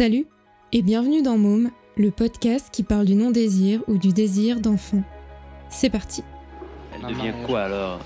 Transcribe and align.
Salut 0.00 0.26
et 0.72 0.80
bienvenue 0.80 1.20
dans 1.20 1.36
Môme, 1.36 1.68
le 1.98 2.10
podcast 2.10 2.70
qui 2.72 2.84
parle 2.84 3.04
du 3.04 3.14
non-désir 3.14 3.82
ou 3.86 3.98
du 3.98 4.14
désir 4.14 4.58
d'enfant. 4.58 5.02
C'est 5.68 5.90
parti. 5.90 6.24
Elle 6.94 7.14
devient 7.14 7.34
quoi 7.46 7.64
alors? 7.64 7.98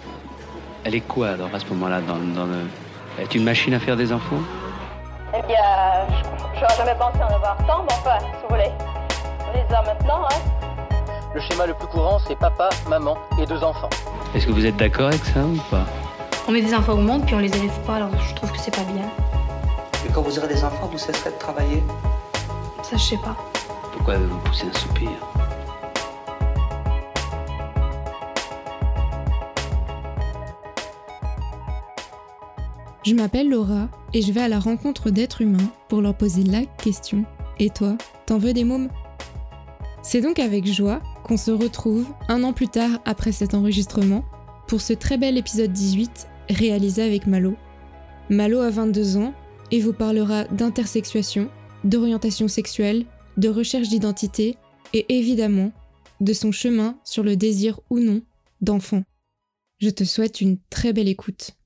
Elle 0.82 0.96
est 0.96 1.06
quoi 1.06 1.28
alors 1.28 1.54
à 1.54 1.60
ce 1.60 1.66
moment-là 1.66 2.00
dans, 2.00 2.18
dans 2.18 2.46
le... 2.46 2.62
Elle 3.16 3.26
est 3.26 3.34
une 3.36 3.44
machine 3.44 3.74
à 3.74 3.78
faire 3.78 3.96
des 3.96 4.12
enfants? 4.12 4.40
Eh 5.38 5.46
bien, 5.46 5.56
je 6.08 6.58
j'aurais 6.58 6.76
jamais 6.76 6.98
pensé 6.98 7.22
en 7.22 7.32
avoir 7.32 7.56
tant, 7.58 7.84
mais 7.84 7.92
enfin, 7.92 8.18
si 8.18 8.42
vous 8.42 8.48
voulez. 8.48 8.72
On 9.48 9.52
les 9.52 9.72
a 9.72 9.82
maintenant, 9.82 10.24
hein. 10.24 10.98
Le 11.32 11.40
schéma 11.42 11.64
le 11.64 11.74
plus 11.74 11.86
courant, 11.86 12.18
c'est 12.26 12.36
papa, 12.36 12.70
maman 12.88 13.16
et 13.40 13.46
deux 13.46 13.62
enfants. 13.62 13.90
Est-ce 14.34 14.48
que 14.48 14.52
vous 14.52 14.66
êtes 14.66 14.76
d'accord 14.78 15.06
avec 15.06 15.24
ça 15.24 15.44
ou 15.44 15.60
pas? 15.70 15.86
On 16.48 16.50
met 16.50 16.60
des 16.60 16.74
enfants 16.74 16.94
au 16.94 17.02
monde 17.02 17.24
puis 17.24 17.36
on 17.36 17.38
les 17.38 17.56
élève 17.56 17.80
pas, 17.86 17.94
alors 17.94 18.10
je 18.20 18.34
trouve 18.34 18.50
que 18.50 18.58
c'est 18.58 18.74
pas 18.74 18.82
bien. 18.82 19.08
Quand 20.14 20.22
vous 20.22 20.38
aurez 20.38 20.46
des 20.46 20.62
enfants, 20.62 20.86
vous 20.86 20.96
cesserez 20.96 21.30
de 21.30 21.38
travailler 21.40 21.82
Ça, 22.84 22.96
je 22.96 23.02
sais 23.02 23.16
pas. 23.16 23.36
Pourquoi 23.92 24.16
vous 24.16 24.38
poussez 24.44 24.66
un 24.66 24.78
soupir? 24.78 25.10
Je 33.04 33.12
m'appelle 33.12 33.50
Laura 33.50 33.88
et 34.12 34.22
je 34.22 34.30
vais 34.30 34.42
à 34.42 34.48
la 34.48 34.60
rencontre 34.60 35.10
d'êtres 35.10 35.40
humains 35.40 35.68
pour 35.88 36.00
leur 36.00 36.14
poser 36.14 36.44
la 36.44 36.64
question. 36.64 37.24
Et 37.58 37.70
toi, 37.70 37.96
t'en 38.26 38.38
veux 38.38 38.52
des 38.52 38.62
mômes? 38.62 38.90
C'est 40.02 40.20
donc 40.20 40.38
avec 40.38 40.64
joie 40.64 41.00
qu'on 41.24 41.36
se 41.36 41.50
retrouve 41.50 42.06
un 42.28 42.44
an 42.44 42.52
plus 42.52 42.68
tard 42.68 43.00
après 43.04 43.32
cet 43.32 43.52
enregistrement 43.52 44.22
pour 44.68 44.80
ce 44.80 44.92
très 44.92 45.18
bel 45.18 45.36
épisode 45.36 45.72
18 45.72 46.28
réalisé 46.50 47.02
avec 47.02 47.26
Malo. 47.26 47.56
Malo 48.30 48.60
a 48.60 48.70
22 48.70 49.16
ans 49.16 49.34
et 49.74 49.80
vous 49.80 49.92
parlera 49.92 50.44
d'intersexuation, 50.44 51.50
d'orientation 51.82 52.46
sexuelle, 52.46 53.06
de 53.36 53.48
recherche 53.48 53.88
d'identité 53.88 54.56
et 54.92 55.18
évidemment 55.18 55.72
de 56.20 56.32
son 56.32 56.52
chemin 56.52 56.96
sur 57.02 57.24
le 57.24 57.34
désir 57.34 57.80
ou 57.90 57.98
non 57.98 58.22
d'enfant. 58.60 59.02
Je 59.80 59.90
te 59.90 60.04
souhaite 60.04 60.40
une 60.40 60.58
très 60.70 60.92
belle 60.92 61.08
écoute. 61.08 61.56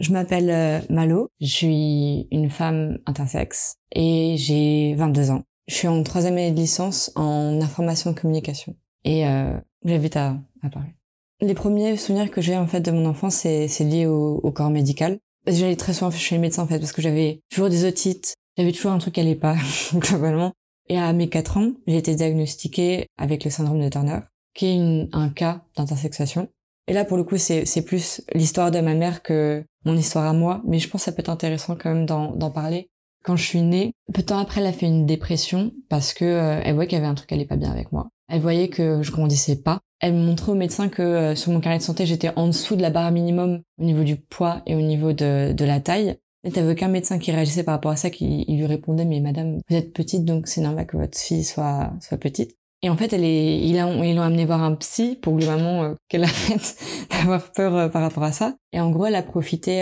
Je 0.00 0.10
m'appelle 0.10 0.48
euh, 0.48 0.80
Malo, 0.88 1.28
je 1.38 1.46
suis 1.46 2.28
une 2.30 2.48
femme 2.48 2.96
intersexe 3.04 3.74
et 3.94 4.36
j'ai 4.38 4.94
22 4.94 5.30
ans. 5.30 5.42
Je 5.66 5.74
suis 5.74 5.88
en 5.88 6.02
troisième 6.04 6.32
année 6.32 6.52
de 6.52 6.58
licence 6.58 7.12
en 7.14 7.60
information 7.60 8.12
et 8.12 8.14
communication 8.14 8.74
et 9.04 9.28
euh, 9.28 9.52
j'habite 9.84 10.16
à, 10.16 10.40
à 10.62 10.70
Paris. 10.70 10.94
Les 11.42 11.52
premiers 11.52 11.98
souvenirs 11.98 12.30
que 12.30 12.40
j'ai 12.40 12.56
en 12.56 12.66
fait 12.66 12.80
de 12.80 12.90
mon 12.90 13.04
enfance, 13.04 13.34
c'est 13.34 13.84
lié 13.84 14.06
au 14.06 14.50
corps 14.50 14.70
médical. 14.70 15.20
J'allais 15.46 15.76
très 15.76 15.94
souvent 15.94 16.10
chez 16.10 16.34
le 16.34 16.40
médecin 16.40 16.62
en 16.62 16.66
fait 16.66 16.78
parce 16.78 16.92
que 16.92 17.02
j'avais 17.02 17.40
toujours 17.50 17.70
des 17.70 17.84
otites, 17.84 18.34
j'avais 18.56 18.72
toujours 18.72 18.92
un 18.92 18.98
truc 18.98 19.14
qui 19.14 19.20
allait 19.20 19.34
pas 19.34 19.56
globalement. 19.94 20.52
Et 20.88 20.98
à 20.98 21.12
mes 21.12 21.28
4 21.28 21.58
ans, 21.58 21.72
j'ai 21.86 21.98
été 21.98 22.14
diagnostiquée 22.14 23.06
avec 23.18 23.44
le 23.44 23.50
syndrome 23.50 23.82
de 23.82 23.88
Turner, 23.88 24.20
qui 24.54 24.66
est 24.66 25.08
un 25.12 25.28
cas 25.28 25.62
d'intersexuation. 25.76 26.48
Et 26.86 26.94
là, 26.94 27.04
pour 27.04 27.18
le 27.18 27.24
coup, 27.24 27.36
c'est 27.36 27.82
plus 27.84 28.22
l'histoire 28.34 28.70
de 28.70 28.80
ma 28.80 28.94
mère 28.94 29.22
que 29.22 29.62
mon 29.84 29.94
histoire 29.94 30.26
à 30.26 30.32
moi, 30.32 30.62
mais 30.66 30.78
je 30.78 30.88
pense 30.88 31.02
que 31.02 31.04
ça 31.04 31.12
peut 31.12 31.20
être 31.20 31.28
intéressant 31.28 31.76
quand 31.76 31.92
même 31.92 32.06
d'en 32.06 32.50
parler. 32.50 32.88
Quand 33.24 33.36
je 33.36 33.44
suis 33.44 33.62
née, 33.62 33.92
peu 34.12 34.22
de 34.22 34.26
temps 34.26 34.38
après, 34.38 34.60
elle 34.60 34.66
a 34.66 34.72
fait 34.72 34.86
une 34.86 35.06
dépression 35.06 35.72
parce 35.88 36.14
que 36.14 36.24
euh, 36.24 36.60
elle 36.64 36.74
voyait 36.74 36.88
qu'il 36.88 36.98
y 36.98 37.00
avait 37.00 37.10
un 37.10 37.14
truc 37.14 37.28
qui 37.28 37.34
allait 37.34 37.44
pas 37.44 37.56
bien 37.56 37.70
avec 37.70 37.92
moi. 37.92 38.08
Elle 38.28 38.40
voyait 38.40 38.68
que 38.68 39.02
je 39.02 39.10
grandissais 39.10 39.56
pas. 39.56 39.80
Elle 40.00 40.14
me 40.14 40.24
montrait 40.24 40.52
au 40.52 40.54
médecin 40.54 40.88
que 40.88 41.02
euh, 41.02 41.34
sur 41.34 41.50
mon 41.50 41.60
carnet 41.60 41.78
de 41.78 41.82
santé, 41.82 42.06
j'étais 42.06 42.30
en 42.36 42.46
dessous 42.46 42.76
de 42.76 42.82
la 42.82 42.90
barre 42.90 43.10
minimum 43.10 43.62
au 43.78 43.84
niveau 43.84 44.04
du 44.04 44.16
poids 44.16 44.62
et 44.66 44.74
au 44.74 44.80
niveau 44.80 45.12
de, 45.12 45.52
de 45.52 45.64
la 45.64 45.80
taille. 45.80 46.16
Et 46.44 46.52
t'avais 46.52 46.72
aucun 46.72 46.88
médecin 46.88 47.18
qui 47.18 47.32
réagissait 47.32 47.64
par 47.64 47.74
rapport 47.74 47.90
à 47.90 47.96
ça, 47.96 48.10
qui 48.10 48.44
lui 48.48 48.66
répondait, 48.66 49.04
mais 49.04 49.20
madame, 49.20 49.58
vous 49.68 49.76
êtes 49.76 49.92
petite, 49.92 50.24
donc 50.24 50.46
c'est 50.46 50.60
normal 50.60 50.86
que 50.86 50.96
votre 50.96 51.18
fille 51.18 51.42
soit, 51.42 51.90
soit 52.00 52.16
petite. 52.16 52.56
Et 52.82 52.90
en 52.90 52.96
fait, 52.96 53.12
elle 53.12 53.24
est, 53.24 53.58
ils 53.58 53.76
l'ont, 53.76 54.04
ils 54.04 54.14
l'ont 54.14 54.46
voir 54.46 54.62
un 54.62 54.76
psy 54.76 55.18
pour 55.20 55.36
globalement 55.36 55.82
euh, 55.82 55.94
qu'elle 56.08 56.22
arrête 56.24 56.76
d'avoir 57.10 57.50
peur 57.50 57.74
euh, 57.74 57.88
par 57.88 58.02
rapport 58.02 58.22
à 58.22 58.30
ça. 58.30 58.54
Et 58.72 58.78
en 58.78 58.90
gros, 58.90 59.06
elle 59.06 59.16
a 59.16 59.22
profité 59.22 59.80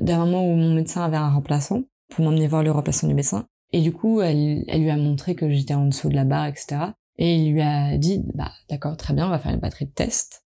d'un 0.00 0.18
moment 0.18 0.46
où 0.46 0.54
mon 0.54 0.74
médecin 0.74 1.02
avait 1.02 1.16
un 1.16 1.30
remplaçant 1.30 1.82
pour 2.10 2.24
m'emmener 2.24 2.46
voir 2.46 2.62
le 2.62 2.70
remplaçant 2.70 3.06
du 3.06 3.14
médecin. 3.14 3.46
Et 3.72 3.80
du 3.80 3.92
coup, 3.92 4.20
elle, 4.20 4.64
elle 4.68 4.82
lui 4.82 4.90
a 4.90 4.96
montré 4.96 5.34
que 5.34 5.48
j'étais 5.48 5.74
en 5.74 5.86
dessous 5.86 6.08
de 6.08 6.16
la 6.16 6.24
barre, 6.24 6.46
etc. 6.46 6.92
Et 7.18 7.36
il 7.36 7.52
lui 7.52 7.62
a 7.62 7.96
dit, 7.98 8.22
bah 8.34 8.50
d'accord, 8.68 8.96
très 8.96 9.14
bien, 9.14 9.26
on 9.26 9.30
va 9.30 9.38
faire 9.38 9.52
une 9.52 9.60
batterie 9.60 9.86
de 9.86 9.92
test. 9.92 10.44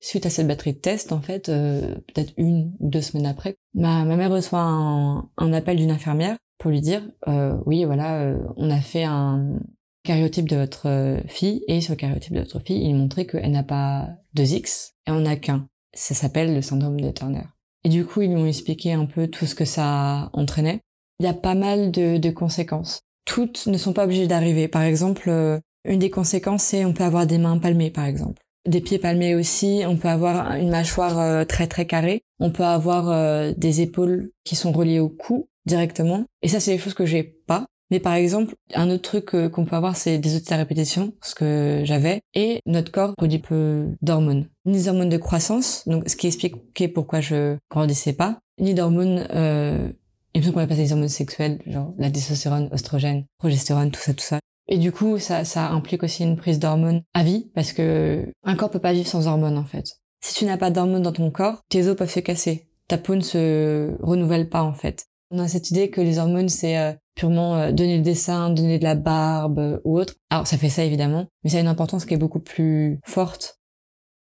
Suite 0.00 0.26
à 0.26 0.30
cette 0.30 0.48
batterie 0.48 0.72
de 0.72 0.78
test, 0.78 1.12
en 1.12 1.20
fait, 1.20 1.48
euh, 1.48 1.94
peut-être 2.12 2.32
une 2.36 2.74
ou 2.80 2.88
deux 2.88 3.02
semaines 3.02 3.26
après, 3.26 3.54
ma, 3.74 4.04
ma 4.04 4.16
mère 4.16 4.30
reçoit 4.30 4.60
un, 4.60 5.28
un 5.36 5.52
appel 5.52 5.76
d'une 5.76 5.90
infirmière 5.90 6.36
pour 6.58 6.70
lui 6.70 6.80
dire, 6.80 7.02
euh, 7.28 7.56
oui, 7.66 7.84
voilà, 7.84 8.20
euh, 8.20 8.38
on 8.56 8.70
a 8.70 8.80
fait 8.80 9.04
un 9.04 9.58
cariotype 10.04 10.48
de 10.48 10.56
votre 10.56 11.18
fille, 11.28 11.62
et 11.68 11.80
sur 11.80 11.92
le 11.92 11.98
cariotype 11.98 12.34
de 12.34 12.40
votre 12.40 12.58
fille, 12.60 12.84
il 12.84 12.94
montrait 12.94 13.26
qu'elle 13.26 13.50
n'a 13.50 13.62
pas 13.62 14.08
deux 14.34 14.54
X, 14.54 14.94
et 15.06 15.10
on 15.12 15.20
n'a 15.20 15.36
qu'un. 15.36 15.68
Ça 15.94 16.14
s'appelle 16.14 16.54
le 16.54 16.62
syndrome 16.62 17.00
de 17.00 17.10
Turner. 17.10 17.44
Et 17.84 17.88
du 17.88 18.04
coup, 18.04 18.22
ils 18.22 18.30
lui 18.30 18.36
ont 18.36 18.46
expliqué 18.46 18.92
un 18.92 19.06
peu 19.06 19.26
tout 19.26 19.46
ce 19.46 19.54
que 19.54 19.64
ça 19.64 20.30
entraînait. 20.32 20.80
Il 21.20 21.26
y 21.26 21.28
a 21.28 21.34
pas 21.34 21.54
mal 21.54 21.90
de, 21.90 22.18
de 22.18 22.30
conséquences. 22.30 23.02
Toutes 23.24 23.66
ne 23.66 23.78
sont 23.78 23.92
pas 23.92 24.04
obligées 24.04 24.26
d'arriver. 24.26 24.68
Par 24.68 24.82
exemple, 24.82 25.28
euh, 25.28 25.58
une 25.84 26.00
des 26.00 26.10
conséquences, 26.10 26.64
c'est 26.64 26.84
on 26.84 26.92
peut 26.92 27.04
avoir 27.04 27.26
des 27.26 27.38
mains 27.38 27.58
palmées, 27.58 27.90
par 27.90 28.04
exemple. 28.04 28.42
Des 28.66 28.80
pieds 28.80 28.98
palmés 28.98 29.34
aussi, 29.34 29.82
on 29.86 29.96
peut 29.96 30.08
avoir 30.08 30.52
une 30.56 30.70
mâchoire 30.70 31.18
euh, 31.18 31.44
très 31.44 31.66
très 31.66 31.86
carrée, 31.86 32.22
on 32.38 32.50
peut 32.50 32.64
avoir 32.64 33.10
euh, 33.10 33.52
des 33.56 33.80
épaules 33.80 34.30
qui 34.44 34.54
sont 34.54 34.70
reliées 34.70 35.00
au 35.00 35.08
cou 35.08 35.48
directement. 35.66 36.24
Et 36.42 36.48
ça, 36.48 36.60
c'est 36.60 36.72
des 36.72 36.78
choses 36.78 36.94
que 36.94 37.06
j'ai 37.06 37.22
pas. 37.22 37.66
Mais 37.90 38.00
par 38.00 38.14
exemple, 38.14 38.54
un 38.74 38.88
autre 38.88 39.02
truc 39.02 39.50
qu'on 39.50 39.66
peut 39.66 39.76
avoir, 39.76 39.96
c'est 39.96 40.16
des 40.16 40.34
otites 40.34 40.52
à 40.52 40.56
répétition, 40.56 41.12
ce 41.22 41.34
que 41.34 41.82
j'avais, 41.84 42.22
et 42.32 42.60
notre 42.64 42.90
corps 42.90 43.14
produit 43.14 43.38
peu 43.38 43.84
d'hormones. 44.00 44.48
Ni 44.64 44.88
hormones 44.88 45.10
de 45.10 45.18
croissance, 45.18 45.86
donc 45.86 46.08
ce 46.08 46.16
qui 46.16 46.26
expliquait 46.26 46.88
pourquoi 46.88 47.20
je 47.20 47.58
grandissais 47.70 48.14
pas, 48.14 48.38
ni 48.58 48.72
d'hormones, 48.72 49.26
euh, 49.34 49.92
qu'on 50.40 50.60
appelle 50.60 50.76
ça 50.76 50.82
des 50.82 50.92
hormones 50.92 51.08
sexuelles, 51.08 51.60
genre 51.66 51.92
la 51.98 52.10
testostérone, 52.10 52.68
oestrogène, 52.72 53.26
progestérone, 53.38 53.90
tout 53.90 54.00
ça, 54.00 54.14
tout 54.14 54.24
ça. 54.24 54.38
Et 54.68 54.78
du 54.78 54.92
coup, 54.92 55.18
ça, 55.18 55.44
ça 55.44 55.70
implique 55.70 56.02
aussi 56.02 56.22
une 56.22 56.36
prise 56.36 56.58
d'hormones 56.58 57.02
à 57.14 57.24
vie, 57.24 57.50
parce 57.54 57.72
que 57.72 58.32
un 58.44 58.54
corps 58.54 58.70
peut 58.70 58.78
pas 58.78 58.92
vivre 58.92 59.08
sans 59.08 59.26
hormones, 59.26 59.58
en 59.58 59.64
fait. 59.64 59.98
Si 60.24 60.34
tu 60.34 60.44
n'as 60.44 60.56
pas 60.56 60.70
d'hormones 60.70 61.02
dans 61.02 61.12
ton 61.12 61.30
corps, 61.30 61.60
tes 61.68 61.88
os 61.88 61.96
peuvent 61.96 62.10
se 62.10 62.20
casser. 62.20 62.68
Ta 62.88 62.96
peau 62.96 63.14
ne 63.14 63.20
se 63.20 63.96
renouvelle 64.00 64.48
pas, 64.48 64.62
en 64.62 64.72
fait. 64.72 65.06
On 65.30 65.38
a 65.38 65.48
cette 65.48 65.70
idée 65.70 65.90
que 65.90 66.00
les 66.00 66.18
hormones, 66.18 66.48
c'est 66.48 66.78
euh, 66.78 66.92
purement 67.14 67.56
euh, 67.56 67.72
donner 67.72 67.96
le 67.96 68.02
dessin, 68.02 68.50
donner 68.50 68.78
de 68.78 68.84
la 68.84 68.94
barbe 68.94 69.58
euh, 69.58 69.80
ou 69.84 69.98
autre. 69.98 70.14
Alors, 70.30 70.46
ça 70.46 70.58
fait 70.58 70.68
ça, 70.68 70.84
évidemment, 70.84 71.26
mais 71.42 71.50
ça 71.50 71.56
a 71.56 71.60
une 71.60 71.66
importance 71.66 72.04
qui 72.04 72.14
est 72.14 72.18
beaucoup 72.18 72.40
plus 72.40 73.00
forte. 73.04 73.58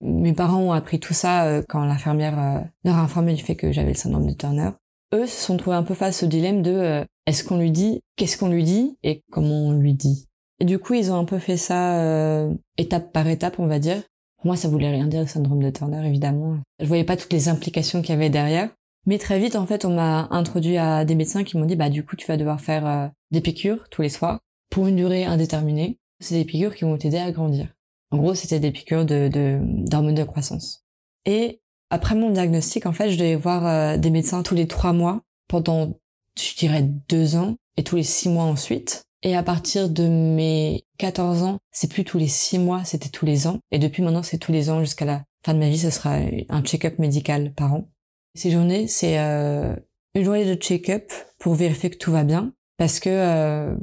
Mes 0.01 0.33
parents 0.33 0.61
ont 0.61 0.73
appris 0.73 0.99
tout 0.99 1.13
ça 1.13 1.45
euh, 1.45 1.63
quand 1.69 1.85
l'infirmière 1.85 2.39
euh, 2.39 2.61
leur 2.85 2.97
a 2.97 3.03
informé 3.03 3.35
du 3.35 3.43
fait 3.43 3.57
que 3.57 3.71
j'avais 3.71 3.91
le 3.91 3.95
syndrome 3.95 4.27
de 4.27 4.33
Turner. 4.33 4.71
Eux 5.15 5.27
se 5.27 5.45
sont 5.45 5.57
trouvés 5.57 5.77
un 5.77 5.83
peu 5.83 5.95
face 5.95 6.23
au 6.23 6.27
dilemme 6.27 6.63
de 6.63 6.71
euh, 6.71 7.05
est-ce 7.27 7.45
qu'on 7.45 7.59
lui 7.59 7.71
dit, 7.71 8.01
qu'est-ce 8.17 8.39
qu'on 8.39 8.49
lui 8.49 8.65
dit 8.65 8.97
et 9.03 9.23
comment 9.31 9.67
on 9.67 9.73
lui 9.73 9.95
dit. 9.95 10.27
Et 10.61 10.65
du 10.65 10.79
coup, 10.79 10.95
ils 10.95 11.11
ont 11.11 11.17
un 11.17 11.25
peu 11.25 11.39
fait 11.39 11.57
ça 11.57 12.01
euh, 12.01 12.55
étape 12.77 13.13
par 13.13 13.27
étape, 13.27 13.59
on 13.59 13.67
va 13.67 13.79
dire. 13.79 14.03
Pour 14.37 14.47
moi, 14.47 14.57
ça 14.57 14.69
voulait 14.69 14.91
rien 14.91 15.07
dire, 15.07 15.21
le 15.21 15.27
syndrome 15.27 15.63
de 15.63 15.71
Turner, 15.71 16.07
évidemment. 16.07 16.59
Je 16.79 16.87
voyais 16.87 17.05
pas 17.05 17.17
toutes 17.17 17.33
les 17.33 17.49
implications 17.49 18.03
qu'il 18.03 18.11
y 18.11 18.19
avait 18.19 18.31
derrière. 18.31 18.71
Mais 19.07 19.19
très 19.19 19.39
vite, 19.39 19.57
en 19.57 19.67
fait, 19.67 19.85
on 19.85 19.95
m'a 19.95 20.29
introduit 20.31 20.77
à 20.77 21.05
des 21.05 21.15
médecins 21.15 21.45
qui 21.45 21.57
m'ont 21.57 21.65
dit, 21.65 21.77
bah, 21.77 21.89
du 21.89 22.05
coup, 22.05 22.17
tu 22.17 22.27
vas 22.27 22.37
devoir 22.37 22.61
faire 22.61 22.87
euh, 22.87 23.09
des 23.31 23.41
piqûres 23.41 23.89
tous 23.91 24.03
les 24.03 24.09
soirs 24.09 24.41
pour 24.71 24.87
une 24.87 24.97
durée 24.97 25.25
indéterminée. 25.25 25.99
C'est 26.21 26.35
des 26.35 26.45
piqûres 26.45 26.75
qui 26.75 26.85
vont 26.85 26.97
t'aider 26.97 27.19
à 27.19 27.33
grandir. 27.33 27.69
En 28.11 28.19
gros, 28.19 28.35
c'était 28.35 28.61
des 28.61 28.71
piqûres 28.71 29.07
de, 29.07 29.29
de, 29.29 29.61
d'hormones 29.63 30.15
de 30.15 30.25
croissance. 30.25 30.85
Et 31.25 31.60
après 31.91 32.15
mon 32.15 32.31
diagnostic, 32.31 32.87
en 32.87 32.93
fait, 32.93 33.11
je 33.11 33.19
devais 33.19 33.37
voir 33.37 33.67
euh, 33.67 33.97
des 33.97 34.11
médecins 34.11 34.43
tous 34.43 34.55
les 34.55 34.69
trois 34.69 34.93
mois 34.93 35.21
pendant, 35.49 35.99
je 36.39 36.57
dirais, 36.57 36.89
deux 37.09 37.37
ans 37.37 37.57
et 37.77 37.85
tous 37.85 37.97
les 37.97 38.05
six 38.05 38.29
mois 38.29 38.45
ensuite. 38.45 39.03
Et 39.23 39.37
à 39.37 39.43
partir 39.43 39.91
de 39.91 40.09
mes 40.09 40.85
14 40.99 41.43
ans, 41.43 41.59
c'est 41.73 41.91
plus 41.91 42.05
tous 42.05 42.17
les 42.17 42.29
six 42.29 42.59
mois, 42.59 42.85
c'était 42.85 43.11
tous 43.11 43.27
les 43.27 43.47
ans. 43.47 43.59
Et 43.71 43.79
depuis 43.79 44.03
maintenant, 44.03 44.23
c'est 44.23 44.39
tous 44.39 44.53
les 44.53 44.71
ans 44.71 44.81
jusqu'à 44.81 45.05
la 45.05 45.23
fin 45.45 45.53
de 45.53 45.59
ma 45.59 45.69
vie, 45.69 45.79
ce 45.79 45.91
sera 45.91 46.17
un 46.49 46.63
check-up 46.63 46.99
médical 46.99 47.53
par 47.53 47.75
an. 47.75 47.89
Ces 48.35 48.51
journées, 48.51 48.87
c'est 48.87 49.19
euh, 49.19 49.75
une 50.15 50.25
journée 50.25 50.47
de 50.47 50.55
check-up 50.55 51.13
pour 51.39 51.55
vérifier 51.55 51.91
que 51.91 51.99
tout 51.99 52.13
va 52.13 52.25
bien, 52.25 52.53
parce 52.79 53.01
que 53.01 53.11
euh, 53.11 53.75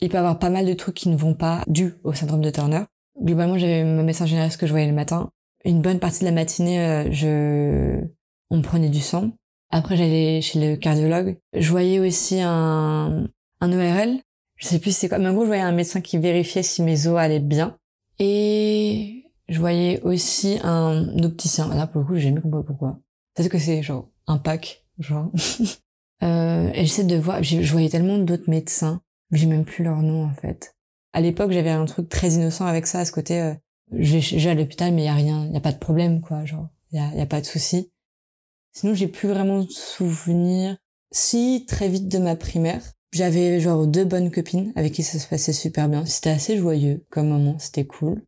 il 0.00 0.08
peut 0.08 0.16
y 0.16 0.18
avoir 0.18 0.38
pas 0.38 0.50
mal 0.50 0.66
de 0.66 0.72
trucs 0.72 0.96
qui 0.96 1.08
ne 1.08 1.16
vont 1.16 1.34
pas 1.34 1.62
dû 1.68 1.94
au 2.02 2.12
syndrome 2.12 2.40
de 2.40 2.50
Turner. 2.50 2.82
Globalement, 3.22 3.58
j'avais 3.58 3.84
mon 3.84 4.02
médecin 4.02 4.26
généraliste 4.26 4.58
que 4.58 4.66
je 4.66 4.72
voyais 4.72 4.88
le 4.88 4.92
matin. 4.92 5.30
Une 5.64 5.80
bonne 5.80 5.98
partie 5.98 6.20
de 6.20 6.26
la 6.26 6.32
matinée, 6.32 6.80
euh, 6.80 7.10
je, 7.10 8.04
on 8.50 8.58
me 8.58 8.62
prenait 8.62 8.90
du 8.90 9.00
sang. 9.00 9.30
Après, 9.70 9.96
j'allais 9.96 10.40
chez 10.40 10.60
le 10.60 10.76
cardiologue. 10.76 11.38
Je 11.54 11.70
voyais 11.70 11.98
aussi 11.98 12.40
un, 12.40 13.28
un 13.60 13.72
ORL. 13.72 14.20
Je 14.56 14.68
sais 14.68 14.78
plus 14.78 14.96
c'est 14.96 15.08
quoi. 15.08 15.18
Mais 15.18 15.28
en 15.28 15.32
gros, 15.32 15.42
je 15.42 15.48
voyais 15.48 15.62
un 15.62 15.72
médecin 15.72 16.00
qui 16.00 16.18
vérifiait 16.18 16.62
si 16.62 16.82
mes 16.82 17.06
os 17.06 17.18
allaient 17.18 17.40
bien. 17.40 17.76
Et 18.18 19.24
je 19.48 19.58
voyais 19.58 20.00
aussi 20.02 20.58
un 20.62 21.18
opticien. 21.22 21.74
Là, 21.74 21.86
pour 21.86 22.02
le 22.02 22.06
coup, 22.06 22.14
j'ai 22.14 22.28
jamais 22.28 22.40
compris 22.40 22.62
pourquoi. 22.64 23.00
Peut-être 23.34 23.50
que 23.50 23.58
c'est 23.58 23.82
genre 23.82 24.08
un 24.26 24.38
pack, 24.38 24.84
genre. 24.98 25.30
Euh, 26.22 26.70
et 26.72 26.86
j'essaie 26.86 27.04
de 27.04 27.16
voir, 27.16 27.42
je 27.42 27.70
voyais 27.70 27.88
tellement 27.90 28.16
d'autres 28.16 28.48
médecins, 28.48 29.02
j'ai 29.32 29.46
même 29.46 29.64
plus 29.64 29.84
leur 29.84 30.00
nom 30.00 30.24
en 30.24 30.32
fait. 30.32 30.74
À 31.12 31.20
l'époque, 31.20 31.50
j'avais 31.50 31.70
un 31.70 31.84
truc 31.84 32.08
très 32.08 32.30
innocent 32.30 32.64
avec 32.64 32.86
ça, 32.86 33.00
à 33.00 33.04
ce 33.04 33.12
côté, 33.12 33.42
euh, 33.42 33.54
je 33.98 34.36
vais 34.36 34.50
à 34.50 34.54
l'hôpital, 34.54 34.92
mais 34.92 35.02
il 35.02 35.06
y 35.06 35.08
a 35.08 35.14
rien, 35.14 35.46
il 35.46 35.52
y 35.52 35.56
a 35.56 35.60
pas 35.60 35.72
de 35.72 35.78
problème, 35.78 36.20
quoi, 36.20 36.44
genre, 36.44 36.68
il 36.92 36.98
y 36.98 37.00
a, 37.00 37.14
y 37.14 37.20
a 37.20 37.26
pas 37.26 37.40
de 37.40 37.46
souci. 37.46 37.90
Sinon, 38.72 38.94
j'ai 38.94 39.08
plus 39.08 39.28
vraiment 39.28 39.62
de 39.62 39.70
souvenirs. 39.70 40.76
Si, 41.12 41.64
très 41.68 41.88
vite 41.88 42.08
de 42.08 42.18
ma 42.18 42.34
primaire, 42.34 42.82
j'avais 43.12 43.60
genre 43.60 43.86
deux 43.86 44.04
bonnes 44.04 44.32
copines 44.32 44.72
avec 44.74 44.92
qui 44.92 45.04
ça 45.04 45.20
se 45.20 45.28
passait 45.28 45.52
super 45.52 45.88
bien. 45.88 46.04
C'était 46.04 46.30
assez 46.30 46.58
joyeux 46.58 47.04
comme 47.10 47.28
moment, 47.28 47.56
c'était 47.58 47.86
cool. 47.86 48.22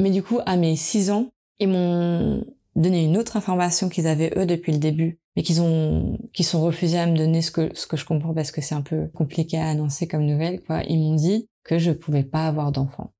Mais 0.00 0.10
du 0.10 0.22
coup, 0.22 0.40
à 0.44 0.56
mes 0.56 0.74
six 0.74 1.10
ans, 1.10 1.30
ils 1.60 1.68
m'ont 1.68 2.44
donné 2.74 3.04
une 3.04 3.16
autre 3.16 3.36
information 3.36 3.88
qu'ils 3.88 4.08
avaient 4.08 4.32
eux 4.36 4.46
depuis 4.46 4.72
le 4.72 4.78
début, 4.78 5.20
mais 5.36 5.42
qu'ils 5.42 5.60
ont, 5.60 6.18
qu'ils 6.32 6.46
sont 6.46 6.62
refusés 6.62 6.98
à 6.98 7.06
me 7.06 7.16
donner 7.16 7.42
ce 7.42 7.52
que, 7.52 7.70
ce 7.74 7.86
que 7.86 7.96
je 7.96 8.04
comprends 8.04 8.34
parce 8.34 8.50
que 8.50 8.60
c'est 8.60 8.74
un 8.74 8.82
peu 8.82 9.06
compliqué 9.14 9.58
à 9.58 9.68
annoncer 9.68 10.08
comme 10.08 10.26
nouvelle, 10.26 10.60
quoi. 10.62 10.82
Ils 10.84 10.98
m'ont 10.98 11.14
dit 11.14 11.48
que 11.62 11.78
je 11.78 11.92
pouvais 11.92 12.24
pas 12.24 12.46
avoir 12.46 12.72
d'enfant. 12.72 13.12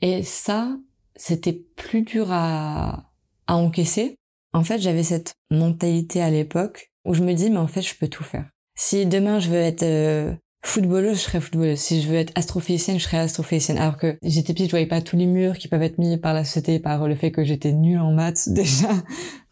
Et 0.00 0.22
ça, 0.22 0.78
c'était 1.16 1.52
plus 1.52 2.02
dur 2.02 2.28
à, 2.30 3.10
à 3.46 3.56
encaisser. 3.56 4.16
En 4.52 4.64
fait, 4.64 4.78
j'avais 4.78 5.02
cette 5.02 5.34
mentalité 5.50 6.22
à 6.22 6.30
l'époque 6.30 6.90
où 7.04 7.14
je 7.14 7.22
me 7.22 7.32
dis, 7.32 7.50
mais 7.50 7.58
en 7.58 7.66
fait, 7.66 7.82
je 7.82 7.94
peux 7.96 8.08
tout 8.08 8.24
faire. 8.24 8.46
Si 8.74 9.04
demain 9.06 9.38
je 9.38 9.50
veux 9.50 9.56
être 9.56 9.82
euh, 9.82 10.34
footballeuse, 10.64 11.18
je 11.18 11.22
serai 11.22 11.40
footballeuse. 11.40 11.78
Si 11.78 12.00
je 12.00 12.08
veux 12.08 12.16
être 12.16 12.32
astrophysicienne, 12.36 12.98
je 12.98 13.04
serai 13.04 13.18
astrophysicienne. 13.18 13.78
Alors 13.78 13.96
que 13.96 14.16
j'étais 14.22 14.52
petite, 14.52 14.66
je 14.66 14.72
voyais 14.72 14.86
pas 14.86 15.00
tous 15.00 15.16
les 15.16 15.26
murs 15.26 15.58
qui 15.58 15.68
peuvent 15.68 15.82
être 15.82 15.98
mis 15.98 16.16
par 16.16 16.34
la 16.34 16.44
société, 16.44 16.78
par 16.78 17.06
le 17.06 17.14
fait 17.14 17.30
que 17.30 17.44
j'étais 17.44 17.72
nulle 17.72 18.00
en 18.00 18.12
maths 18.12 18.48
déjà. 18.52 18.88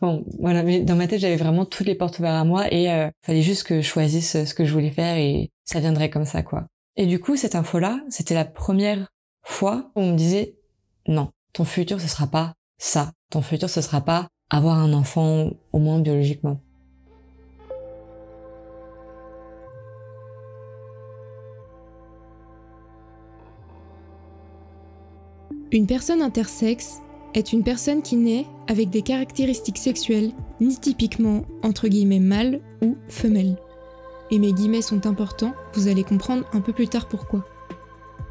Bon, 0.00 0.24
voilà. 0.38 0.62
Mais 0.62 0.80
dans 0.80 0.96
ma 0.96 1.06
tête, 1.06 1.20
j'avais 1.20 1.36
vraiment 1.36 1.64
toutes 1.64 1.86
les 1.86 1.94
portes 1.94 2.18
ouvertes 2.18 2.40
à 2.40 2.44
moi 2.44 2.72
et 2.72 2.90
euh, 2.90 3.08
fallait 3.24 3.42
juste 3.42 3.64
que 3.64 3.80
je 3.80 3.86
choisisse 3.86 4.44
ce 4.44 4.54
que 4.54 4.64
je 4.64 4.72
voulais 4.72 4.90
faire 4.90 5.16
et 5.16 5.50
ça 5.64 5.80
viendrait 5.80 6.10
comme 6.10 6.24
ça, 6.24 6.42
quoi. 6.42 6.66
Et 6.96 7.06
du 7.06 7.20
coup, 7.20 7.36
cette 7.36 7.54
info-là, 7.54 8.00
c'était 8.08 8.34
la 8.34 8.44
première 8.44 9.08
fois 9.42 9.90
où 9.94 10.00
on 10.00 10.12
me 10.12 10.16
disait 10.16 10.56
non, 11.06 11.30
ton 11.52 11.64
futur 11.64 12.00
ce 12.00 12.08
sera 12.08 12.26
pas 12.26 12.54
ça. 12.78 13.12
Ton 13.30 13.42
futur 13.42 13.68
ce 13.68 13.80
sera 13.80 14.00
pas 14.00 14.28
avoir 14.50 14.78
un 14.78 14.92
enfant 14.92 15.50
au 15.72 15.78
moins 15.78 16.00
biologiquement. 16.00 16.60
Une 25.72 25.86
personne 25.86 26.20
intersexe 26.20 26.98
est 27.34 27.52
une 27.52 27.62
personne 27.62 28.02
qui 28.02 28.16
naît 28.16 28.46
avec 28.66 28.90
des 28.90 29.02
caractéristiques 29.02 29.78
sexuelles 29.78 30.32
ni 30.60 30.76
typiquement 30.76 31.44
entre 31.62 31.86
guillemets 31.86 32.18
mâles 32.18 32.60
ou 32.82 32.96
femelles. 33.08 33.56
Et 34.32 34.38
mes 34.40 34.52
guillemets 34.52 34.82
sont 34.82 35.06
importants, 35.06 35.54
vous 35.74 35.86
allez 35.86 36.02
comprendre 36.02 36.44
un 36.52 36.60
peu 36.60 36.72
plus 36.72 36.88
tard 36.88 37.08
pourquoi. 37.08 37.44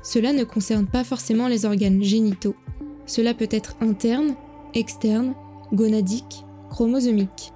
Cela 0.01 0.33
ne 0.33 0.43
concerne 0.43 0.85
pas 0.85 1.05
forcément 1.05 1.47
les 1.47 1.65
organes 1.65 2.03
génitaux. 2.03 2.55
Cela 3.09 3.33
peut 3.33 3.49
être 3.49 3.75
interne, 3.81 4.35
externe, 4.75 5.33
gonadique, 5.73 6.45
chromosomique. 6.69 7.51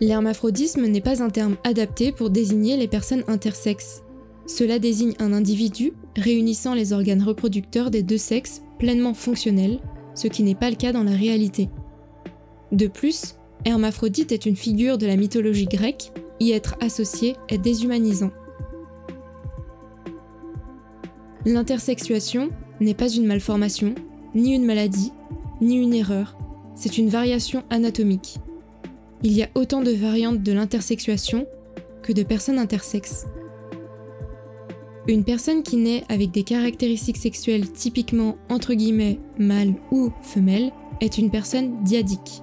L'hermaphrodisme 0.00 0.86
n'est 0.86 1.00
pas 1.00 1.20
un 1.20 1.30
terme 1.30 1.56
adapté 1.64 2.12
pour 2.12 2.30
désigner 2.30 2.76
les 2.76 2.86
personnes 2.86 3.24
intersexes. 3.26 4.04
Cela 4.46 4.78
désigne 4.78 5.14
un 5.18 5.32
individu 5.32 5.94
réunissant 6.16 6.74
les 6.74 6.92
organes 6.92 7.24
reproducteurs 7.24 7.90
des 7.90 8.04
deux 8.04 8.18
sexes 8.18 8.62
pleinement 8.78 9.14
fonctionnels, 9.14 9.80
ce 10.14 10.28
qui 10.28 10.44
n'est 10.44 10.54
pas 10.54 10.70
le 10.70 10.76
cas 10.76 10.92
dans 10.92 11.02
la 11.02 11.16
réalité. 11.16 11.70
De 12.70 12.86
plus, 12.86 13.34
Hermaphrodite 13.64 14.30
est 14.30 14.46
une 14.46 14.54
figure 14.54 14.96
de 14.96 15.06
la 15.06 15.16
mythologie 15.16 15.66
grecque, 15.66 16.12
y 16.38 16.52
être 16.52 16.76
associé 16.80 17.34
est 17.48 17.58
déshumanisant. 17.58 18.30
L'intersexuation 21.46 22.48
n'est 22.80 22.94
pas 22.94 23.08
une 23.08 23.26
malformation, 23.26 23.94
ni 24.34 24.54
une 24.54 24.64
maladie, 24.64 25.12
ni 25.60 25.76
une 25.76 25.94
erreur, 25.94 26.36
c'est 26.74 26.98
une 26.98 27.08
variation 27.08 27.62
anatomique. 27.70 28.38
Il 29.22 29.32
y 29.32 29.42
a 29.42 29.48
autant 29.54 29.82
de 29.82 29.92
variantes 29.92 30.42
de 30.42 30.52
l'intersexuation 30.52 31.46
que 32.02 32.12
de 32.12 32.22
personnes 32.22 32.58
intersexes. 32.58 33.26
Une 35.06 35.24
personne 35.24 35.62
qui 35.62 35.76
naît 35.76 36.04
avec 36.08 36.30
des 36.30 36.44
caractéristiques 36.44 37.18
sexuelles 37.18 37.70
typiquement 37.70 38.36
entre 38.48 38.74
guillemets 38.74 39.20
mâle 39.38 39.74
ou 39.90 40.10
femelle 40.22 40.72
est 41.00 41.18
une 41.18 41.30
personne 41.30 41.82
diadique. 41.84 42.42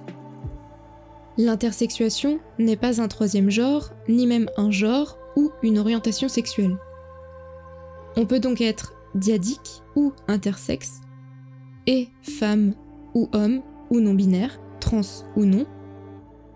L'intersexuation 1.38 2.38
n'est 2.58 2.76
pas 2.76 3.00
un 3.00 3.08
troisième 3.08 3.50
genre, 3.50 3.90
ni 4.08 4.26
même 4.26 4.48
un 4.56 4.70
genre 4.70 5.18
ou 5.36 5.50
une 5.62 5.78
orientation 5.78 6.28
sexuelle. 6.28 6.76
On 8.16 8.26
peut 8.26 8.40
donc 8.40 8.60
être 8.60 8.94
diadique 9.14 9.82
ou 9.96 10.12
intersexe, 10.28 11.00
et 11.86 12.08
femme 12.22 12.74
ou 13.14 13.28
homme 13.32 13.62
ou 13.90 14.00
non-binaire, 14.00 14.60
trans 14.80 15.00
ou 15.36 15.44
non, 15.44 15.66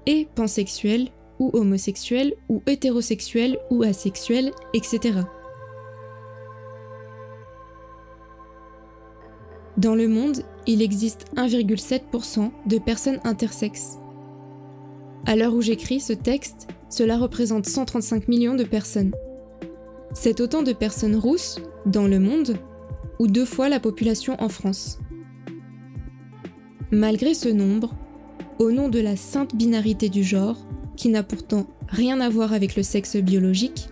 et 0.07 0.29
pansexuel 0.35 1.09
ou 1.39 1.51
homosexuel 1.53 2.35
ou 2.49 2.63
hétérosexuel 2.67 3.59
ou 3.71 3.83
asexuel, 3.83 4.53
etc. 4.75 5.21
Dans 9.77 9.95
le 9.95 10.09
monde, 10.09 10.43
il 10.67 10.81
existe 10.81 11.27
1,7% 11.37 12.51
de 12.67 12.79
personnes 12.79 13.21
intersexes. 13.25 13.99
À 15.27 15.37
l'heure 15.37 15.55
où 15.55 15.61
j'écris 15.61 16.01
ce 16.01 16.15
texte, 16.15 16.69
cela 16.89 17.19
représente 17.19 17.67
135 17.67 18.29
millions 18.29 18.55
de 18.55 18.65
personnes. 18.65 19.13
C'est 20.19 20.41
autant 20.41 20.63
de 20.63 20.73
personnes 20.73 21.15
rousses 21.15 21.61
dans 21.85 22.09
le 22.09 22.19
monde, 22.19 22.57
ou 23.19 23.27
deux 23.27 23.45
fois 23.45 23.69
la 23.69 23.79
population 23.79 24.35
en 24.43 24.49
France. 24.49 24.99
Malgré 26.91 27.35
ce 27.35 27.51
nombre, 27.51 27.95
au 28.59 28.73
nom 28.73 28.89
de 28.89 28.99
la 28.99 29.15
sainte 29.15 29.55
binarité 29.55 30.09
du 30.09 30.25
genre, 30.25 30.57
qui 30.97 31.11
n'a 31.11 31.23
pourtant 31.23 31.67
rien 31.89 32.19
à 32.23 32.31
voir 32.31 32.55
avec 32.55 32.77
le 32.77 32.83
sexe 32.83 33.17
biologique, 33.17 33.91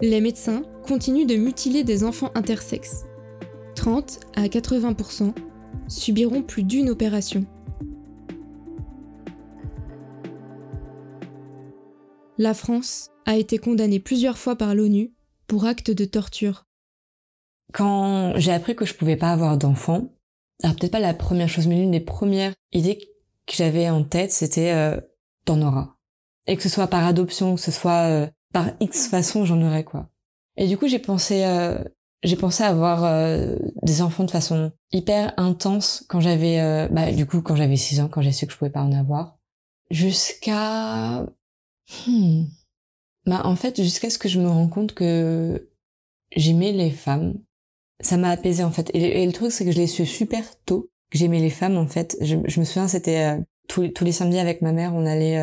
les 0.00 0.20
médecins 0.20 0.62
continuent 0.86 1.26
de 1.26 1.34
mutiler 1.34 1.82
des 1.82 2.04
enfants 2.04 2.30
intersexes. 2.36 3.04
30 3.74 4.20
à 4.36 4.46
80% 4.46 5.34
subiront 5.88 6.42
plus 6.42 6.62
d'une 6.62 6.88
opération. 6.88 7.44
La 12.38 12.54
France 12.54 13.10
a 13.26 13.36
été 13.36 13.58
condamnée 13.58 14.00
plusieurs 14.00 14.38
fois 14.38 14.54
par 14.54 14.76
l'ONU 14.76 15.10
actes 15.60 15.90
de 15.90 16.04
torture. 16.04 16.66
Quand 17.72 18.34
j'ai 18.36 18.52
appris 18.52 18.76
que 18.76 18.84
je 18.84 18.94
pouvais 18.94 19.16
pas 19.16 19.32
avoir 19.32 19.56
d'enfant, 19.56 20.12
alors 20.62 20.76
peut-être 20.76 20.92
pas 20.92 21.00
la 21.00 21.14
première 21.14 21.48
chose, 21.48 21.66
mais 21.66 21.76
l'une 21.76 21.90
des 21.90 22.00
premières 22.00 22.52
idées 22.72 22.98
que 23.46 23.54
j'avais 23.54 23.88
en 23.88 24.04
tête, 24.04 24.32
c'était 24.32 24.72
euh, 24.72 25.00
t'en 25.44 25.60
auras. 25.62 25.96
Et 26.46 26.56
que 26.56 26.62
ce 26.62 26.68
soit 26.68 26.86
par 26.86 27.06
adoption, 27.06 27.54
que 27.54 27.60
ce 27.60 27.70
soit 27.70 28.08
euh, 28.08 28.26
par 28.52 28.70
X 28.80 29.08
façon, 29.08 29.44
j'en 29.44 29.62
aurais 29.62 29.84
quoi. 29.84 30.08
Et 30.56 30.68
du 30.68 30.76
coup, 30.76 30.86
j'ai 30.86 30.98
pensé 30.98 31.44
euh, 31.44 31.82
j'ai 32.22 32.36
pensé 32.36 32.62
avoir 32.62 33.04
euh, 33.04 33.56
des 33.82 34.02
enfants 34.02 34.24
de 34.24 34.30
façon 34.30 34.72
hyper 34.92 35.32
intense 35.36 36.04
quand 36.08 36.20
j'avais, 36.20 36.88
bah, 36.90 37.10
du 37.10 37.26
coup, 37.26 37.42
quand 37.42 37.56
j'avais 37.56 37.76
6 37.76 38.00
ans, 38.00 38.08
quand 38.08 38.22
j'ai 38.22 38.32
su 38.32 38.46
que 38.46 38.52
je 38.52 38.58
pouvais 38.58 38.70
pas 38.70 38.82
en 38.82 38.92
avoir. 38.92 39.38
Jusqu'à... 39.90 41.26
Hmm. 42.06 42.44
Bah, 43.26 43.42
en 43.44 43.56
fait, 43.56 43.82
jusqu'à 43.82 44.10
ce 44.10 44.18
que 44.18 44.28
je 44.28 44.40
me 44.40 44.48
rends 44.48 44.68
compte 44.68 44.94
que 44.94 45.68
j'aimais 46.34 46.72
les 46.72 46.90
femmes. 46.90 47.34
Ça 48.00 48.16
m'a 48.16 48.30
apaisé, 48.30 48.64
en 48.64 48.70
fait. 48.72 48.90
Et, 48.94 49.24
le 49.24 49.32
truc, 49.32 49.52
c'est 49.52 49.64
que 49.64 49.70
je 49.70 49.76
l'ai 49.76 49.86
su 49.86 50.06
super 50.06 50.44
tôt, 50.64 50.90
que 51.10 51.18
j'aimais 51.18 51.40
les 51.40 51.50
femmes, 51.50 51.76
en 51.76 51.86
fait. 51.86 52.16
Je, 52.20 52.36
me 52.36 52.64
souviens, 52.64 52.88
c'était 52.88 53.36
euh, 53.36 53.40
tous, 53.68 54.04
les 54.04 54.12
samedis 54.12 54.38
avec 54.38 54.60
ma 54.60 54.72
mère, 54.72 54.92
on 54.94 55.06
allait 55.06 55.38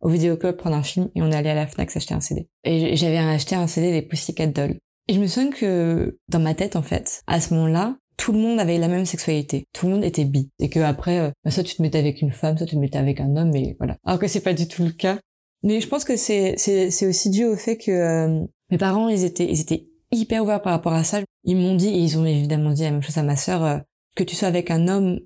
au 0.00 0.08
vidéoclub 0.08 0.56
prendre 0.56 0.76
un 0.76 0.82
film 0.82 1.10
et 1.14 1.22
on 1.22 1.30
allait 1.30 1.50
à 1.50 1.54
la 1.54 1.66
FNAC 1.66 1.90
s'acheter 1.90 2.14
un 2.14 2.20
CD. 2.20 2.48
Et 2.64 2.96
j'avais 2.96 3.18
acheté 3.18 3.54
un 3.54 3.66
CD 3.66 3.92
des 3.92 4.02
Pussycat 4.02 4.46
Dolls. 4.46 4.78
Et 5.08 5.14
je 5.14 5.20
me 5.20 5.26
souviens 5.26 5.50
que 5.50 6.18
dans 6.28 6.40
ma 6.40 6.54
tête, 6.54 6.76
en 6.76 6.82
fait, 6.82 7.22
à 7.26 7.40
ce 7.40 7.54
moment-là, 7.54 7.96
tout 8.16 8.32
le 8.32 8.38
monde 8.38 8.60
avait 8.60 8.78
la 8.78 8.88
même 8.88 9.06
sexualité. 9.06 9.66
Tout 9.72 9.86
le 9.86 9.92
monde 9.92 10.04
était 10.04 10.24
bi. 10.24 10.50
Et 10.58 10.68
que 10.68 10.80
après, 10.80 11.18
euh, 11.18 11.30
bah, 11.44 11.50
soit 11.50 11.62
tu 11.62 11.74
te 11.74 11.82
mettais 11.82 11.98
avec 11.98 12.22
une 12.22 12.32
femme, 12.32 12.56
soit 12.56 12.66
tu 12.66 12.76
te 12.76 12.80
mettais 12.80 12.98
avec 12.98 13.20
un 13.20 13.36
homme, 13.36 13.50
mais 13.50 13.76
voilà. 13.78 13.96
Alors 14.04 14.18
que 14.18 14.28
c'est 14.28 14.42
pas 14.42 14.52
du 14.54 14.68
tout 14.68 14.84
le 14.84 14.90
cas. 14.90 15.18
Mais 15.62 15.80
je 15.80 15.88
pense 15.88 16.04
que 16.04 16.16
c'est 16.16 16.54
c'est 16.56 17.06
aussi 17.06 17.30
dû 17.30 17.44
au 17.44 17.56
fait 17.56 17.76
que 17.76 17.90
euh, 17.90 18.46
mes 18.70 18.78
parents, 18.78 19.08
ils 19.08 19.24
étaient 19.24 19.46
ils 19.50 19.60
étaient 19.60 19.86
hyper 20.10 20.42
ouverts 20.42 20.62
par 20.62 20.72
rapport 20.72 20.94
à 20.94 21.04
ça. 21.04 21.20
Ils 21.44 21.56
m'ont 21.56 21.74
dit 21.74 21.88
et 21.88 21.98
ils 21.98 22.18
ont 22.18 22.24
évidemment 22.24 22.72
dit 22.72 22.82
la 22.82 22.90
même 22.90 23.02
chose 23.02 23.18
à 23.18 23.22
ma 23.22 23.36
sœur 23.36 23.64
euh, 23.64 23.78
que 24.16 24.24
tu 24.24 24.34
sois 24.36 24.48
avec 24.48 24.70
un 24.70 24.88
homme 24.88 25.20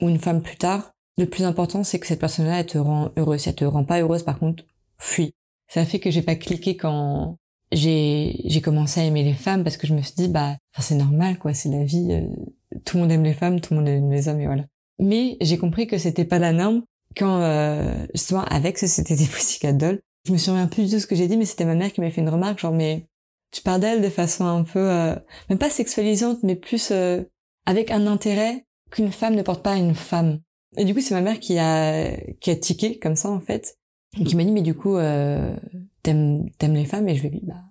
ou 0.00 0.08
une 0.08 0.18
femme 0.18 0.42
plus 0.42 0.56
tard, 0.56 0.92
le 1.18 1.26
plus 1.26 1.44
important 1.44 1.84
c'est 1.84 1.98
que 1.98 2.06
cette 2.06 2.20
personne-là 2.20 2.60
elle 2.60 2.66
te 2.66 2.78
rend 2.78 3.10
heureuse. 3.16 3.40
Si 3.40 3.48
elle 3.48 3.54
te 3.54 3.64
rend 3.64 3.84
pas 3.84 4.00
heureuse, 4.00 4.22
par 4.22 4.38
contre, 4.38 4.64
fuis. 4.98 5.32
Ça 5.68 5.84
fait 5.84 6.00
que 6.00 6.10
j'ai 6.10 6.22
pas 6.22 6.36
cliqué 6.36 6.76
quand 6.76 7.36
j'ai 7.72 8.40
j'ai 8.44 8.60
commencé 8.60 9.00
à 9.00 9.04
aimer 9.04 9.22
les 9.22 9.34
femmes 9.34 9.62
parce 9.62 9.76
que 9.76 9.86
je 9.86 9.94
me 9.94 10.02
suis 10.02 10.14
dit 10.16 10.28
bah 10.28 10.56
c'est 10.78 10.96
normal 10.96 11.38
quoi 11.38 11.54
c'est 11.54 11.68
la 11.68 11.84
vie 11.84 12.08
euh, 12.10 12.78
tout 12.84 12.96
le 12.96 13.02
monde 13.02 13.12
aime 13.12 13.22
les 13.22 13.32
femmes 13.32 13.60
tout 13.60 13.74
le 13.74 13.80
monde 13.80 13.88
aime 13.88 14.10
les 14.10 14.28
hommes 14.28 14.40
et 14.40 14.46
voilà 14.46 14.64
mais 14.98 15.36
j'ai 15.40 15.56
compris 15.56 15.86
que 15.86 15.96
c'était 15.96 16.24
pas 16.24 16.40
la 16.40 16.52
norme 16.52 16.82
quand 17.16 17.40
euh, 17.42 18.06
justement 18.14 18.44
avec 18.44 18.78
Société 18.78 19.16
des 19.16 19.26
Pussycat 19.32 19.72
Dolls, 19.72 20.00
je 20.26 20.32
me 20.32 20.38
souviens 20.38 20.66
plus 20.66 20.90
tout 20.90 21.00
ce 21.00 21.06
que 21.06 21.14
j'ai 21.14 21.28
dit, 21.28 21.36
mais 21.36 21.44
c'était 21.44 21.64
ma 21.64 21.74
mère 21.74 21.92
qui 21.92 22.00
m'a 22.00 22.10
fait 22.10 22.20
une 22.20 22.28
remarque 22.28 22.60
genre 22.60 22.72
mais 22.72 23.06
tu 23.50 23.62
parles 23.62 23.80
d'elle 23.80 24.02
de 24.02 24.08
façon 24.08 24.44
un 24.44 24.62
peu 24.62 24.78
euh, 24.78 25.14
même 25.48 25.58
pas 25.58 25.70
sexualisante, 25.70 26.42
mais 26.42 26.54
plus 26.54 26.90
euh, 26.92 27.22
avec 27.66 27.90
un 27.90 28.06
intérêt 28.06 28.64
qu'une 28.90 29.10
femme 29.10 29.34
ne 29.34 29.42
porte 29.42 29.62
pas 29.62 29.72
à 29.72 29.76
une 29.76 29.94
femme. 29.94 30.40
Et 30.76 30.84
du 30.84 30.94
coup 30.94 31.00
c'est 31.00 31.14
ma 31.14 31.20
mère 31.20 31.40
qui 31.40 31.58
a 31.58 32.16
qui 32.40 32.50
a 32.50 32.56
tiqué 32.56 32.98
comme 32.98 33.16
ça 33.16 33.28
en 33.28 33.40
fait 33.40 33.76
et 34.18 34.24
qui 34.24 34.36
m'a 34.36 34.44
dit 34.44 34.52
mais 34.52 34.62
du 34.62 34.74
coup 34.74 34.96
euh, 34.96 35.56
t'aimes 36.02 36.48
t'aimes 36.58 36.74
les 36.74 36.84
femmes? 36.84 37.08
Et 37.08 37.16
je 37.16 37.22
lui 37.22 37.28
ai 37.28 37.32
dit 37.32 37.42
bah 37.42 37.64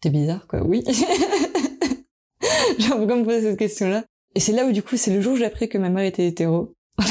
t'es 0.00 0.10
bizarre 0.10 0.46
quoi 0.46 0.62
oui. 0.62 0.84
Genre 2.78 2.98
pourquoi 2.98 3.16
me 3.16 3.24
poser 3.24 3.40
cette 3.40 3.58
question 3.58 3.88
là 3.88 4.04
et 4.34 4.40
c'est 4.40 4.52
là 4.52 4.66
où 4.66 4.72
du 4.72 4.82
coup 4.82 4.98
c'est 4.98 5.14
le 5.14 5.22
jour 5.22 5.32
où 5.32 5.36
j'ai 5.36 5.46
appris 5.46 5.66
que 5.66 5.78
ma 5.78 5.88
mère 5.88 6.04
était 6.04 6.26
hétéro 6.26 6.74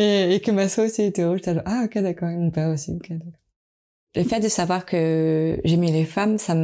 et, 0.00 0.40
que 0.40 0.50
ma 0.50 0.68
soeur 0.68 0.86
aussi 0.86 1.02
était 1.02 1.22
genre 1.22 1.62
ah 1.64 1.82
ok 1.84 1.98
d'accord 1.98 2.30
mon 2.30 2.50
père 2.50 2.70
aussi 2.70 2.92
ok 2.92 3.10
d'accord 3.10 3.40
le 4.16 4.24
fait 4.24 4.40
de 4.40 4.48
savoir 4.48 4.86
que 4.86 5.60
j'aimais 5.64 5.92
les 5.92 6.04
femmes 6.04 6.38
ça 6.38 6.56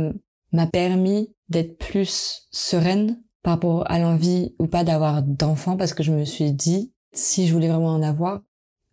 m'a 0.53 0.67
permis 0.67 1.35
d'être 1.49 1.79
plus 1.79 2.49
sereine 2.51 3.23
par 3.43 3.55
rapport 3.55 3.91
à 3.91 3.99
l'envie 3.99 4.55
ou 4.59 4.67
pas 4.67 4.85
d'avoir 4.85 5.23
d'enfants 5.23 5.77
parce 5.77 5.95
que 5.95 6.03
je 6.03 6.13
me 6.13 6.25
suis 6.25 6.53
dit 6.53 6.93
si 7.13 7.47
je 7.47 7.53
voulais 7.53 7.69
vraiment 7.69 7.95
en 7.95 8.03
avoir 8.03 8.43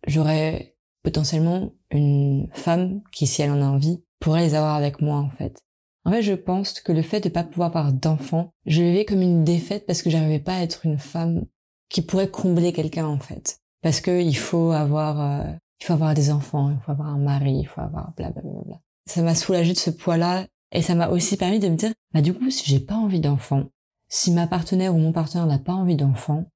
j'aurais 0.06 0.76
potentiellement 1.02 1.72
une 1.90 2.48
femme 2.52 3.02
qui 3.12 3.26
si 3.26 3.42
elle 3.42 3.50
en 3.50 3.62
a 3.62 3.66
envie 3.66 4.04
pourrait 4.20 4.42
les 4.42 4.54
avoir 4.54 4.74
avec 4.74 5.00
moi 5.00 5.16
en 5.16 5.30
fait 5.30 5.64
en 6.06 6.10
fait, 6.10 6.22
je 6.22 6.34
pense 6.34 6.80
que 6.80 6.92
le 6.92 7.00
fait 7.00 7.20
de 7.20 7.30
pas 7.30 7.44
pouvoir 7.44 7.68
avoir 7.68 7.92
d'enfants, 7.92 8.52
je 8.66 8.82
le 8.82 8.90
vivais 8.90 9.04
comme 9.06 9.22
une 9.22 9.42
défaite 9.42 9.86
parce 9.86 10.02
que 10.02 10.10
j'arrivais 10.10 10.38
pas 10.38 10.56
à 10.56 10.62
être 10.62 10.84
une 10.84 10.98
femme 10.98 11.46
qui 11.88 12.02
pourrait 12.02 12.30
combler 12.30 12.72
quelqu'un 12.72 13.06
en 13.06 13.18
fait. 13.18 13.58
Parce 13.84 14.00
que 14.00 14.22
il 14.22 14.36
faut 14.36 14.72
avoir, 14.72 15.20
euh, 15.20 15.52
il 15.78 15.84
faut 15.84 15.92
avoir 15.92 16.14
des 16.14 16.30
enfants, 16.30 16.70
il 16.70 16.78
faut 16.82 16.92
avoir 16.92 17.08
un 17.08 17.18
mari, 17.18 17.58
il 17.60 17.66
faut 17.66 17.82
avoir 17.82 18.14
blablabla. 18.16 18.80
Ça 19.04 19.20
m'a 19.20 19.34
soulagé 19.34 19.74
de 19.74 19.78
ce 19.78 19.90
poids-là 19.90 20.46
et 20.72 20.80
ça 20.80 20.94
m'a 20.94 21.10
aussi 21.10 21.36
permis 21.36 21.58
de 21.58 21.68
me 21.68 21.76
dire, 21.76 21.92
bah 22.14 22.22
du 22.22 22.32
coup, 22.32 22.50
si 22.50 22.64
j'ai 22.64 22.80
pas 22.80 22.94
envie 22.94 23.20
d'enfants, 23.20 23.66
si 24.08 24.32
ma 24.32 24.46
partenaire 24.46 24.94
ou 24.94 24.98
mon 24.98 25.12
partenaire 25.12 25.46
n'a 25.46 25.58
pas 25.58 25.74
envie 25.74 25.96
d'enfants, 25.96 26.46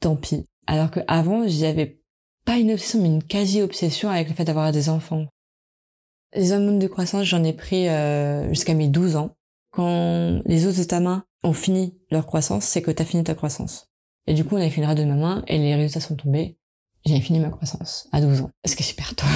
tant 0.00 0.16
pis. 0.16 0.46
Alors 0.66 0.90
que 0.90 1.00
avant, 1.08 1.46
j'avais 1.46 2.00
pas 2.46 2.56
une 2.56 2.72
obsession, 2.72 3.02
mais 3.02 3.08
une 3.08 3.22
quasi-obsession 3.22 4.08
avec 4.08 4.30
le 4.30 4.34
fait 4.34 4.46
d'avoir 4.46 4.72
des 4.72 4.88
enfants. 4.88 5.26
Les 6.34 6.52
hormones 6.52 6.78
de 6.78 6.88
croissance, 6.88 7.24
j'en 7.24 7.44
ai 7.44 7.52
pris 7.52 7.86
euh, 7.86 8.48
jusqu'à 8.48 8.72
mes 8.72 8.88
12 8.88 9.16
ans. 9.16 9.36
Quand 9.72 10.40
les 10.46 10.66
os 10.66 10.78
de 10.78 10.84
ta 10.84 11.00
main 11.00 11.24
ont 11.44 11.52
fini 11.52 11.98
leur 12.10 12.24
croissance, 12.24 12.64
c'est 12.64 12.80
que 12.80 12.90
t'as 12.90 13.04
fini 13.04 13.24
ta 13.24 13.34
croissance. 13.34 13.90
Et 14.26 14.32
du 14.32 14.44
coup, 14.44 14.56
on 14.56 14.58
a 14.62 14.70
fait 14.70 14.80
une 14.80 14.86
radio 14.86 15.04
de 15.04 15.10
ma 15.10 15.16
main 15.16 15.44
et 15.48 15.58
les 15.58 15.74
résultats 15.74 16.00
sont 16.00 16.16
tombés. 16.16 16.57
J'ai 17.04 17.20
fini 17.20 17.40
ma 17.40 17.50
croissance 17.50 18.08
à 18.12 18.20
12 18.20 18.42
ans. 18.42 18.50
Ce 18.64 18.76
qui 18.76 18.82
est 18.82 18.86
super 18.86 19.14
tôt. 19.14 19.26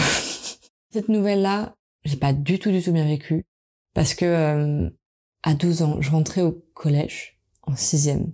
Cette 0.92 1.08
nouvelle-là, 1.08 1.74
j'ai 2.04 2.16
pas 2.16 2.32
du 2.32 2.58
tout, 2.58 2.70
du 2.70 2.82
tout 2.82 2.92
bien 2.92 3.06
vécu. 3.06 3.44
Parce 3.94 4.14
que 4.14 4.24
euh, 4.24 4.90
à 5.42 5.54
12 5.54 5.82
ans, 5.82 6.00
je 6.00 6.10
rentrais 6.10 6.42
au 6.42 6.64
collège 6.74 7.38
en 7.62 7.76
sixième. 7.76 8.32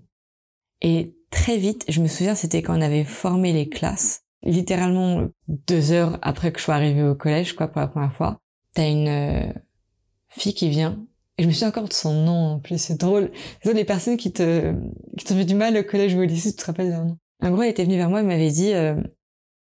Et 0.80 1.16
très 1.30 1.58
vite, 1.58 1.84
je 1.88 2.00
me 2.00 2.08
souviens, 2.08 2.34
c'était 2.34 2.62
quand 2.62 2.76
on 2.76 2.82
avait 2.82 3.04
formé 3.04 3.52
les 3.52 3.68
classes. 3.68 4.22
Littéralement 4.42 5.28
deux 5.48 5.92
heures 5.92 6.18
après 6.22 6.52
que 6.52 6.58
je 6.58 6.64
sois 6.64 6.74
arrivée 6.74 7.02
au 7.02 7.14
collège, 7.14 7.54
quoi, 7.54 7.68
pour 7.68 7.80
la 7.80 7.88
première 7.88 8.14
fois 8.14 8.38
t'as 8.78 8.88
une 8.88 9.08
euh, 9.08 9.52
fille 10.28 10.54
qui 10.54 10.68
vient 10.68 11.04
et 11.36 11.42
je 11.42 11.48
me 11.48 11.52
souviens 11.52 11.68
encore 11.68 11.88
de 11.88 11.92
son 11.92 12.12
nom 12.12 12.46
en 12.46 12.60
plus 12.60 12.78
c'est 12.78 13.00
drôle 13.00 13.32
c'est 13.62 13.74
les 13.74 13.84
personnes 13.84 14.16
qui 14.16 14.32
te 14.32 14.72
qui 15.16 15.24
t'ont 15.24 15.34
fait 15.34 15.44
du 15.44 15.56
mal 15.56 15.76
au 15.76 15.82
collège 15.82 16.14
ou 16.14 16.20
au 16.20 16.24
lycée 16.24 16.52
tu 16.52 16.58
te 16.58 16.66
rappelles 16.66 16.90
leur 16.90 17.04
nom 17.04 17.18
en 17.42 17.50
gros 17.50 17.62
elle 17.62 17.70
était 17.70 17.84
venue 17.84 17.96
vers 17.96 18.08
moi 18.08 18.20
et 18.20 18.24
m'avait 18.24 18.50
dit 18.50 18.72
euh, 18.74 19.00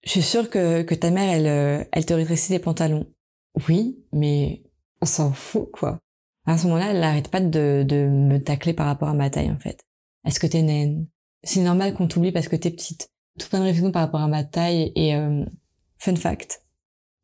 je 0.04 0.10
suis 0.10 0.22
sûre 0.22 0.50
que 0.50 0.82
que 0.82 0.94
ta 0.94 1.10
mère 1.10 1.32
elle 1.32 1.46
euh, 1.46 1.84
elle 1.92 2.06
te 2.06 2.14
rétrécit 2.14 2.52
les 2.52 2.58
pantalons 2.58 3.06
oui 3.68 3.98
mais 4.12 4.62
on 5.00 5.06
s'en 5.06 5.32
fout 5.32 5.70
quoi 5.72 5.98
à 6.46 6.58
ce 6.58 6.66
moment-là 6.66 6.90
elle 6.90 7.00
n'arrête 7.00 7.28
pas 7.28 7.40
de 7.40 7.84
de 7.86 8.06
me 8.06 8.38
tacler 8.38 8.74
par 8.74 8.86
rapport 8.86 9.08
à 9.08 9.14
ma 9.14 9.30
taille 9.30 9.50
en 9.50 9.58
fait 9.58 9.80
est-ce 10.26 10.40
que 10.40 10.46
t'es 10.46 10.62
naine? 10.62 11.06
C'est 11.42 11.60
normal 11.60 11.94
qu'on 11.94 12.08
t'oublie 12.08 12.32
parce 12.32 12.48
que 12.48 12.56
t'es 12.56 12.70
petite 12.70 13.10
tout 13.38 13.48
plein 13.48 13.58
de 13.58 13.64
réflexions 13.64 13.92
par 13.92 14.02
rapport 14.02 14.20
à 14.20 14.28
ma 14.28 14.44
taille 14.44 14.92
et 14.94 15.14
fun 15.98 16.16
fact 16.16 16.64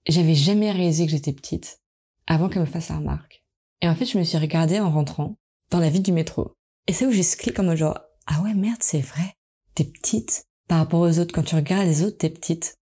j'avais 0.06 0.34
jamais 0.34 0.70
réalisé 0.70 1.06
que 1.06 1.12
j'étais 1.12 1.32
petite 1.32 1.80
avant 2.26 2.48
qu'elle 2.48 2.62
me 2.62 2.66
fasse 2.66 2.88
la 2.88 2.98
remarque. 2.98 3.44
Et 3.80 3.88
en 3.88 3.94
fait, 3.94 4.06
je 4.06 4.18
me 4.18 4.24
suis 4.24 4.38
regardée 4.38 4.80
en 4.80 4.90
rentrant 4.90 5.36
dans 5.70 5.80
la 5.80 5.90
ville 5.90 6.02
du 6.02 6.12
métro. 6.12 6.52
Et 6.86 6.92
c'est 6.92 7.06
où 7.06 7.12
j'ai 7.12 7.22
ce 7.22 7.50
comme 7.50 7.74
genre, 7.74 7.98
ah 8.26 8.42
ouais, 8.42 8.54
merde, 8.54 8.82
c'est 8.82 9.00
vrai. 9.00 9.36
T'es 9.74 9.84
petite. 9.84 10.46
Par 10.70 10.78
rapport 10.78 11.00
aux 11.00 11.18
autres, 11.18 11.34
quand 11.34 11.42
tu 11.42 11.56
regardes 11.56 11.84
les 11.84 12.04
autres, 12.04 12.18
t'es 12.18 12.30
petite. 12.30 12.78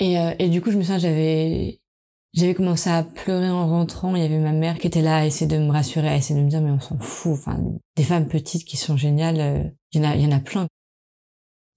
Et, 0.00 0.18
euh, 0.18 0.34
et 0.40 0.48
du 0.48 0.60
coup, 0.60 0.72
je 0.72 0.76
me 0.76 0.82
souviens, 0.82 0.98
j'avais, 0.98 1.80
j'avais 2.32 2.52
commencé 2.52 2.90
à 2.90 3.04
pleurer 3.04 3.48
en 3.48 3.68
rentrant. 3.68 4.16
Il 4.16 4.22
y 4.22 4.24
avait 4.24 4.40
ma 4.40 4.50
mère 4.50 4.76
qui 4.76 4.88
était 4.88 5.02
là 5.02 5.18
à 5.18 5.24
essayer 5.24 5.46
de 5.46 5.56
me 5.56 5.70
rassurer, 5.70 6.08
à 6.08 6.16
essayer 6.16 6.34
de 6.34 6.44
me 6.44 6.50
dire, 6.50 6.60
mais 6.60 6.72
on 6.72 6.80
s'en 6.80 6.98
fout. 6.98 7.34
Enfin, 7.34 7.60
des 7.94 8.02
femmes 8.02 8.26
petites 8.26 8.64
qui 8.64 8.76
sont 8.76 8.96
géniales, 8.96 9.38
euh, 9.38 9.62
il 9.92 10.02
y 10.02 10.04
en 10.04 10.10
a, 10.10 10.16
y 10.16 10.26
en 10.26 10.32
a 10.32 10.40
plein. 10.40 10.66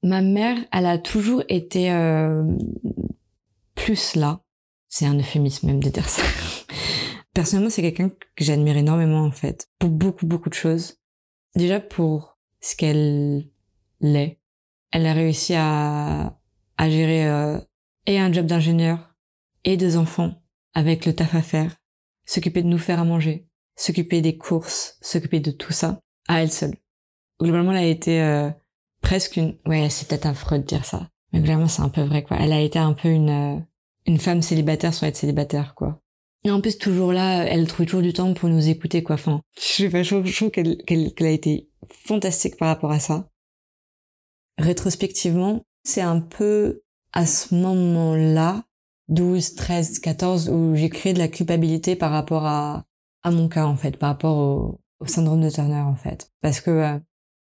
Ma 0.01 0.23
mère, 0.23 0.57
elle 0.71 0.87
a 0.87 0.97
toujours 0.97 1.43
été 1.47 1.91
euh, 1.91 2.43
plus 3.75 4.15
là. 4.15 4.41
C'est 4.89 5.05
un 5.05 5.19
euphémisme 5.19 5.67
même 5.67 5.83
de 5.83 5.89
dire 5.89 6.09
ça. 6.09 6.23
Personnellement, 7.35 7.69
c'est 7.69 7.83
quelqu'un 7.83 8.09
que 8.09 8.43
j'admire 8.43 8.77
énormément 8.77 9.25
en 9.25 9.31
fait, 9.31 9.69
pour 9.77 9.91
beaucoup 9.91 10.25
beaucoup 10.25 10.49
de 10.49 10.55
choses. 10.55 10.97
Déjà 11.55 11.79
pour 11.79 12.39
ce 12.61 12.75
qu'elle 12.75 13.45
l'est. 13.99 14.40
Elle 14.91 15.05
a 15.05 15.13
réussi 15.13 15.53
à, 15.55 16.37
à 16.77 16.89
gérer 16.89 17.27
euh, 17.27 17.59
et 18.07 18.19
un 18.19 18.31
job 18.31 18.45
d'ingénieur 18.45 19.15
et 19.63 19.77
deux 19.77 19.97
enfants 19.97 20.33
avec 20.73 21.05
le 21.05 21.13
taf 21.13 21.35
à 21.35 21.41
faire, 21.41 21.75
s'occuper 22.25 22.61
de 22.61 22.67
nous 22.67 22.77
faire 22.77 22.99
à 22.99 23.05
manger, 23.05 23.47
s'occuper 23.75 24.21
des 24.21 24.37
courses, 24.37 24.97
s'occuper 25.01 25.39
de 25.39 25.51
tout 25.51 25.73
ça 25.73 25.99
à 26.27 26.41
elle 26.41 26.51
seule. 26.51 26.75
Globalement, 27.41 27.71
elle 27.71 27.77
a 27.77 27.85
été 27.85 28.21
euh, 28.21 28.49
presque 29.01 29.37
une... 29.37 29.57
Ouais, 29.65 29.89
c'est 29.89 30.07
peut-être 30.07 30.27
affreux 30.27 30.59
de 30.59 30.63
dire 30.63 30.85
ça. 30.85 31.09
Mais 31.33 31.39
globalement, 31.39 31.67
c'est 31.67 31.81
un 31.81 31.89
peu 31.89 32.01
vrai, 32.01 32.23
quoi. 32.23 32.37
Elle 32.39 32.53
a 32.53 32.61
été 32.61 32.79
un 32.79 32.93
peu 32.93 33.09
une, 33.09 33.29
euh, 33.29 33.59
une 34.05 34.19
femme 34.19 34.41
célibataire 34.41 34.93
sans 34.93 35.07
être 35.07 35.15
célibataire, 35.15 35.73
quoi. 35.75 36.01
Et 36.43 36.51
en 36.51 36.59
plus, 36.59 36.77
toujours 36.77 37.13
là, 37.13 37.43
elle 37.43 37.67
trouve 37.67 37.85
toujours 37.85 38.01
du 38.01 38.13
temps 38.13 38.33
pour 38.33 38.49
nous 38.49 38.69
écouter, 38.69 39.03
quoi. 39.03 39.15
Enfin, 39.15 39.41
je 39.57 39.61
sais 39.61 39.89
pas, 39.89 40.03
je 40.03 40.35
trouve, 40.35 40.51
qu'elle 40.51 40.77
qu'elle 40.83 41.27
a 41.27 41.31
été 41.31 41.69
fantastique 42.05 42.57
par 42.57 42.67
rapport 42.67 42.91
à 42.91 42.99
ça. 42.99 43.29
Rétrospectivement, 44.61 45.61
c'est 45.83 46.01
un 46.01 46.19
peu 46.19 46.81
à 47.13 47.25
ce 47.25 47.53
moment-là, 47.55 48.63
12, 49.09 49.55
13, 49.55 49.99
14, 49.99 50.49
où 50.49 50.75
j'ai 50.75 50.89
créé 50.89 51.13
de 51.13 51.19
la 51.19 51.27
culpabilité 51.27 51.95
par 51.95 52.11
rapport 52.11 52.45
à, 52.45 52.85
à 53.23 53.31
mon 53.31 53.49
cas, 53.49 53.65
en 53.65 53.75
fait, 53.75 53.97
par 53.97 54.09
rapport 54.09 54.37
au, 54.37 54.79
au 54.99 55.07
syndrome 55.07 55.41
de 55.41 55.49
Turner, 55.49 55.81
en 55.81 55.95
fait. 55.95 56.31
Parce 56.41 56.61
que 56.61 56.71
euh, 56.71 56.99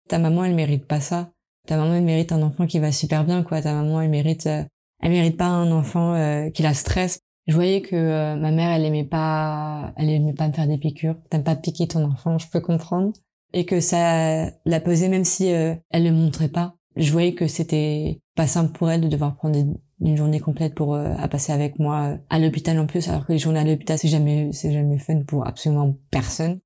ta 0.09 0.19
maman, 0.19 0.45
elle 0.45 0.55
mérite 0.55 0.87
pas 0.87 1.01
ça. 1.01 1.31
Ta 1.67 1.77
maman, 1.77 1.95
elle 1.95 2.05
mérite 2.05 2.33
un 2.33 2.43
enfant 2.43 2.67
qui 2.67 2.81
va 2.81 2.91
super 2.91 3.25
bien, 3.25 3.43
quoi. 3.43 3.63
Ta 3.63 3.73
maman, 3.73 4.01
elle 4.01 4.11
mérite, 4.11 4.47
euh, 4.47 4.65
elle 5.01 5.13
mérite 5.13 5.37
pas 5.37 5.47
un 5.47 5.71
enfant 5.71 6.15
euh, 6.15 6.51
qui 6.51 6.63
la 6.63 6.75
stresse 6.75 7.21
je 7.49 7.55
voyais 7.55 7.83
que 7.83 7.97
euh, 7.97 8.37
ma 8.37 8.53
mère, 8.53 8.71
elle 8.71 8.85
aimait 8.85 9.05
pas, 9.05 9.93
elle 9.97 10.11
aimait 10.11 10.33
pas 10.33 10.49
me 10.49 10.53
faire 10.53 10.69
des 10.69 10.79
piqûres. 10.79 11.17
T'aimes 11.29 11.43
pas 11.43 11.57
piquer 11.57 11.89
ton 11.89 12.05
enfant, 12.05 12.39
je 12.39 12.49
peux 12.49 12.61
comprendre. 12.61 13.13
Et 13.53 13.67
que 13.67 13.81
ça 13.81 14.51
la 14.65 14.81
pesait 14.81 15.09
même 15.09 15.25
si 15.25 15.53
euh, 15.53 15.75
elle 15.91 16.05
le 16.05 16.13
montrait 16.13 16.49
pas. 16.49 16.77
Je 16.97 17.13
voyais 17.13 17.35
que 17.35 17.47
c'était 17.47 18.21
pas 18.35 18.47
simple 18.47 18.73
pour 18.73 18.91
elle 18.91 19.01
de 19.01 19.09
devoir 19.09 19.37
prendre 19.37 19.59
une 20.01 20.17
journée 20.17 20.41
complète 20.41 20.75
pour 20.75 20.95
euh, 20.95 21.15
à 21.19 21.29
passer 21.29 21.53
avec 21.53 21.79
moi 21.79 22.19
à 22.31 22.39
l'hôpital 22.39 22.79
en 22.79 22.87
plus, 22.87 23.09
alors 23.09 23.27
que 23.27 23.33
les 23.33 23.39
journées 23.39 23.61
à 23.61 23.65
l'hôpital 23.65 23.99
c'est 23.99 24.09
jamais 24.09 24.51
c'est 24.53 24.73
jamais 24.73 24.99
fun 24.99 25.23
pour 25.23 25.47
absolument 25.47 25.97
personne. 26.11 26.61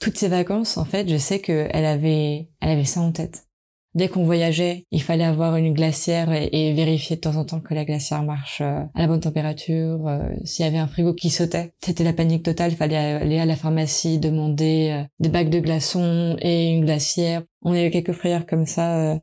Toutes 0.00 0.16
ces 0.16 0.28
vacances, 0.28 0.76
en 0.76 0.84
fait, 0.84 1.08
je 1.08 1.16
sais 1.16 1.40
que 1.40 1.68
elle 1.70 1.84
avait 1.84 2.50
elle 2.60 2.70
avait 2.70 2.84
ça 2.84 3.00
en 3.00 3.12
tête. 3.12 3.48
Dès 3.94 4.08
qu'on 4.08 4.22
voyageait, 4.22 4.86
il 4.90 5.02
fallait 5.02 5.24
avoir 5.24 5.56
une 5.56 5.72
glacière 5.72 6.30
et, 6.32 6.72
vérifier 6.72 7.16
de 7.16 7.20
temps 7.22 7.36
en 7.36 7.44
temps 7.44 7.60
que 7.60 7.74
la 7.74 7.84
glacière 7.84 8.22
marche 8.22 8.60
euh, 8.60 8.84
à 8.94 9.00
la 9.00 9.06
bonne 9.06 9.20
température. 9.20 10.06
Euh, 10.06 10.28
s'il 10.44 10.64
y 10.64 10.68
avait 10.68 10.78
un 10.78 10.86
frigo 10.86 11.14
qui 11.14 11.30
sautait, 11.30 11.72
c'était 11.82 12.04
la 12.04 12.12
panique 12.12 12.44
totale. 12.44 12.70
Il 12.72 12.76
fallait 12.76 12.96
aller 12.96 13.38
à 13.38 13.46
la 13.46 13.56
pharmacie, 13.56 14.18
demander 14.18 14.90
euh, 14.92 15.04
des 15.20 15.30
bacs 15.30 15.50
de 15.50 15.58
glaçons 15.58 16.36
et 16.40 16.68
une 16.68 16.84
glacière. 16.84 17.42
On 17.62 17.72
a 17.72 17.82
eu 17.82 17.90
quelques 17.90 18.12
frayeurs 18.12 18.46
comme 18.46 18.66
ça. 18.66 19.18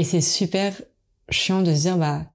Et 0.00 0.04
c'est 0.04 0.20
super 0.20 0.80
chiant 1.28 1.62
de 1.62 1.74
se 1.74 1.80
dire, 1.80 1.98
bah, 1.98 2.26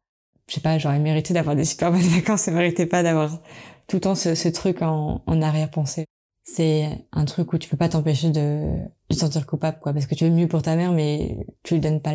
je 0.48 0.56
sais 0.56 0.62
pas, 0.62 0.78
j'aurais 0.78 1.00
mérité 1.00 1.34
d'avoir 1.34 1.56
des 1.56 1.66
super 1.66 1.92
bonnes 1.92 2.02
vacances, 2.02 2.46
je 2.46 2.52
méritais 2.52 2.86
pas 2.86 3.04
d'avoir 3.04 3.42
tout 3.88 3.98
le 3.98 4.02
temps 4.02 4.16
ce, 4.16 4.48
truc 4.50 4.82
en, 4.82 5.24
en 5.26 5.42
arrière-pensée 5.42 6.06
c'est 6.46 7.08
un 7.12 7.26
truc 7.26 7.52
où 7.54 7.58
tu 7.58 7.68
peux 7.68 7.76
pas 7.76 7.90
t'empêcher 7.90 8.30
de, 8.30 8.78
te 9.10 9.16
sentir 9.16 9.46
coupable, 9.48 9.80
quoi, 9.82 9.94
parce 9.94 10.06
que 10.06 10.16
tu 10.16 10.26
veux 10.26 10.32
mieux 10.32 10.48
pour 10.48 10.62
ta 10.62 10.76
mère, 10.76 10.92
mais 10.92 11.46
tu 11.64 11.74
lui 11.74 11.82
donnes 11.82 12.02
pas 12.02 12.14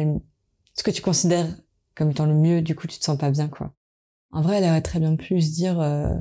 ce 0.74 0.82
que 0.82 0.92
tu 0.92 1.02
considères 1.02 1.48
comme 1.96 2.10
étant 2.10 2.26
le 2.26 2.34
mieux, 2.34 2.62
du 2.62 2.76
coup, 2.76 2.86
tu 2.86 2.98
te 2.98 3.04
sens 3.04 3.18
pas 3.18 3.30
bien, 3.30 3.48
quoi. 3.48 3.74
En 4.30 4.40
vrai, 4.40 4.58
elle 4.58 4.70
aurait 4.70 4.82
très 4.82 5.00
bien 5.00 5.16
pu 5.16 5.42
se 5.42 5.52
dire, 5.52 5.80
euh, 5.80 6.14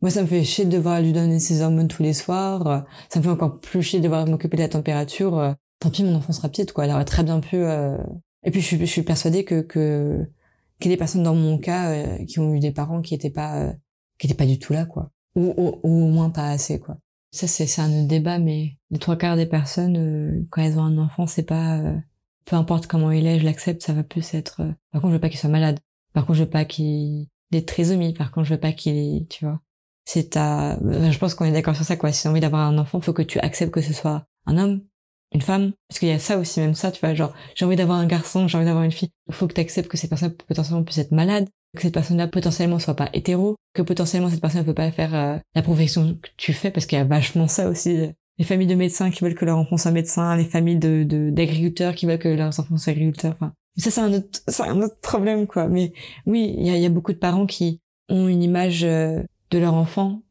moi, 0.00 0.10
ça 0.10 0.22
me 0.22 0.28
fait 0.28 0.44
chier 0.44 0.64
de 0.64 0.70
devoir 0.70 1.00
lui 1.00 1.12
donner 1.12 1.40
ses 1.40 1.60
hormones 1.60 1.88
tous 1.88 2.04
les 2.04 2.12
soirs, 2.12 2.66
euh, 2.68 2.80
ça 3.12 3.18
me 3.18 3.24
fait 3.24 3.30
encore 3.30 3.58
plus 3.58 3.82
chier 3.82 3.98
de 3.98 4.04
devoir 4.04 4.26
m'occuper 4.26 4.56
de 4.56 4.62
la 4.62 4.68
température, 4.68 5.36
euh, 5.36 5.52
tant 5.80 5.90
pis, 5.90 6.04
mon 6.04 6.14
enfant 6.14 6.32
sera 6.32 6.48
petite, 6.48 6.72
quoi. 6.72 6.84
Elle 6.84 6.92
aurait 6.92 7.04
très 7.04 7.24
bien 7.24 7.40
pu, 7.40 7.64
et 8.44 8.50
puis 8.50 8.60
je 8.60 8.76
je 8.76 8.84
suis 8.84 9.02
persuadée 9.02 9.44
que, 9.44 9.60
que 9.60 10.26
qu'il 10.78 10.90
y 10.90 10.94
ait 10.94 10.96
des 10.96 10.98
personnes 10.98 11.22
dans 11.22 11.34
mon 11.34 11.58
cas 11.58 11.90
euh, 11.90 12.24
qui 12.24 12.38
ont 12.38 12.54
eu 12.54 12.60
des 12.60 12.72
parents 12.72 13.02
qui 13.02 13.14
étaient 13.14 13.30
pas 13.30 13.58
euh, 13.60 13.72
qui 14.18 14.26
étaient 14.26 14.36
pas 14.36 14.46
du 14.46 14.58
tout 14.58 14.72
là 14.72 14.86
quoi. 14.86 15.10
Ou, 15.36 15.54
ou, 15.56 15.80
ou 15.82 16.04
au 16.06 16.08
moins 16.08 16.30
pas 16.30 16.50
assez 16.50 16.78
quoi. 16.80 16.98
Ça 17.32 17.46
c'est 17.46 17.66
c'est 17.66 17.82
un 17.82 18.00
autre 18.00 18.08
débat 18.08 18.38
mais 18.38 18.76
les 18.90 18.98
trois 18.98 19.16
quarts 19.16 19.36
des 19.36 19.46
personnes 19.46 19.96
euh, 19.96 20.46
quand 20.50 20.62
elles 20.62 20.78
ont 20.78 20.84
un 20.84 20.98
enfant 20.98 21.26
c'est 21.26 21.44
pas 21.44 21.78
euh, 21.78 21.96
peu 22.44 22.56
importe 22.56 22.86
comment 22.86 23.10
il 23.12 23.26
est 23.26 23.38
je 23.38 23.44
l'accepte 23.44 23.82
ça 23.82 23.92
va 23.92 24.02
plus 24.02 24.34
être 24.34 24.62
euh, 24.62 24.72
par 24.92 25.00
contre 25.00 25.12
je 25.12 25.16
veux 25.16 25.20
pas 25.20 25.28
qu'il 25.28 25.38
soit 25.38 25.50
malade. 25.50 25.78
Par 26.12 26.26
contre 26.26 26.38
je 26.38 26.44
veux 26.44 26.50
pas 26.50 26.64
qu'il 26.64 27.28
ait 27.52 27.60
de 27.60 27.66
trisomie. 27.66 28.14
Par 28.14 28.32
contre 28.32 28.46
je 28.46 28.54
veux 28.54 28.60
pas 28.60 28.72
qu'il 28.72 29.26
tu 29.28 29.44
vois. 29.44 29.60
C'est 30.04 30.30
ta 30.30 30.78
je 30.80 31.18
pense 31.18 31.34
qu'on 31.34 31.44
est 31.44 31.52
d'accord 31.52 31.76
sur 31.76 31.84
ça 31.84 31.96
quoi. 31.96 32.10
Si 32.10 32.22
t'as 32.22 32.30
envie 32.30 32.40
d'avoir 32.40 32.66
un 32.66 32.78
enfant 32.78 33.00
faut 33.00 33.12
que 33.12 33.22
tu 33.22 33.38
acceptes 33.38 33.72
que 33.72 33.82
ce 33.82 33.92
soit 33.92 34.26
un 34.46 34.58
homme 34.58 34.82
une 35.32 35.42
femme 35.42 35.72
parce 35.88 35.98
qu'il 35.98 36.08
y 36.08 36.12
a 36.12 36.18
ça 36.18 36.38
aussi 36.38 36.60
même 36.60 36.74
ça 36.74 36.90
tu 36.90 37.00
vois 37.00 37.14
genre 37.14 37.32
j'ai 37.54 37.64
envie 37.64 37.76
d'avoir 37.76 37.98
un 37.98 38.06
garçon 38.06 38.48
j'ai 38.48 38.56
envie 38.56 38.66
d'avoir 38.66 38.84
une 38.84 38.92
fille. 38.92 39.10
Il 39.28 39.34
faut 39.34 39.46
que 39.46 39.54
tu 39.54 39.60
acceptes 39.60 39.88
que 39.88 39.96
cette 39.96 40.10
personne 40.10 40.32
potentiellement 40.32 40.82
puisse 40.82 40.98
être 40.98 41.12
malade 41.12 41.48
que 41.76 41.82
cette 41.82 41.94
personne 41.94 42.16
là 42.16 42.26
potentiellement 42.26 42.78
soit 42.78 42.96
pas 42.96 43.10
hétéro 43.12 43.56
que 43.74 43.82
potentiellement 43.82 44.28
cette 44.28 44.40
personne 44.40 44.62
ne 44.62 44.66
peut 44.66 44.74
pas 44.74 44.90
faire 44.90 45.14
euh, 45.14 45.38
la 45.54 45.62
profession 45.62 46.18
que 46.20 46.28
tu 46.36 46.52
fais 46.52 46.70
parce 46.70 46.86
qu'il 46.86 46.98
y 46.98 47.00
a 47.00 47.04
vachement 47.04 47.46
ça 47.46 47.68
aussi. 47.68 48.10
Les 48.38 48.44
familles 48.44 48.66
de 48.66 48.74
médecins 48.74 49.10
qui 49.10 49.22
veulent 49.22 49.34
que 49.34 49.44
leur 49.44 49.58
enfant 49.58 49.76
soit 49.76 49.90
médecin 49.90 50.36
les 50.36 50.44
familles 50.44 50.78
de 50.78 51.30
d'agriculteurs 51.30 51.94
qui 51.94 52.06
veulent 52.06 52.18
que 52.18 52.28
leurs 52.28 52.58
enfants 52.58 52.76
soient 52.76 52.92
agriculteurs 52.92 53.32
enfin. 53.32 53.52
Ça 53.76 53.90
c'est 53.90 54.00
un 54.00 54.12
autre 54.12 54.40
c'est 54.48 54.64
un 54.64 54.80
autre 54.82 54.98
problème 55.00 55.46
quoi. 55.46 55.68
Mais 55.68 55.92
oui 56.26 56.54
il 56.58 56.66
y 56.66 56.70
a, 56.70 56.76
y 56.76 56.86
a 56.86 56.90
beaucoup 56.90 57.12
de 57.12 57.18
parents 57.18 57.46
qui 57.46 57.80
ont 58.08 58.26
une 58.26 58.42
image 58.42 58.82
euh, 58.82 59.22
de 59.50 59.58
leur 59.58 59.74
enfant 59.74 60.22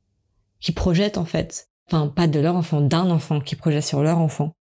qui 0.60 0.74
projettent 0.74 1.18
en 1.18 1.26
fait. 1.26 1.70
Enfin 1.88 2.08
pas 2.08 2.28
de 2.28 2.40
leur 2.40 2.56
enfant 2.56 2.82
d'un 2.82 3.10
enfant 3.10 3.40
qui 3.40 3.56
projette 3.56 3.84
sur 3.84 4.04
leur 4.04 4.18
enfant 4.20 4.54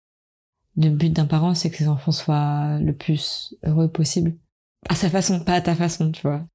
le 0.79 0.91
but 0.91 1.13
d'un 1.13 1.27
parent, 1.27 1.55
c'est 1.55 1.71
que 1.71 1.77
ses 1.77 1.89
enfants 1.89 2.13
soient 2.13 2.79
le 2.79 2.95
plus 2.95 3.57
heureux 3.65 3.89
possible. 3.89 4.37
À 4.89 4.95
sa 4.95 5.11
façon, 5.11 5.41
pas 5.41 5.55
à 5.55 5.61
ta 5.61 5.75
façon, 5.75 6.13
tu 6.13 6.23
vois. 6.23 6.47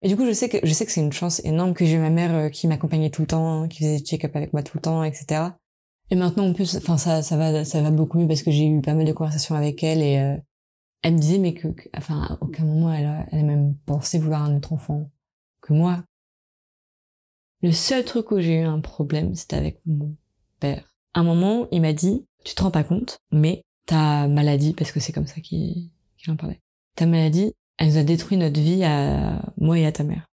Et 0.00 0.08
du 0.08 0.16
coup, 0.16 0.26
je 0.26 0.32
sais 0.32 0.48
que, 0.48 0.58
je 0.62 0.72
sais 0.72 0.86
que 0.86 0.90
c'est 0.90 1.02
une 1.02 1.12
chance 1.12 1.44
énorme 1.44 1.74
que 1.74 1.84
j'ai 1.84 1.98
ma 1.98 2.10
mère 2.10 2.34
euh, 2.34 2.48
qui 2.48 2.66
m'accompagnait 2.66 3.10
tout 3.10 3.22
le 3.22 3.28
temps, 3.28 3.68
qui 3.68 3.80
faisait 3.80 3.98
des 3.98 4.04
check-up 4.04 4.34
avec 4.34 4.52
moi 4.52 4.62
tout 4.62 4.78
le 4.78 4.82
temps, 4.82 5.04
etc. 5.04 5.50
Et 6.10 6.16
maintenant, 6.16 6.48
en 6.48 6.52
plus, 6.54 6.76
enfin, 6.76 6.96
ça, 6.96 7.22
ça 7.22 7.36
va, 7.36 7.64
ça 7.64 7.82
va 7.82 7.90
beaucoup 7.90 8.18
mieux 8.18 8.26
parce 8.26 8.42
que 8.42 8.50
j'ai 8.50 8.66
eu 8.66 8.80
pas 8.80 8.94
mal 8.94 9.04
de 9.04 9.12
conversations 9.12 9.54
avec 9.54 9.84
elle 9.84 10.02
et, 10.02 10.18
euh, 10.18 10.36
elle 11.02 11.14
me 11.14 11.18
disait, 11.18 11.38
mais 11.38 11.52
que, 11.54 11.68
enfin, 11.96 12.38
aucun 12.40 12.64
moment 12.64 12.92
elle 12.92 13.06
a, 13.06 13.26
elle 13.32 13.40
a 13.40 13.42
même 13.42 13.76
pensé 13.86 14.18
vouloir 14.18 14.42
un 14.42 14.56
autre 14.56 14.72
enfant 14.72 15.10
que 15.60 15.72
moi. 15.72 16.04
Le 17.60 17.72
seul 17.72 18.04
truc 18.04 18.30
où 18.30 18.40
j'ai 18.40 18.60
eu 18.60 18.64
un 18.64 18.80
problème, 18.80 19.34
c'était 19.34 19.56
avec 19.56 19.80
mon 19.84 20.16
père. 20.58 20.96
À 21.14 21.20
un 21.20 21.24
moment, 21.24 21.68
il 21.70 21.82
m'a 21.82 21.92
dit, 21.92 22.26
tu 22.44 22.54
te 22.54 22.62
rends 22.62 22.70
pas 22.70 22.84
compte, 22.84 23.18
mais 23.30 23.62
ta 23.86 24.28
maladie, 24.28 24.74
parce 24.74 24.92
que 24.92 25.00
c'est 25.00 25.12
comme 25.12 25.26
ça 25.26 25.40
qu'il 25.40 25.90
en 26.28 26.36
parlait, 26.36 26.60
ta 26.96 27.06
maladie, 27.06 27.52
elle 27.78 27.88
nous 27.88 27.98
a 27.98 28.02
détruit 28.02 28.36
notre 28.36 28.60
vie 28.60 28.84
à 28.84 29.42
moi 29.58 29.78
et 29.78 29.86
à 29.86 29.92
ta 29.92 30.04
mère. 30.04 30.26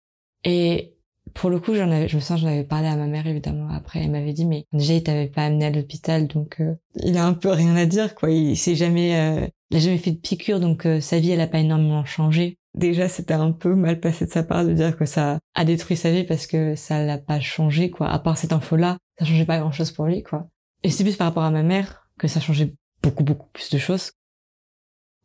Et 0.43 0.97
pour 1.33 1.49
le 1.49 1.59
coup, 1.59 1.75
j'en 1.75 2.07
je 2.07 2.15
me 2.15 2.21
sens, 2.21 2.39
j'en 2.39 2.47
avais 2.47 2.63
parlé 2.63 2.87
à 2.87 2.95
ma 2.95 3.05
mère 3.05 3.27
évidemment 3.27 3.69
après. 3.69 4.03
Elle 4.03 4.11
m'avait 4.11 4.33
dit, 4.33 4.45
mais 4.45 4.65
déjà, 4.73 4.93
il 4.93 5.03
t'avait 5.03 5.27
pas 5.27 5.45
amené 5.45 5.65
à 5.65 5.69
l'hôpital, 5.69 6.27
donc 6.27 6.59
euh, 6.59 6.73
il 6.95 7.17
a 7.17 7.25
un 7.25 7.33
peu 7.33 7.49
rien 7.49 7.75
à 7.75 7.85
dire, 7.85 8.15
quoi. 8.15 8.31
Il 8.31 8.57
s'est 8.57 8.75
jamais, 8.75 9.15
euh, 9.17 9.47
il 9.71 9.77
a 9.77 9.79
jamais 9.79 9.97
fait 9.97 10.11
de 10.11 10.17
piqûre, 10.17 10.59
donc 10.59 10.85
euh, 10.85 10.99
sa 10.99 11.19
vie, 11.19 11.31
elle 11.31 11.41
a 11.41 11.47
pas 11.47 11.59
énormément 11.59 12.05
changé. 12.05 12.57
Déjà, 12.75 13.07
c'était 13.07 13.33
un 13.33 13.51
peu 13.51 13.75
mal 13.75 13.99
passé 13.99 14.25
de 14.25 14.31
sa 14.31 14.43
part 14.43 14.65
de 14.65 14.73
dire 14.73 14.97
que 14.97 15.05
ça 15.05 15.39
a 15.55 15.65
détruit 15.65 15.97
sa 15.97 16.11
vie 16.11 16.23
parce 16.23 16.47
que 16.47 16.75
ça 16.75 17.03
l'a 17.03 17.17
pas 17.17 17.39
changé, 17.39 17.89
quoi. 17.89 18.09
À 18.09 18.19
part 18.19 18.37
cette 18.37 18.53
info-là, 18.53 18.97
ça 19.19 19.25
changeait 19.25 19.45
pas 19.45 19.59
grand-chose 19.59 19.91
pour 19.91 20.05
lui, 20.05 20.23
quoi. 20.23 20.47
Et 20.83 20.89
c'est 20.89 21.03
plus 21.03 21.15
par 21.15 21.27
rapport 21.27 21.43
à 21.43 21.51
ma 21.51 21.63
mère 21.63 22.07
que 22.17 22.27
ça 22.27 22.39
changeait 22.39 22.73
beaucoup, 23.01 23.23
beaucoup 23.23 23.47
plus 23.53 23.69
de 23.69 23.77
choses. 23.77 24.11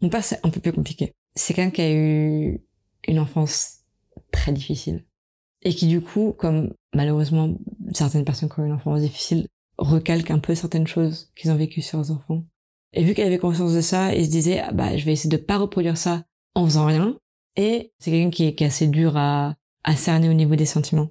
Mon 0.00 0.08
père, 0.08 0.24
c'est 0.24 0.40
un 0.44 0.50
peu 0.50 0.60
plus 0.60 0.72
compliqué. 0.72 1.12
C'est 1.34 1.54
quelqu'un 1.54 1.70
qui 1.70 1.82
a 1.82 1.92
eu 1.92 2.60
une 3.06 3.18
enfance 3.18 3.80
très 4.30 4.52
difficile. 4.52 5.04
Et 5.62 5.74
qui, 5.74 5.86
du 5.86 6.00
coup, 6.00 6.34
comme 6.36 6.74
malheureusement 6.92 7.54
certaines 7.92 8.24
personnes 8.24 8.48
qui 8.48 8.60
ont 8.60 8.64
eu 8.64 8.66
une 8.66 8.72
enfance 8.72 9.00
difficile, 9.00 9.46
recalquent 9.78 10.32
un 10.32 10.38
peu 10.38 10.54
certaines 10.54 10.86
choses 10.86 11.30
qu'ils 11.36 11.50
ont 11.50 11.56
vécues 11.56 11.82
sur 11.82 11.98
leurs 11.98 12.10
enfants. 12.10 12.44
Et 12.92 13.04
vu 13.04 13.14
qu'elle 13.14 13.28
avait 13.28 13.38
conscience 13.38 13.72
de 13.72 13.80
ça, 13.80 14.14
il 14.14 14.26
se 14.26 14.30
disait, 14.30 14.60
ah 14.60 14.72
bah, 14.72 14.96
je 14.96 15.04
vais 15.04 15.12
essayer 15.12 15.30
de 15.30 15.42
pas 15.42 15.56
reproduire 15.56 15.96
ça 15.96 16.24
en 16.54 16.64
faisant 16.64 16.86
rien. 16.86 17.16
Et 17.56 17.92
c'est 17.98 18.10
quelqu'un 18.10 18.30
qui 18.30 18.44
est, 18.44 18.62
assez 18.62 18.86
dur 18.86 19.16
à 19.16 19.54
cerner 19.96 20.28
au 20.28 20.34
niveau 20.34 20.56
des 20.56 20.66
sentiments. 20.66 21.08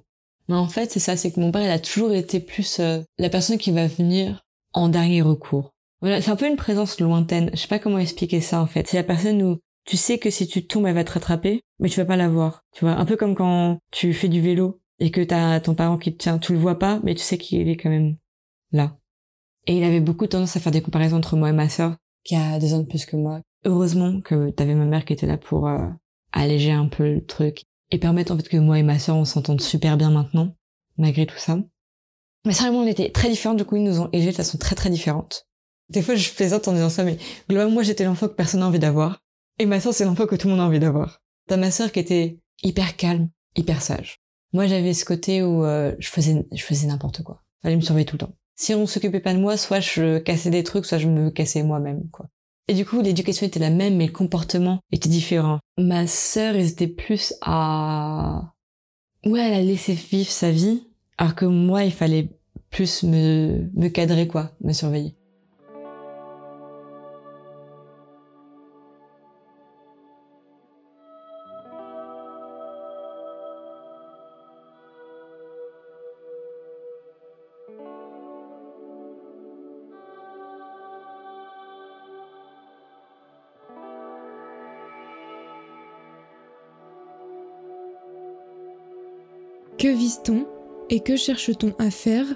Mais 0.48 0.56
en 0.56 0.68
fait, 0.68 0.90
c'est 0.90 1.00
ça, 1.00 1.16
c'est 1.16 1.32
que 1.32 1.40
mon 1.40 1.52
père, 1.52 1.62
il 1.62 1.70
a 1.70 1.78
toujours 1.78 2.12
été 2.12 2.40
plus 2.40 2.80
euh, 2.80 3.00
la 3.18 3.30
personne 3.30 3.58
qui 3.58 3.70
va 3.70 3.86
venir 3.86 4.44
en 4.72 4.88
dernier 4.88 5.22
recours. 5.22 5.72
Voilà, 6.00 6.20
c'est 6.20 6.30
un 6.30 6.36
peu 6.36 6.48
une 6.48 6.56
présence 6.56 6.98
lointaine. 7.00 7.50
Je 7.52 7.60
sais 7.60 7.68
pas 7.68 7.78
comment 7.78 7.98
expliquer 7.98 8.40
ça 8.40 8.60
en 8.60 8.66
fait. 8.66 8.88
C'est 8.88 8.96
la 8.96 9.04
personne 9.04 9.42
où 9.42 9.58
tu 9.84 9.96
sais 9.96 10.18
que 10.18 10.30
si 10.30 10.46
tu 10.46 10.66
tombes, 10.66 10.86
elle 10.86 10.94
va 10.94 11.04
te 11.04 11.12
rattraper, 11.12 11.62
mais 11.78 11.88
tu 11.88 12.00
vas 12.00 12.06
pas 12.06 12.16
la 12.16 12.28
voir. 12.28 12.64
Tu 12.72 12.84
vois, 12.84 12.94
un 12.94 13.04
peu 13.04 13.16
comme 13.16 13.34
quand 13.34 13.78
tu 13.90 14.12
fais 14.12 14.28
du 14.28 14.40
vélo 14.40 14.80
et 14.98 15.10
que 15.10 15.20
t'as 15.20 15.60
ton 15.60 15.74
parent 15.74 15.98
qui 15.98 16.12
te 16.12 16.18
tient, 16.22 16.38
tu 16.38 16.52
le 16.52 16.58
vois 16.58 16.78
pas, 16.78 17.00
mais 17.02 17.14
tu 17.14 17.22
sais 17.22 17.38
qu'il 17.38 17.68
est 17.68 17.76
quand 17.76 17.90
même 17.90 18.16
là. 18.72 18.96
Et 19.66 19.76
il 19.76 19.84
avait 19.84 20.00
beaucoup 20.00 20.26
tendance 20.26 20.56
à 20.56 20.60
faire 20.60 20.72
des 20.72 20.82
comparaisons 20.82 21.18
entre 21.18 21.36
moi 21.36 21.50
et 21.50 21.52
ma 21.52 21.68
sœur, 21.68 21.96
qui 22.24 22.34
a 22.34 22.58
deux 22.58 22.74
ans 22.74 22.80
de 22.80 22.86
plus 22.86 23.06
que 23.06 23.16
moi. 23.16 23.40
Heureusement 23.64 24.20
que 24.20 24.50
t'avais 24.50 24.74
ma 24.74 24.84
mère 24.84 25.04
qui 25.04 25.12
était 25.12 25.26
là 25.26 25.38
pour 25.38 25.68
euh, 25.68 25.86
alléger 26.32 26.72
un 26.72 26.88
peu 26.88 27.14
le 27.14 27.24
truc 27.24 27.62
et 27.92 27.98
permettre 27.98 28.32
en 28.32 28.36
fait 28.36 28.48
que 28.48 28.56
moi 28.56 28.78
et 28.78 28.82
ma 28.82 28.98
sœur 28.98 29.16
on 29.16 29.24
s'entende 29.24 29.60
super 29.60 29.96
bien 29.96 30.10
maintenant, 30.10 30.56
malgré 30.96 31.26
tout 31.26 31.38
ça. 31.38 31.58
Mais 32.44 32.52
sérieusement, 32.52 32.80
on 32.80 32.86
était 32.86 33.12
très 33.12 33.28
différentes, 33.28 33.58
du 33.58 33.64
coup 33.64 33.76
ils 33.76 33.84
nous 33.84 34.00
ont 34.00 34.08
élevés 34.12 34.32
de 34.32 34.36
façon 34.36 34.58
très 34.58 34.74
très 34.74 34.90
différente. 34.90 35.46
Des 35.90 36.02
fois 36.02 36.16
je 36.16 36.30
plaisante 36.32 36.66
en 36.66 36.72
disant 36.72 36.88
ça, 36.88 37.04
mais 37.04 37.18
globalement 37.48 37.72
moi 37.72 37.82
j'étais 37.84 38.04
l'enfant 38.04 38.26
que 38.26 38.34
personne 38.34 38.60
n'a 38.60 38.66
envie 38.66 38.80
d'avoir. 38.80 39.20
Et 39.60 39.66
ma 39.66 39.78
sœur 39.78 39.94
c'est 39.94 40.04
l'enfant 40.04 40.26
que 40.26 40.34
tout 40.34 40.48
le 40.48 40.54
monde 40.54 40.62
a 40.62 40.66
envie 40.66 40.80
d'avoir. 40.80 41.22
T'as 41.46 41.56
ma 41.56 41.70
sœur 41.70 41.92
qui 41.92 42.00
était 42.00 42.40
hyper 42.62 42.96
calme, 42.96 43.28
hyper 43.56 43.82
sage. 43.82 44.18
Moi 44.52 44.66
j'avais 44.66 44.94
ce 44.94 45.04
côté 45.04 45.42
où 45.42 45.64
euh, 45.64 45.94
je 45.98 46.08
faisais 46.08 46.46
je 46.50 46.64
faisais 46.64 46.88
n'importe 46.88 47.22
quoi. 47.22 47.42
Fallait 47.62 47.76
me 47.76 47.82
surveiller 47.82 48.06
tout 48.06 48.16
le 48.16 48.26
temps. 48.26 48.34
Si 48.54 48.74
on 48.74 48.86
s'occupait 48.86 49.20
pas 49.20 49.34
de 49.34 49.38
moi, 49.38 49.56
soit 49.56 49.80
je 49.80 50.18
cassais 50.18 50.50
des 50.50 50.62
trucs, 50.62 50.84
soit 50.84 50.98
je 50.98 51.08
me 51.08 51.30
cassais 51.30 51.62
moi-même, 51.62 52.08
quoi. 52.10 52.26
Et 52.68 52.74
du 52.74 52.84
coup, 52.84 53.00
l'éducation 53.00 53.46
était 53.46 53.58
la 53.60 53.70
même, 53.70 53.96
mais 53.96 54.06
le 54.06 54.12
comportement 54.12 54.80
était 54.92 55.08
différent. 55.08 55.58
Ma 55.78 56.06
sœur, 56.06 56.54
ils 56.56 56.68
étaient 56.68 56.86
plus 56.86 57.34
à... 57.40 58.54
Ouais, 59.24 59.40
elle 59.40 59.54
a 59.54 59.62
laissé 59.62 59.94
vivre 59.94 60.30
sa 60.30 60.50
vie, 60.50 60.84
alors 61.18 61.34
que 61.34 61.44
moi, 61.44 61.84
il 61.84 61.92
fallait 61.92 62.30
plus 62.70 63.02
me, 63.02 63.68
me 63.74 63.88
cadrer, 63.88 64.26
quoi, 64.26 64.52
me 64.60 64.72
surveiller. 64.72 65.14
Et 90.92 91.00
que 91.00 91.16
cherche-t-on 91.16 91.74
à 91.78 91.90
faire 91.90 92.26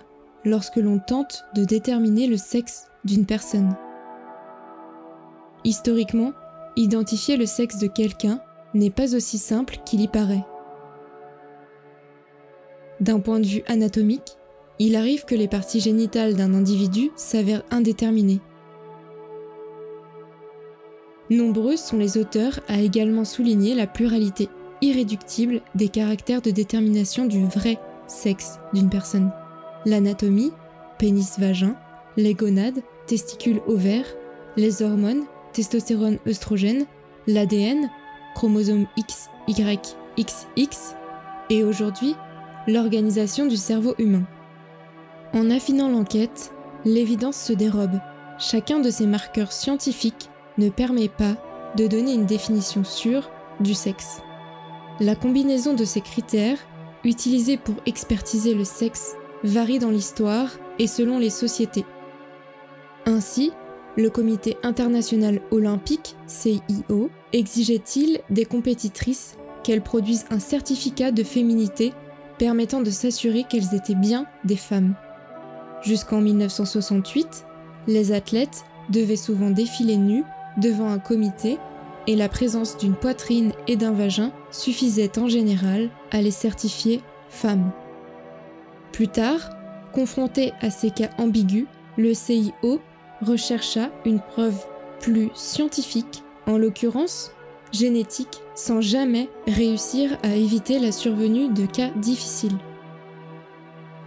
lorsque 0.47 0.77
l'on 0.77 0.99
tente 0.99 1.45
de 1.55 1.65
déterminer 1.65 2.27
le 2.27 2.39
sexe 2.39 2.87
d'une 3.05 3.27
personne? 3.27 3.77
Historiquement, 5.63 6.33
identifier 6.75 7.37
le 7.37 7.45
sexe 7.45 7.77
de 7.79 7.87
quelqu'un 7.87 8.41
n'est 8.73 8.91
pas 8.91 9.15
aussi 9.15 9.37
simple 9.37 9.77
qu'il 9.85 10.01
y 10.01 10.09
paraît. 10.09 10.45
D'un 13.01 13.21
point 13.21 13.41
de 13.41 13.47
vue 13.47 13.63
anatomique, 13.67 14.39
il 14.79 14.97
arrive 14.97 15.27
que 15.27 15.35
les 15.35 15.49
parties 15.49 15.81
génitales 15.81 16.35
d'un 16.35 16.55
individu 16.55 17.11
s'avèrent 17.15 17.65
indéterminées. 17.71 18.41
Nombreux 21.29 21.77
sont 21.77 21.99
les 21.99 22.17
auteurs 22.17 22.61
à 22.69 22.81
également 22.81 23.27
souligner 23.27 23.75
la 23.75 23.87
pluralité 23.87 24.49
irréductible 24.81 25.61
des 25.75 25.89
caractères 25.91 26.41
de 26.41 26.51
détermination 26.51 27.27
du 27.27 27.45
vrai 27.45 27.79
sexe 28.07 28.59
d'une 28.73 28.91
personne. 28.91 29.33
L'anatomie, 29.85 30.53
pénis-vagin, 30.99 31.77
les 32.17 32.35
gonades, 32.35 32.83
testicules 33.07 33.61
ovaires, 33.67 34.07
les 34.57 34.83
hormones, 34.83 35.25
testostérone, 35.53 36.19
œstrogène, 36.27 36.87
l'ADN, 37.27 37.91
chromosome 38.35 38.87
X, 38.97 39.29
Y, 39.49 39.97
XX, 40.19 40.97
et 41.51 41.65
aujourd'hui, 41.65 42.15
l'organisation 42.67 43.47
du 43.47 43.57
cerveau 43.57 43.95
humain. 43.99 44.25
En 45.33 45.51
affinant 45.51 45.89
l'enquête, 45.89 46.53
l'évidence 46.85 47.37
se 47.37 47.53
dérobe. 47.53 48.01
Chacun 48.39 48.81
de 48.81 48.91
ces 48.91 49.07
marqueurs 49.07 49.53
scientifiques 49.53 50.31
ne 50.59 50.69
permet 50.69 51.09
pas 51.09 51.37
de 51.77 51.87
donner 51.87 52.15
une 52.15 52.27
définition 52.27 52.85
sûre 52.85 53.31
du 53.61 53.75
sexe. 53.75 54.21
La 55.01 55.15
combinaison 55.15 55.75
de 55.75 55.85
ces 55.85 56.01
critères, 56.01 56.59
utilisés 57.05 57.57
pour 57.57 57.77
expertiser 57.87 58.55
le 58.55 58.65
sexe, 58.65 59.15
varie 59.45 59.79
dans 59.79 59.91
l'histoire 59.91 60.51
et 60.79 60.87
selon 60.87 61.19
les 61.19 61.31
sociétés. 61.31 61.85
Ainsi, 63.07 63.53
le 63.97 64.11
Comité 64.11 64.57
international 64.63 65.41
olympique, 65.51 66.17
CIO, 66.27 67.11
exigeait-il 67.33 68.21
des 68.31 68.45
compétitrices 68.45 69.37
qu'elles 69.63 69.83
produisent 69.83 70.27
un 70.31 70.39
certificat 70.39 71.13
de 71.13 71.23
féminité 71.23 71.93
permettant 72.39 72.83
de 72.83 72.91
s'assurer 72.91 73.45
qu'elles 73.45 73.75
étaient 73.75 73.95
bien 73.95 74.27
des 74.45 74.57
femmes. 74.57 74.95
Jusqu'en 75.83 76.21
1968, 76.21 77.47
les 77.87 78.13
athlètes 78.13 78.65
devaient 78.91 79.17
souvent 79.17 79.51
défiler 79.51 79.97
nus 79.97 80.25
devant 80.59 80.89
un 80.89 80.99
comité 80.99 81.59
et 82.07 82.17
la 82.17 82.29
présence 82.29 82.77
d'une 82.77 82.95
poitrine 82.95 83.53
et 83.67 83.77
d'un 83.77 83.93
vagin 83.93 84.33
suffisait 84.51 85.19
en 85.19 85.29
général 85.29 85.91
à 86.11 86.23
les 86.23 86.31
certifier 86.31 87.01
femmes. 87.29 87.73
Plus 88.93 89.09
tard, 89.09 89.51
confronté 89.93 90.53
à 90.61 90.71
ces 90.71 90.91
cas 90.91 91.11
ambigus, 91.19 91.67
le 91.97 92.15
CIO 92.15 92.81
rechercha 93.23 93.91
une 94.05 94.21
preuve 94.21 94.59
plus 95.01 95.31
scientifique, 95.35 96.23
en 96.47 96.59
l'occurrence 96.59 97.33
génétique, 97.73 98.43
sans 98.55 98.81
jamais 98.81 99.29
réussir 99.47 100.17
à 100.23 100.37
éviter 100.37 100.79
la 100.79 100.93
survenue 100.93 101.49
de 101.49 101.67
cas 101.67 101.91
difficiles. 101.97 102.57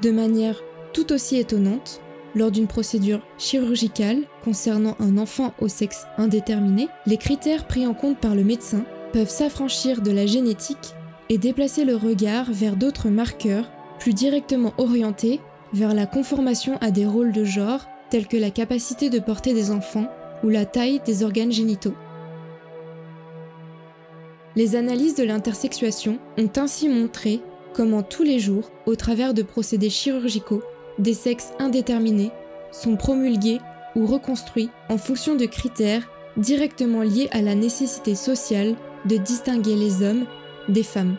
De 0.01 0.11
manière 0.11 0.61
tout 0.93 1.11
aussi 1.11 1.37
étonnante, 1.37 2.01
lors 2.39 2.51
d'une 2.51 2.67
procédure 2.67 3.19
chirurgicale 3.37 4.21
concernant 4.43 4.95
un 4.99 5.17
enfant 5.17 5.53
au 5.59 5.67
sexe 5.67 6.05
indéterminé, 6.17 6.87
les 7.05 7.17
critères 7.17 7.67
pris 7.67 7.85
en 7.85 7.93
compte 7.93 8.17
par 8.17 8.33
le 8.33 8.45
médecin 8.45 8.85
peuvent 9.11 9.29
s'affranchir 9.29 10.01
de 10.01 10.11
la 10.11 10.25
génétique 10.25 10.95
et 11.27 11.37
déplacer 11.37 11.83
le 11.83 11.97
regard 11.97 12.45
vers 12.49 12.77
d'autres 12.77 13.09
marqueurs 13.09 13.69
plus 13.99 14.13
directement 14.13 14.73
orientés 14.77 15.41
vers 15.73 15.93
la 15.93 16.05
conformation 16.05 16.77
à 16.79 16.91
des 16.91 17.05
rôles 17.05 17.33
de 17.33 17.43
genre 17.43 17.85
tels 18.09 18.27
que 18.27 18.37
la 18.37 18.51
capacité 18.51 19.09
de 19.09 19.19
porter 19.19 19.53
des 19.53 19.69
enfants 19.69 20.07
ou 20.41 20.49
la 20.49 20.65
taille 20.65 21.01
des 21.05 21.23
organes 21.23 21.51
génitaux. 21.51 21.93
Les 24.55 24.77
analyses 24.77 25.15
de 25.15 25.23
l'intersexuation 25.23 26.19
ont 26.37 26.49
ainsi 26.55 26.87
montré 26.87 27.41
comment 27.73 28.01
tous 28.01 28.23
les 28.23 28.39
jours, 28.39 28.71
au 28.85 28.95
travers 28.95 29.33
de 29.33 29.43
procédés 29.43 29.89
chirurgicaux, 29.89 30.63
des 30.99 31.13
sexes 31.13 31.53
indéterminés 31.59 32.31
sont 32.71 32.95
promulgués 32.95 33.59
ou 33.95 34.05
reconstruits 34.05 34.69
en 34.89 34.97
fonction 34.97 35.35
de 35.35 35.45
critères 35.45 36.07
directement 36.37 37.01
liés 37.01 37.29
à 37.31 37.41
la 37.41 37.55
nécessité 37.55 38.15
sociale 38.15 38.75
de 39.05 39.17
distinguer 39.17 39.75
les 39.75 40.03
hommes 40.03 40.25
des 40.67 40.83
femmes. 40.83 41.17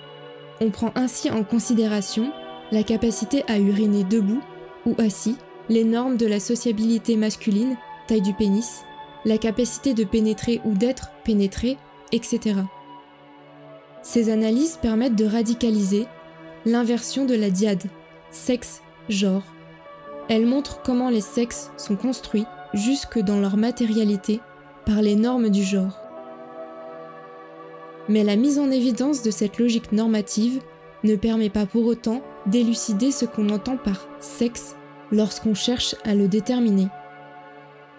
On 0.61 0.71
prend 0.71 0.93
ainsi 0.95 1.31
en 1.31 1.43
considération 1.43 2.31
la 2.71 2.83
capacité 2.83 3.43
à 3.49 3.59
uriner 3.59 4.05
debout 4.05 4.43
ou 4.87 4.95
assis, 4.99 5.37
les 5.69 5.85
normes 5.85 6.17
de 6.17 6.27
la 6.27 6.41
sociabilité 6.41 7.17
masculine, 7.17 7.77
taille 8.07 8.23
du 8.23 8.35
pénis, 8.35 8.83
la 9.25 9.39
capacité 9.39 9.95
de 9.95 10.05
pénétrer 10.05 10.61
ou 10.65 10.75
d'être 10.75 11.11
pénétré, 11.25 11.77
etc. 12.13 12.61
Ces 14.03 14.31
analyses 14.31 14.79
permettent 14.81 15.17
de 15.17 15.27
radicaliser 15.27 16.07
l'inversion 16.65 17.25
de 17.25 17.35
la 17.35 17.51
diade, 17.51 17.85
sexe-genre. 18.31 19.45
Elles 20.31 20.47
montrent 20.47 20.81
comment 20.83 21.11
les 21.11 21.21
sexes 21.21 21.73
sont 21.77 21.97
construits, 21.97 22.47
jusque 22.73 23.19
dans 23.19 23.41
leur 23.41 23.57
matérialité, 23.57 24.41
par 24.87 25.03
les 25.03 25.17
normes 25.17 25.49
du 25.51 25.65
genre. 25.65 26.01
Mais 28.09 28.23
la 28.23 28.37
mise 28.37 28.61
en 28.61 28.71
évidence 28.71 29.23
de 29.23 29.33
cette 29.33 29.59
logique 29.59 29.91
normative 29.91 30.61
ne 31.03 31.17
permet 31.17 31.51
pas 31.51 31.67
pour 31.67 31.85
autant 31.87 32.23
d'élucider 32.47 33.11
ce 33.11 33.25
qu'on 33.25 33.49
entend 33.49 33.77
par 33.77 34.07
sexe 34.21 34.77
lorsqu'on 35.11 35.55
cherche 35.55 35.97
à 36.05 36.15
le 36.15 36.29
déterminer. 36.29 36.87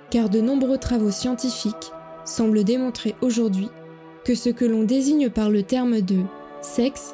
Car 0.10 0.30
de 0.30 0.40
nombreux 0.40 0.78
travaux 0.78 1.12
scientifiques 1.12 1.92
semblent 2.24 2.64
démontrer 2.64 3.14
aujourd'hui 3.22 3.70
que 4.24 4.36
ce 4.36 4.50
que 4.50 4.64
l'on 4.64 4.84
désigne 4.84 5.30
par 5.30 5.50
le 5.50 5.64
terme 5.64 6.00
de 6.00 6.22
sexe 6.62 7.14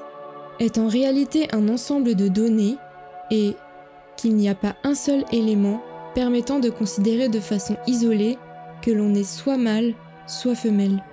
est 0.60 0.78
en 0.78 0.88
réalité 0.88 1.48
un 1.54 1.70
ensemble 1.70 2.14
de 2.14 2.28
données 2.28 2.76
et 3.32 3.56
qu'il 4.18 4.36
n'y 4.36 4.50
a 4.50 4.56
pas 4.56 4.76
un 4.84 4.96
seul 4.96 5.24
élément 5.32 5.82
permettant 6.16 6.60
de 6.60 6.70
considérer 6.70 7.30
de 7.30 7.40
façon 7.40 7.78
isolée 7.88 8.38
que 8.82 8.92
l'on 8.92 9.14
est 9.14 9.24
soit 9.24 9.58
mâle, 9.58 9.94
soit 10.26 10.56
femelle. 10.56 11.04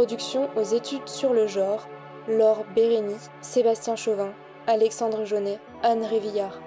Introduction 0.00 0.48
aux 0.56 0.62
études 0.62 1.06
sur 1.10 1.34
le 1.34 1.46
genre, 1.46 1.86
Laure 2.26 2.64
Bérény, 2.74 3.16
Sébastien 3.42 3.96
Chauvin, 3.96 4.32
Alexandre 4.66 5.26
Jaunet, 5.26 5.58
Anne 5.82 6.04
Révillard. 6.04 6.58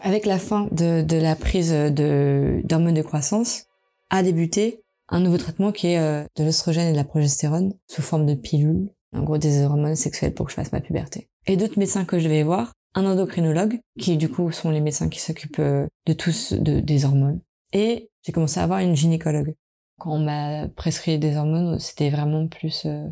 Avec 0.00 0.24
la 0.24 0.38
fin 0.38 0.68
de, 0.70 1.20
la 1.20 1.34
prise 1.34 1.72
d'hormones 1.72 2.94
de 2.94 3.02
croissance, 3.02 3.64
a 4.10 4.22
débuté 4.22 4.84
un 5.08 5.18
nouveau 5.18 5.38
traitement 5.38 5.72
qui 5.72 5.88
est 5.88 5.98
euh, 5.98 6.22
de 6.36 6.44
l'oestrogène 6.44 6.86
et 6.86 6.92
de 6.92 6.96
la 6.96 7.02
progestérone 7.02 7.74
sous 7.88 8.02
forme 8.02 8.24
de 8.24 8.34
pilule, 8.34 8.88
en 9.16 9.24
gros 9.24 9.36
des 9.36 9.64
hormones 9.64 9.96
sexuelles 9.96 10.32
pour 10.32 10.46
que 10.46 10.52
je 10.52 10.56
fasse 10.56 10.70
ma 10.70 10.80
puberté. 10.80 11.28
Et 11.46 11.56
d'autres 11.56 11.78
médecins 11.78 12.04
que 12.04 12.18
je 12.18 12.28
vais 12.28 12.42
voir, 12.42 12.72
un 12.94 13.04
endocrinologue, 13.04 13.80
qui 13.98 14.16
du 14.16 14.28
coup 14.28 14.50
sont 14.52 14.70
les 14.70 14.80
médecins 14.80 15.08
qui 15.08 15.20
s'occupent 15.20 15.58
euh, 15.58 15.86
de 16.06 16.12
tous 16.12 16.52
de, 16.52 16.80
des 16.80 17.04
hormones. 17.04 17.40
Et 17.72 18.10
j'ai 18.22 18.32
commencé 18.32 18.60
à 18.60 18.64
avoir 18.64 18.80
une 18.80 18.96
gynécologue. 18.96 19.54
Quand 19.98 20.12
on 20.12 20.18
m'a 20.20 20.68
prescrit 20.68 21.18
des 21.18 21.36
hormones, 21.36 21.78
c'était 21.78 22.10
vraiment 22.10 22.46
plus... 22.46 22.84
Euh, 22.86 23.08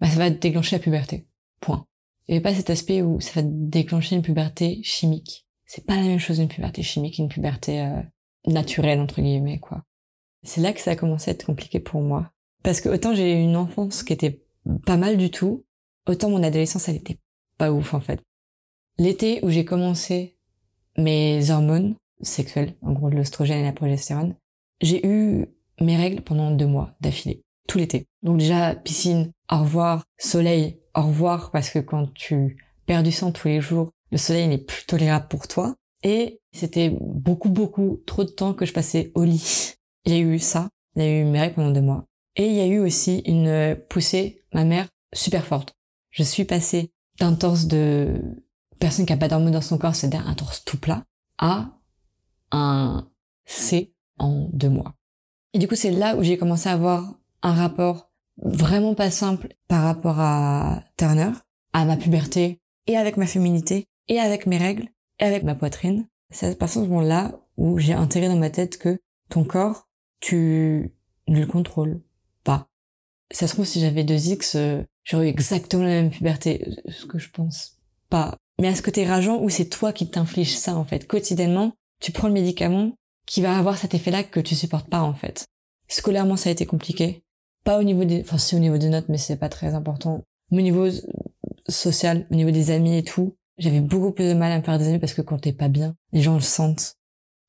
bah, 0.00 0.08
ça 0.08 0.18
va 0.18 0.30
déclencher 0.30 0.76
la 0.76 0.82
puberté. 0.82 1.26
Point. 1.60 1.86
Il 2.26 2.32
n'y 2.32 2.36
avait 2.36 2.42
pas 2.42 2.54
cet 2.54 2.70
aspect 2.70 3.02
où 3.02 3.20
ça 3.20 3.40
va 3.40 3.42
déclencher 3.44 4.16
une 4.16 4.22
puberté 4.22 4.80
chimique. 4.82 5.46
C'est 5.64 5.84
pas 5.84 5.96
la 5.96 6.02
même 6.02 6.18
chose 6.18 6.38
une 6.38 6.48
puberté 6.48 6.82
chimique 6.82 7.16
qu'une 7.16 7.28
puberté 7.28 7.82
euh, 7.82 8.00
naturelle, 8.46 9.00
entre 9.00 9.20
guillemets, 9.20 9.58
quoi. 9.58 9.82
C'est 10.42 10.60
là 10.60 10.72
que 10.72 10.80
ça 10.80 10.92
a 10.92 10.96
commencé 10.96 11.30
à 11.30 11.34
être 11.34 11.46
compliqué 11.46 11.80
pour 11.80 12.02
moi. 12.02 12.30
Parce 12.62 12.80
que 12.80 12.88
autant 12.88 13.14
j'ai 13.14 13.32
eu 13.32 13.42
une 13.42 13.56
enfance 13.56 14.02
qui 14.02 14.12
était 14.12 14.42
pas 14.84 14.96
mal 14.96 15.16
du 15.16 15.30
tout, 15.30 15.64
autant 16.06 16.30
mon 16.30 16.42
adolescence, 16.42 16.88
elle 16.88 16.96
était 16.96 17.18
pas 17.58 17.72
ouf, 17.72 17.94
en 17.94 18.00
fait. 18.00 18.20
L'été 18.98 19.40
où 19.42 19.50
j'ai 19.50 19.64
commencé 19.64 20.36
mes 20.96 21.50
hormones 21.50 21.96
sexuelles, 22.22 22.74
en 22.80 22.92
gros 22.92 23.10
l'oestrogène 23.10 23.60
et 23.60 23.64
la 23.64 23.72
progestérone, 23.72 24.36
j'ai 24.80 25.06
eu 25.06 25.46
mes 25.80 25.96
règles 25.96 26.22
pendant 26.22 26.50
deux 26.50 26.66
mois 26.66 26.94
d'affilée, 27.00 27.42
tout 27.68 27.78
l'été. 27.78 28.06
Donc 28.22 28.38
déjà, 28.38 28.74
piscine, 28.74 29.32
au 29.50 29.58
revoir, 29.58 30.04
soleil, 30.18 30.80
au 30.94 31.02
revoir, 31.02 31.50
parce 31.50 31.70
que 31.70 31.78
quand 31.78 32.12
tu 32.14 32.56
perds 32.86 33.02
du 33.02 33.12
sang 33.12 33.32
tous 33.32 33.48
les 33.48 33.60
jours, 33.60 33.90
le 34.10 34.18
soleil 34.18 34.48
n'est 34.48 34.58
plus 34.58 34.86
tolérable 34.86 35.28
pour 35.28 35.48
toi. 35.48 35.74
Et 36.02 36.40
c'était 36.52 36.90
beaucoup, 37.00 37.48
beaucoup 37.48 38.02
trop 38.06 38.24
de 38.24 38.30
temps 38.30 38.54
que 38.54 38.64
je 38.66 38.72
passais 38.72 39.12
au 39.14 39.24
lit. 39.24 39.74
Il 40.04 40.12
y 40.12 40.16
a 40.16 40.20
eu 40.20 40.38
ça, 40.38 40.68
il 40.94 41.02
y 41.02 41.06
a 41.06 41.20
eu 41.20 41.24
mes 41.24 41.40
règles 41.40 41.56
pendant 41.56 41.72
deux 41.72 41.80
mois. 41.80 42.04
Et 42.36 42.46
il 42.46 42.54
y 42.54 42.60
a 42.60 42.66
eu 42.66 42.78
aussi 42.78 43.22
une 43.26 43.76
poussée, 43.88 44.44
ma 44.52 44.64
mère, 44.64 44.88
super 45.12 45.44
forte. 45.44 45.74
Je 46.10 46.22
suis 46.22 46.44
passée 46.44 46.92
d'un 47.18 47.34
torse 47.34 47.66
de 47.66 48.20
personne 48.78 49.06
qui 49.06 49.12
a 49.12 49.16
pas 49.16 49.28
d'hormones 49.28 49.52
dans 49.52 49.60
son 49.60 49.78
corps, 49.78 49.94
c'est-à-dire 49.94 50.26
un 50.26 50.34
torse 50.34 50.64
tout 50.64 50.78
plat, 50.78 51.04
à 51.38 51.70
un 52.52 53.08
C 53.44 53.94
en 54.18 54.48
deux 54.52 54.68
mois. 54.70 54.94
Et 55.52 55.58
du 55.58 55.68
coup, 55.68 55.74
c'est 55.74 55.90
là 55.90 56.16
où 56.16 56.22
j'ai 56.22 56.38
commencé 56.38 56.68
à 56.68 56.72
avoir 56.72 57.14
un 57.42 57.54
rapport 57.54 58.10
vraiment 58.36 58.94
pas 58.94 59.10
simple 59.10 59.54
par 59.68 59.82
rapport 59.82 60.20
à 60.20 60.82
Turner, 60.96 61.32
à 61.72 61.84
ma 61.84 61.96
puberté, 61.96 62.60
et 62.86 62.96
avec 62.96 63.16
ma 63.16 63.26
féminité, 63.26 63.86
et 64.08 64.20
avec 64.20 64.46
mes 64.46 64.58
règles, 64.58 64.88
et 65.18 65.24
avec 65.24 65.42
ma 65.42 65.54
poitrine. 65.54 66.06
C'est 66.30 66.52
à 66.52 66.54
partir 66.54 66.82
ce 66.82 66.86
moment-là 66.88 67.40
où 67.56 67.78
j'ai 67.78 67.94
intégré 67.94 68.28
dans 68.28 68.36
ma 68.36 68.50
tête 68.50 68.78
que 68.78 69.00
ton 69.28 69.44
corps, 69.44 69.88
tu 70.20 70.94
ne 71.28 71.40
le 71.40 71.46
contrôles 71.46 72.02
pas. 72.44 72.68
Ça 73.30 73.46
se 73.46 73.54
trouve, 73.54 73.64
si 73.64 73.80
j'avais 73.80 74.04
deux 74.04 74.28
X, 74.28 74.56
euh, 74.56 74.82
j'aurais 75.06 75.26
eu 75.26 75.30
exactement 75.30 75.84
la 75.84 76.02
même 76.02 76.10
puberté. 76.10 76.68
Ce 76.88 77.06
que 77.06 77.18
je 77.18 77.30
pense 77.30 77.78
pas 78.10 78.36
mais 78.58 78.68
à 78.68 78.74
ce 78.74 78.82
côté 78.82 79.04
rageant 79.04 79.40
où 79.42 79.50
c'est 79.50 79.66
toi 79.66 79.92
qui 79.92 80.08
t'infliges 80.08 80.56
ça 80.56 80.76
en 80.76 80.84
fait? 80.84 81.06
Quotidiennement, 81.06 81.72
tu 82.00 82.12
prends 82.12 82.28
le 82.28 82.34
médicament 82.34 82.92
qui 83.26 83.42
va 83.42 83.58
avoir 83.58 83.76
cet 83.76 83.94
effet-là 83.94 84.24
que 84.24 84.40
tu 84.40 84.54
supportes 84.54 84.88
pas 84.88 85.02
en 85.02 85.12
fait. 85.12 85.46
Scolairement 85.88 86.36
ça 86.36 86.48
a 86.48 86.52
été 86.52 86.66
compliqué, 86.66 87.22
pas 87.64 87.78
au 87.78 87.82
niveau 87.82 88.04
des, 88.04 88.22
enfin 88.22 88.38
c'est 88.38 88.56
au 88.56 88.60
niveau 88.60 88.78
des 88.78 88.88
notes 88.88 89.08
mais 89.08 89.18
c'est 89.18 89.36
pas 89.36 89.48
très 89.48 89.74
important. 89.74 90.22
Mais 90.50 90.58
au 90.58 90.62
niveau 90.62 90.88
social, 91.68 92.26
au 92.30 92.34
niveau 92.34 92.50
des 92.50 92.70
amis 92.70 92.96
et 92.96 93.02
tout, 93.02 93.36
j'avais 93.58 93.80
beaucoup 93.80 94.12
plus 94.12 94.28
de 94.28 94.34
mal 94.34 94.52
à 94.52 94.58
me 94.58 94.62
faire 94.62 94.78
des 94.78 94.88
amis 94.88 94.98
parce 94.98 95.14
que 95.14 95.22
quand 95.22 95.38
t'es 95.38 95.52
pas 95.52 95.68
bien, 95.68 95.94
les 96.12 96.22
gens 96.22 96.34
le 96.34 96.40
sentent. 96.40 96.94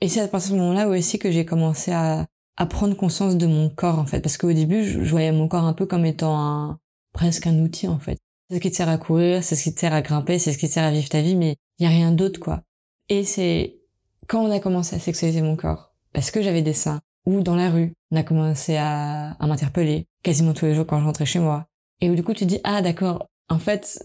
Et 0.02 0.10
c'est 0.10 0.22
à 0.22 0.28
partir 0.28 0.52
de 0.52 0.56
ce 0.58 0.62
moment-là 0.62 0.88
aussi 0.90 1.20
que 1.20 1.32
j'ai 1.32 1.46
commencé 1.46 1.92
à, 1.92 2.28
prendre 2.70 2.98
conscience 2.98 3.38
de 3.38 3.46
mon 3.46 3.70
corps 3.70 4.00
en 4.00 4.06
fait 4.06 4.20
parce 4.20 4.36
qu'au 4.36 4.52
début 4.52 4.84
je 4.84 5.10
voyais 5.12 5.32
mon 5.32 5.48
corps 5.48 5.66
un 5.66 5.74
peu 5.74 5.86
comme 5.86 6.06
étant 6.06 6.40
un 6.40 6.80
presque 7.18 7.48
un 7.48 7.60
outil 7.60 7.88
en 7.88 7.98
fait. 7.98 8.20
C'est 8.50 8.58
ce 8.58 8.62
qui 8.62 8.72
te 8.72 8.78
sert 8.78 8.90
à 8.90 8.98
courir 8.98 9.44
c'est 9.44 9.56
ce 9.56 9.64
qui 9.64 9.74
te 9.74 9.80
sert 9.80 9.94
à 9.94 10.02
grimper 10.02 10.38
c'est 10.40 10.54
ce 10.54 10.58
qui 10.58 10.68
te 10.68 10.74
sert 10.74 10.84
à 10.84 10.92
vivre 10.92 11.10
ta 11.10 11.22
vie 11.22 11.36
mais 11.36 11.56
il 11.80 11.84
y 11.84 11.86
a 11.86 11.90
rien 11.90 12.12
d'autre 12.12 12.40
quoi. 12.40 12.62
Et 13.10 13.24
c'est 13.24 13.80
quand 14.28 14.42
on 14.42 14.52
a 14.52 14.60
commencé 14.60 14.96
à 14.96 15.00
sexualiser 15.00 15.42
mon 15.42 15.56
corps 15.56 15.94
parce 16.14 16.32
que 16.32 16.42
j'avais 16.42 16.62
des 16.62 16.74
seins 16.74 17.02
ou 17.26 17.42
dans 17.42 17.56
la 17.56 17.72
rue 17.72 17.94
on 18.12 18.18
a 18.18 18.24
commencé 18.24 18.78
à, 18.78 19.32
à 19.32 19.48
m'interpeller 19.48 20.06
quasiment 20.24 20.54
tous 20.54 20.66
les 20.66 20.76
jours 20.76 20.86
quand 20.86 21.00
je 21.00 21.06
rentrais 21.06 21.26
chez 21.26 21.40
moi. 21.40 21.66
Et 22.00 22.10
où 22.10 22.16
du 22.16 22.24
coup 22.24 22.34
tu 22.34 22.46
dis 22.46 22.60
ah 22.64 22.82
d'accord 22.82 23.28
en 23.50 23.60
fait 23.60 24.00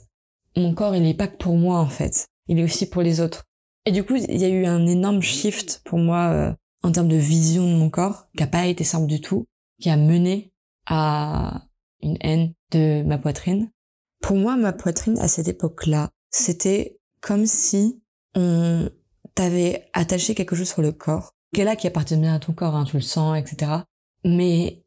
mon 0.56 0.74
corps 0.74 0.96
il 0.96 1.06
est 1.06 1.14
pas 1.14 1.28
que 1.28 1.36
pour 1.36 1.56
moi 1.56 1.78
en 1.78 1.88
fait. 1.88 2.26
Il 2.48 2.58
est 2.58 2.64
aussi 2.64 2.88
pour 2.88 3.02
les 3.02 3.20
autres. 3.20 3.44
Et 3.84 3.92
du 3.92 4.04
coup 4.04 4.16
il 4.16 4.40
y 4.40 4.44
a 4.44 4.48
eu 4.48 4.64
un 4.64 4.86
énorme 4.86 5.20
shift 5.20 5.82
pour 5.84 5.98
moi 5.98 6.30
euh, 6.30 6.52
en 6.82 6.92
termes 6.92 7.08
de 7.08 7.16
vision 7.16 7.64
de 7.64 7.76
mon 7.76 7.90
corps, 7.90 8.28
qui 8.36 8.42
a 8.42 8.46
pas 8.46 8.66
été 8.66 8.84
simple 8.84 9.06
du 9.06 9.20
tout, 9.20 9.46
qui 9.80 9.90
a 9.90 9.96
mené 9.96 10.52
à 10.86 11.62
une 12.02 12.18
haine 12.20 12.52
de 12.70 13.02
ma 13.04 13.18
poitrine. 13.18 13.70
Pour 14.20 14.36
moi, 14.36 14.56
ma 14.56 14.72
poitrine, 14.72 15.18
à 15.18 15.28
cette 15.28 15.48
époque-là, 15.48 16.10
c'était 16.30 16.98
comme 17.20 17.46
si 17.46 18.02
on 18.34 18.90
t'avait 19.34 19.88
attaché 19.92 20.34
quelque 20.34 20.56
chose 20.56 20.68
sur 20.68 20.82
le 20.82 20.92
corps, 20.92 21.32
qui 21.54 21.60
est 21.60 21.64
là, 21.64 21.76
qui 21.76 21.86
appartient 21.86 22.16
bien 22.16 22.34
à 22.34 22.38
ton 22.38 22.52
corps, 22.52 22.76
hein, 22.76 22.84
tu 22.84 22.96
le 22.96 23.02
sens, 23.02 23.36
etc. 23.36 23.72
Mais 24.24 24.84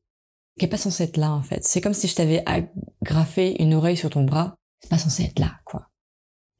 qui 0.58 0.66
est 0.66 0.70
pas 0.70 0.78
censé 0.78 1.04
être 1.04 1.18
là, 1.18 1.32
en 1.32 1.42
fait. 1.42 1.64
C'est 1.64 1.82
comme 1.82 1.94
si 1.94 2.08
je 2.08 2.16
t'avais 2.16 2.44
agrafé 2.46 3.62
une 3.62 3.74
oreille 3.74 3.98
sur 3.98 4.10
ton 4.10 4.24
bras. 4.24 4.56
C'est 4.82 4.90
pas 4.90 4.98
censé 4.98 5.24
être 5.24 5.40
là, 5.40 5.60
quoi. 5.66 5.90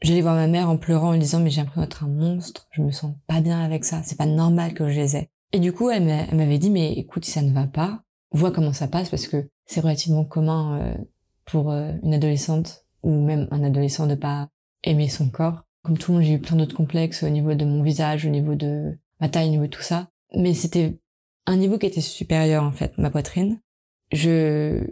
J'allais 0.02 0.22
voir 0.22 0.36
ma 0.36 0.48
mère 0.48 0.70
en 0.70 0.78
pleurant, 0.78 1.10
en 1.10 1.14
lui 1.14 1.20
disant 1.20 1.40
mais 1.40 1.50
j'ai 1.50 1.62
l'impression 1.62 1.82
d'être 1.82 2.04
un 2.04 2.10
monstre, 2.10 2.68
je 2.72 2.82
me 2.82 2.92
sens 2.92 3.16
pas 3.28 3.40
bien 3.40 3.64
avec 3.64 3.86
ça, 3.86 4.04
c'est 4.04 4.18
pas 4.18 4.26
normal 4.26 4.74
que 4.74 4.90
je 4.90 5.00
les 5.00 5.16
ai. 5.16 5.30
Et 5.54 5.60
du 5.60 5.72
coup, 5.72 5.90
elle 5.90 6.04
m'avait 6.36 6.58
dit 6.58 6.70
mais 6.70 6.94
écoute, 6.94 7.26
si 7.26 7.32
ça 7.32 7.42
ne 7.42 7.54
va 7.54 7.66
pas, 7.66 8.04
vois 8.36 8.52
comment 8.52 8.74
ça 8.74 8.88
passe 8.88 9.10
parce 9.10 9.28
que 9.28 9.50
c'est 9.66 9.80
relativement 9.80 10.26
commun 10.26 10.80
euh, 10.80 10.96
pour 11.46 11.72
euh, 11.72 11.92
une 12.04 12.14
adolescente 12.14 12.86
ou 13.04 13.12
même 13.12 13.48
un 13.52 13.64
adolescent 13.64 14.08
de 14.08 14.16
pas 14.16 14.50
aimer 14.84 15.10
son 15.10 15.30
corps. 15.30 15.64
Comme 15.84 15.98
tout 15.98 16.12
le 16.12 16.18
monde, 16.18 16.26
j'ai 16.26 16.34
eu 16.34 16.40
plein 16.40 16.58
d'autres 16.58 16.76
complexes 16.76 17.24
au 17.24 17.30
niveau 17.30 17.54
de 17.54 17.66
mon 17.66 17.84
visage, 17.84 18.26
au 18.26 18.30
niveau 18.30 18.56
de 18.56 18.98
ma 19.22 19.30
taille, 19.30 19.48
au 19.48 19.52
niveau 19.52 19.66
de 19.66 19.70
tout 19.70 19.84
ça. 19.84 20.10
Mais 20.36 20.54
c'était 20.54 21.00
un 21.46 21.58
niveau 21.58 21.78
qui 21.78 21.86
était 21.86 22.02
supérieur 22.02 22.64
en 22.64 22.72
fait, 22.72 22.98
ma 22.98 23.10
poitrine. 23.10 23.60
Je 24.12 24.84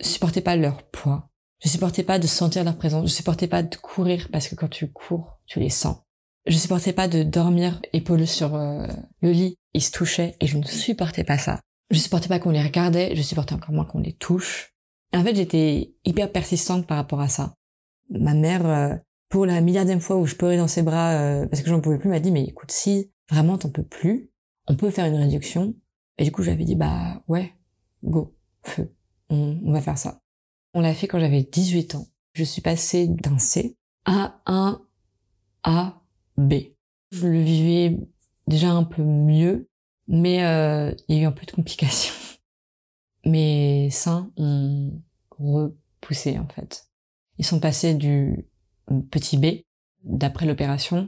supportais 0.00 0.40
pas 0.40 0.56
leur 0.56 0.82
poids. 0.82 1.30
Je 1.62 1.68
supportais 1.68 2.02
pas 2.02 2.18
de 2.18 2.26
sentir 2.26 2.64
leur 2.64 2.76
présence. 2.76 3.08
Je 3.08 3.14
supportais 3.14 3.46
pas 3.46 3.62
de 3.62 3.76
courir 3.76 4.28
parce 4.32 4.48
que 4.48 4.54
quand 4.54 4.68
tu 4.68 4.90
cours, 4.90 5.38
tu 5.46 5.60
les 5.60 5.70
sens. 5.70 5.98
Je 6.46 6.56
supportais 6.56 6.94
pas 6.94 7.06
de 7.06 7.22
dormir 7.22 7.80
épaule 7.92 8.26
sur 8.26 8.54
euh, 8.54 8.86
le 9.20 9.30
lit. 9.30 9.56
Ils 9.74 9.82
se 9.82 9.92
touchaient 9.92 10.36
et 10.40 10.46
je 10.46 10.56
ne 10.56 10.64
supportais 10.64 11.24
pas 11.24 11.38
ça. 11.38 11.60
Je 11.90 11.98
supportais 11.98 12.28
pas 12.28 12.38
qu'on 12.38 12.50
les 12.50 12.62
regardait. 12.62 13.14
Je 13.16 13.22
supportais 13.22 13.54
encore 13.54 13.72
moins 13.72 13.84
qu'on 13.84 14.00
les 14.00 14.12
touche. 14.12 14.74
En 15.12 15.22
fait, 15.24 15.34
j'étais 15.34 15.94
hyper 16.04 16.30
persistante 16.30 16.86
par 16.86 16.96
rapport 16.96 17.20
à 17.20 17.28
ça. 17.28 17.54
Ma 18.10 18.34
mère, 18.34 18.66
euh, 18.66 18.94
pour 19.28 19.46
la 19.46 19.60
milliardième 19.60 20.00
fois 20.00 20.16
où 20.16 20.26
je 20.26 20.36
pleurais 20.36 20.56
dans 20.56 20.68
ses 20.68 20.82
bras 20.82 21.12
euh, 21.12 21.46
parce 21.46 21.62
que 21.62 21.68
j'en 21.68 21.80
pouvais 21.80 21.98
plus, 21.98 22.08
m'a 22.08 22.20
dit 22.20 22.30
mais 22.30 22.44
écoute, 22.44 22.70
si 22.70 23.10
vraiment 23.30 23.58
t'en 23.58 23.70
peux 23.70 23.84
plus, 23.84 24.30
on 24.66 24.76
peut 24.76 24.90
faire 24.90 25.06
une 25.06 25.16
réduction. 25.16 25.74
Et 26.18 26.24
du 26.24 26.32
coup, 26.32 26.42
j'avais 26.42 26.64
dit 26.64 26.76
bah 26.76 27.22
ouais, 27.28 27.54
go, 28.04 28.36
feu, 28.62 28.94
on 29.30 29.72
va 29.72 29.80
faire 29.80 29.98
ça. 29.98 30.20
On 30.74 30.80
l'a 30.80 30.94
fait 30.94 31.08
quand 31.08 31.18
j'avais 31.18 31.42
18 31.42 31.96
ans. 31.96 32.06
Je 32.32 32.44
suis 32.44 32.62
passée 32.62 33.08
d'un 33.08 33.38
C 33.38 33.76
à 34.04 34.38
un 34.46 34.80
A, 35.64 36.00
B. 36.36 36.54
Je 37.10 37.26
le 37.26 37.40
vivais 37.40 37.98
déjà 38.46 38.70
un 38.70 38.84
peu 38.84 39.02
mieux, 39.02 39.68
mais 40.10 40.44
euh, 40.44 40.92
il 41.08 41.16
y 41.16 41.18
a 41.18 41.22
eu 41.22 41.24
un 41.26 41.32
peu 41.32 41.46
de 41.46 41.52
complications. 41.52 42.12
Mes 43.24 43.90
seins 43.90 44.30
ont 44.36 45.00
repoussé 45.38 46.38
en 46.38 46.48
fait. 46.48 46.88
Ils 47.38 47.46
sont 47.46 47.60
passés 47.60 47.94
du 47.94 48.44
petit 49.10 49.38
B, 49.38 49.62
d'après 50.02 50.46
l'opération, 50.46 51.06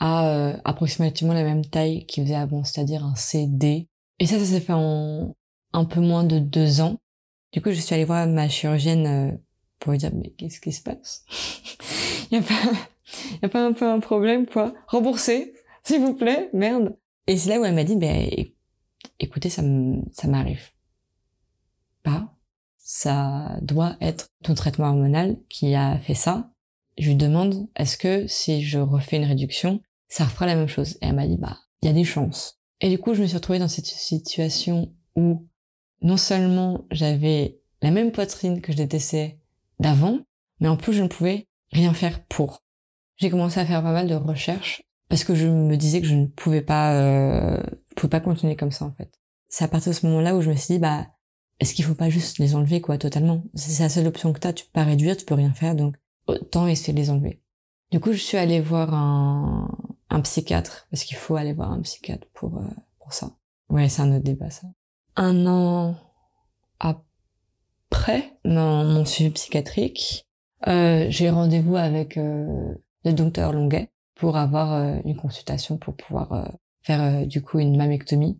à 0.00 0.28
euh, 0.28 0.56
approximativement 0.64 1.32
la 1.32 1.44
même 1.44 1.64
taille 1.64 2.04
qu'ils 2.06 2.24
faisaient 2.24 2.34
avant, 2.34 2.64
c'est-à-dire 2.64 3.04
un 3.04 3.14
CD. 3.14 3.86
Et 4.18 4.26
ça, 4.26 4.38
ça 4.38 4.44
s'est 4.44 4.60
fait 4.60 4.74
en 4.74 5.36
un 5.72 5.84
peu 5.84 6.00
moins 6.00 6.24
de 6.24 6.40
deux 6.40 6.80
ans. 6.80 6.98
Du 7.52 7.62
coup, 7.62 7.70
je 7.70 7.80
suis 7.80 7.94
allée 7.94 8.04
voir 8.04 8.26
ma 8.26 8.48
chirurgienne 8.48 9.06
euh, 9.06 9.36
pour 9.78 9.92
lui 9.92 9.98
dire 9.98 10.10
mais 10.12 10.30
qu'est-ce 10.30 10.60
qui 10.60 10.72
se 10.72 10.82
passe? 10.82 11.24
Il 12.32 12.38
y 12.38 12.40
a 12.40 12.42
pas 12.42 12.72
y 13.42 13.44
a 13.44 13.48
pas 13.48 13.64
un 13.64 13.72
peu 13.72 13.86
un 13.86 14.00
problème 14.00 14.46
quoi? 14.46 14.74
Remboursez, 14.88 15.54
s'il 15.84 16.00
vous 16.00 16.14
plaît, 16.14 16.50
merde. 16.52 16.96
Et 17.30 17.36
c'est 17.36 17.48
là 17.48 17.60
où 17.60 17.64
elle 17.64 17.76
m'a 17.76 17.84
dit 17.84 17.94
ben 17.94 18.28
écoutez 19.20 19.50
ça 19.50 19.62
m'arrive 19.62 20.72
pas. 22.02 22.34
Ça 22.76 23.56
doit 23.62 23.96
être 24.00 24.30
ton 24.42 24.54
traitement 24.54 24.88
hormonal 24.88 25.38
qui 25.48 25.76
a 25.76 26.00
fait 26.00 26.14
ça. 26.14 26.50
Je 26.98 27.06
lui 27.06 27.14
demande 27.14 27.68
est-ce 27.76 27.96
que 27.96 28.26
si 28.26 28.64
je 28.64 28.80
refais 28.80 29.18
une 29.18 29.26
réduction, 29.26 29.80
ça 30.08 30.24
refera 30.24 30.46
la 30.46 30.56
même 30.56 30.66
chose? 30.66 30.98
Et 31.02 31.06
elle 31.06 31.14
m'a 31.14 31.28
dit 31.28 31.36
bah 31.36 31.56
il 31.80 31.86
y 31.86 31.88
a 31.88 31.94
des 31.94 32.02
chances. 32.02 32.58
Et 32.80 32.90
du 32.90 32.98
coup, 32.98 33.14
je 33.14 33.22
me 33.22 33.28
suis 33.28 33.36
retrouvée 33.36 33.60
dans 33.60 33.68
cette 33.68 33.86
situation 33.86 34.92
où 35.14 35.46
non 36.02 36.16
seulement 36.16 36.84
j'avais 36.90 37.60
la 37.80 37.92
même 37.92 38.10
poitrine 38.10 38.60
que 38.60 38.72
je 38.72 38.78
détestais 38.78 39.38
d'avant, 39.78 40.18
mais 40.58 40.66
en 40.66 40.76
plus 40.76 40.94
je 40.94 41.04
ne 41.04 41.08
pouvais 41.08 41.46
rien 41.70 41.94
faire 41.94 42.24
pour. 42.24 42.64
J'ai 43.18 43.30
commencé 43.30 43.60
à 43.60 43.66
faire 43.66 43.84
pas 43.84 43.92
mal 43.92 44.08
de 44.08 44.16
recherches 44.16 44.82
parce 45.10 45.24
que 45.24 45.34
je 45.34 45.46
me 45.46 45.76
disais 45.76 46.00
que 46.00 46.06
je 46.06 46.14
ne 46.14 46.26
pouvais 46.26 46.62
pas, 46.62 46.94
euh, 46.94 47.62
pouvais 47.96 48.08
pas 48.08 48.20
continuer 48.20 48.56
comme 48.56 48.70
ça 48.70 48.86
en 48.86 48.92
fait. 48.92 49.12
C'est 49.48 49.64
à 49.64 49.68
partir 49.68 49.92
de 49.92 49.96
ce 49.96 50.06
moment-là 50.06 50.36
où 50.36 50.40
je 50.40 50.48
me 50.48 50.54
suis 50.56 50.74
dit 50.74 50.78
bah 50.80 51.08
est-ce 51.58 51.74
qu'il 51.74 51.84
faut 51.84 51.94
pas 51.94 52.08
juste 52.08 52.38
les 52.38 52.54
enlever 52.54 52.80
quoi 52.80 52.96
totalement? 52.96 53.42
C'est 53.54 53.82
la 53.82 53.90
seule 53.90 54.06
option 54.06 54.32
que 54.32 54.38
t'as, 54.38 54.54
tu 54.54 54.64
peux 54.64 54.72
pas 54.72 54.84
réduire, 54.84 55.16
tu 55.16 55.26
peux 55.26 55.34
rien 55.34 55.52
faire 55.52 55.74
donc 55.74 55.96
autant 56.26 56.66
essayer 56.66 56.94
de 56.94 56.98
les 56.98 57.10
enlever. 57.10 57.42
Du 57.90 58.00
coup 58.00 58.12
je 58.12 58.18
suis 58.18 58.38
allée 58.38 58.60
voir 58.60 58.94
un, 58.94 59.68
un 60.08 60.20
psychiatre 60.20 60.86
parce 60.90 61.04
qu'il 61.04 61.16
faut 61.16 61.36
aller 61.36 61.52
voir 61.52 61.72
un 61.72 61.82
psychiatre 61.82 62.28
pour 62.32 62.56
euh, 62.56 62.70
pour 63.00 63.12
ça. 63.12 63.32
Ouais 63.68 63.88
c'est 63.88 64.02
un 64.02 64.12
autre 64.14 64.24
débat 64.24 64.50
ça 64.50 64.68
un 65.16 65.46
an 65.46 65.96
après 66.78 68.38
mon, 68.44 68.84
mon 68.84 69.04
suivi 69.04 69.30
psychiatrique, 69.30 70.26
euh, 70.66 71.06
j'ai 71.08 71.30
rendez-vous 71.30 71.76
avec 71.76 72.16
euh, 72.16 72.74
le 73.04 73.12
docteur 73.12 73.52
Longuet 73.52 73.90
pour 74.20 74.36
avoir 74.36 74.74
euh, 74.74 74.98
une 75.06 75.16
consultation 75.16 75.78
pour 75.78 75.96
pouvoir 75.96 76.32
euh, 76.32 76.44
faire 76.82 77.00
euh, 77.00 77.24
du 77.24 77.42
coup 77.42 77.58
une 77.58 77.76
mammectomie. 77.76 78.38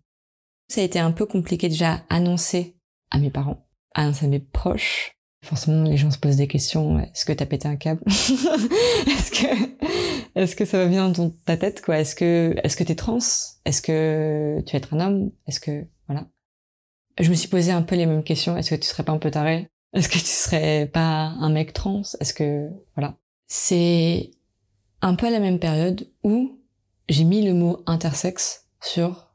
Ça 0.68 0.82
a 0.82 0.84
été 0.84 0.98
un 0.98 1.10
peu 1.10 1.24
compliqué 1.24 1.68
déjà 1.70 1.94
à 1.94 2.16
annoncer 2.16 2.76
à 3.10 3.18
mes 3.18 3.30
parents, 3.30 3.66
annoncer 3.94 4.26
à 4.26 4.28
mes 4.28 4.40
proches. 4.40 5.16
Forcément, 5.42 5.84
les 5.84 5.96
gens 5.96 6.10
se 6.10 6.18
posent 6.18 6.36
des 6.36 6.48
questions. 6.48 6.98
Est-ce 6.98 7.24
que 7.24 7.32
t'as 7.32 7.46
pété 7.46 7.66
un 7.66 7.76
câble 7.76 8.02
Est-ce 8.06 9.30
que 9.30 9.70
est-ce 10.34 10.54
que 10.54 10.66
ça 10.66 10.78
va 10.78 10.86
bien 10.86 11.08
dans 11.08 11.30
ta 11.46 11.56
tête 11.56 11.80
quoi? 11.80 11.98
Est-ce 11.98 12.14
que 12.14 12.54
est-ce 12.62 12.76
que 12.76 12.84
t'es 12.84 12.94
trans? 12.94 13.18
Est-ce 13.64 13.80
que 13.80 14.62
tu 14.66 14.72
vas 14.72 14.76
être 14.76 14.92
un 14.92 15.00
homme? 15.00 15.30
Est-ce 15.46 15.60
que 15.60 15.86
voilà 16.06 16.26
je 17.18 17.30
me 17.30 17.34
suis 17.34 17.48
posé 17.48 17.72
un 17.72 17.82
peu 17.82 17.96
les 17.96 18.06
mêmes 18.06 18.22
questions. 18.22 18.56
Est-ce 18.56 18.70
que 18.70 18.80
tu 18.80 18.86
serais 18.86 19.02
pas 19.02 19.12
un 19.12 19.18
peu 19.18 19.30
taré? 19.30 19.68
Est-ce 19.94 20.08
que 20.08 20.18
tu 20.18 20.24
serais 20.24 20.86
pas 20.86 21.00
un 21.00 21.50
mec 21.50 21.72
trans? 21.72 22.02
Est-ce 22.20 22.34
que 22.34 22.68
voilà 22.94 23.16
C'est 23.48 24.30
un 25.02 25.14
peu 25.14 25.26
à 25.26 25.30
la 25.30 25.40
même 25.40 25.58
période 25.58 26.08
où 26.22 26.58
j'ai 27.08 27.24
mis 27.24 27.42
le 27.42 27.54
mot 27.54 27.82
intersexe 27.86 28.68
sur 28.82 29.32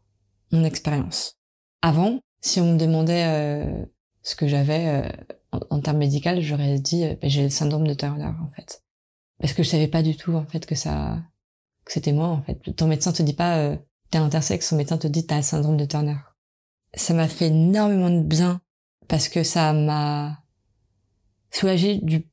mon 0.52 0.64
expérience. 0.64 1.38
Avant, 1.82 2.20
si 2.42 2.60
on 2.62 2.74
me 2.74 2.78
demandait 2.78 3.26
euh, 3.26 3.86
ce 4.22 4.36
que 4.36 4.48
j'avais 4.48 4.88
euh, 4.88 5.58
en, 5.70 5.80
termes 5.82 5.98
médicaux, 5.98 6.40
j'aurais 6.40 6.80
dit 6.80 7.04
euh, 7.04 7.16
ben, 7.22 7.30
j'ai 7.30 7.44
le 7.44 7.50
syndrome 7.50 7.88
de 7.88 7.94
Turner 7.94 8.32
en 8.44 8.50
fait, 8.50 8.84
parce 9.40 9.54
que 9.54 9.64
je 9.64 9.70
savais 9.70 9.88
pas 9.88 10.04
du 10.04 10.16
tout 10.16 10.34
en 10.34 10.46
fait 10.46 10.66
que 10.66 10.76
ça 10.76 11.22
que 11.84 11.92
c'était 11.92 12.14
moi 12.14 12.28
en 12.28 12.42
fait. 12.42 12.76
Ton 12.76 12.88
médecin 12.88 13.12
te 13.12 13.22
dit 13.22 13.34
pas 13.34 13.78
t'es 14.10 14.18
intersexe, 14.18 14.70
ton 14.70 14.76
médecin 14.76 14.98
te 14.98 15.08
dit 15.08 15.26
t'as 15.26 15.38
le 15.38 15.44
syndrome 15.44 15.78
de 15.78 15.86
Turner 15.86 16.16
ça 16.96 17.14
m'a 17.14 17.28
fait 17.28 17.48
énormément 17.48 18.10
de 18.10 18.22
bien 18.22 18.62
parce 19.08 19.30
que 19.30 19.44
ça 19.44 19.74
m'a 19.74 20.44
soulagé 21.52 21.98
du 21.98 22.28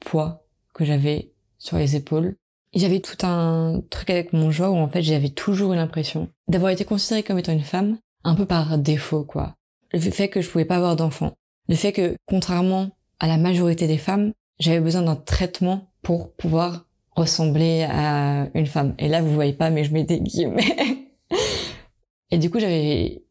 poids 0.00 0.46
que 0.74 0.84
j'avais 0.84 1.32
sur 1.66 1.76
les 1.76 1.96
épaules. 1.96 2.36
J'avais 2.74 3.00
tout 3.00 3.26
un 3.26 3.82
truc 3.90 4.10
avec 4.10 4.32
mon 4.32 4.50
genre 4.50 4.74
où 4.74 4.78
en 4.78 4.88
fait 4.88 5.02
j'avais 5.02 5.30
toujours 5.30 5.74
l'impression 5.74 6.28
d'avoir 6.48 6.70
été 6.70 6.84
considérée 6.84 7.22
comme 7.22 7.38
étant 7.38 7.52
une 7.52 7.60
femme 7.60 7.98
un 8.24 8.34
peu 8.34 8.46
par 8.46 8.78
défaut 8.78 9.24
quoi. 9.24 9.54
Le 9.92 10.00
fait 10.00 10.28
que 10.28 10.40
je 10.40 10.48
pouvais 10.48 10.64
pas 10.64 10.76
avoir 10.76 10.96
d'enfants. 10.96 11.34
Le 11.68 11.74
fait 11.74 11.92
que 11.92 12.16
contrairement 12.26 12.90
à 13.18 13.26
la 13.26 13.38
majorité 13.38 13.86
des 13.86 13.98
femmes, 13.98 14.32
j'avais 14.58 14.80
besoin 14.80 15.02
d'un 15.02 15.16
traitement 15.16 15.88
pour 16.02 16.32
pouvoir 16.32 16.86
ressembler 17.12 17.86
à 17.88 18.48
une 18.54 18.66
femme. 18.66 18.94
Et 18.98 19.08
là 19.08 19.22
vous 19.22 19.32
voyez 19.32 19.54
pas 19.54 19.70
mais 19.70 19.84
je 19.84 19.92
mets 19.92 20.04
des 20.04 20.20
guillemets. 20.20 21.08
Et 22.30 22.38
du 22.38 22.50
coup 22.50 22.60
j'avais 22.60 23.22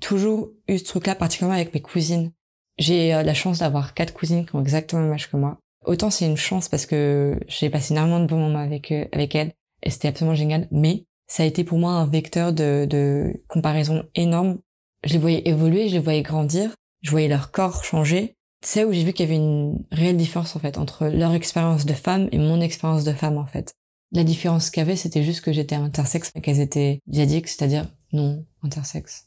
toujours 0.00 0.50
eu 0.68 0.78
ce 0.78 0.84
truc-là, 0.84 1.14
particulièrement 1.14 1.56
avec 1.56 1.72
mes 1.74 1.80
cousines. 1.80 2.32
J'ai 2.78 3.14
euh, 3.14 3.22
la 3.22 3.34
chance 3.34 3.60
d'avoir 3.60 3.94
quatre 3.94 4.12
cousines 4.12 4.44
qui 4.44 4.56
ont 4.56 4.60
exactement 4.60 5.02
le 5.02 5.08
même 5.08 5.14
âge 5.14 5.30
que 5.30 5.36
moi. 5.36 5.58
Autant 5.84 6.10
c'est 6.10 6.26
une 6.26 6.36
chance 6.36 6.68
parce 6.68 6.86
que 6.86 7.38
j'ai 7.48 7.70
passé 7.70 7.92
énormément 7.92 8.20
de 8.20 8.26
bons 8.26 8.38
moments 8.38 8.58
avec 8.58 8.92
eux, 8.92 9.06
avec 9.12 9.34
elles 9.34 9.52
et 9.82 9.90
c'était 9.90 10.08
absolument 10.08 10.34
génial. 10.34 10.68
Mais 10.70 11.04
ça 11.26 11.42
a 11.42 11.46
été 11.46 11.64
pour 11.64 11.78
moi 11.78 11.92
un 11.92 12.06
vecteur 12.06 12.52
de, 12.52 12.86
de 12.88 13.42
comparaison 13.48 14.04
énorme 14.14 14.58
je 15.04 15.12
les 15.12 15.18
voyais 15.18 15.48
évoluer, 15.48 15.88
je 15.88 15.94
les 15.94 16.00
voyais 16.00 16.22
grandir, 16.22 16.74
je 17.02 17.10
voyais 17.10 17.28
leur 17.28 17.50
corps 17.50 17.84
changer. 17.84 18.36
C'est 18.62 18.84
où 18.84 18.92
j'ai 18.92 19.04
vu 19.04 19.12
qu'il 19.12 19.26
y 19.26 19.28
avait 19.28 19.36
une 19.36 19.84
réelle 19.92 20.16
différence 20.16 20.56
en 20.56 20.58
fait 20.58 20.78
entre 20.78 21.06
leur 21.06 21.34
expérience 21.34 21.84
de 21.84 21.92
femme 21.92 22.28
et 22.32 22.38
mon 22.38 22.60
expérience 22.60 23.04
de 23.04 23.12
femme 23.12 23.36
en 23.36 23.46
fait. 23.46 23.74
La 24.12 24.24
différence 24.24 24.70
qu'il 24.70 24.80
y 24.80 24.86
avait, 24.86 24.96
c'était 24.96 25.22
juste 25.22 25.42
que 25.42 25.52
j'étais 25.52 25.74
intersexe 25.74 26.30
et 26.34 26.40
qu'elles 26.40 26.60
étaient 26.60 27.00
diadiques, 27.06 27.48
c'est-à-dire 27.48 27.86
non 28.12 28.46
intersexe. 28.62 29.26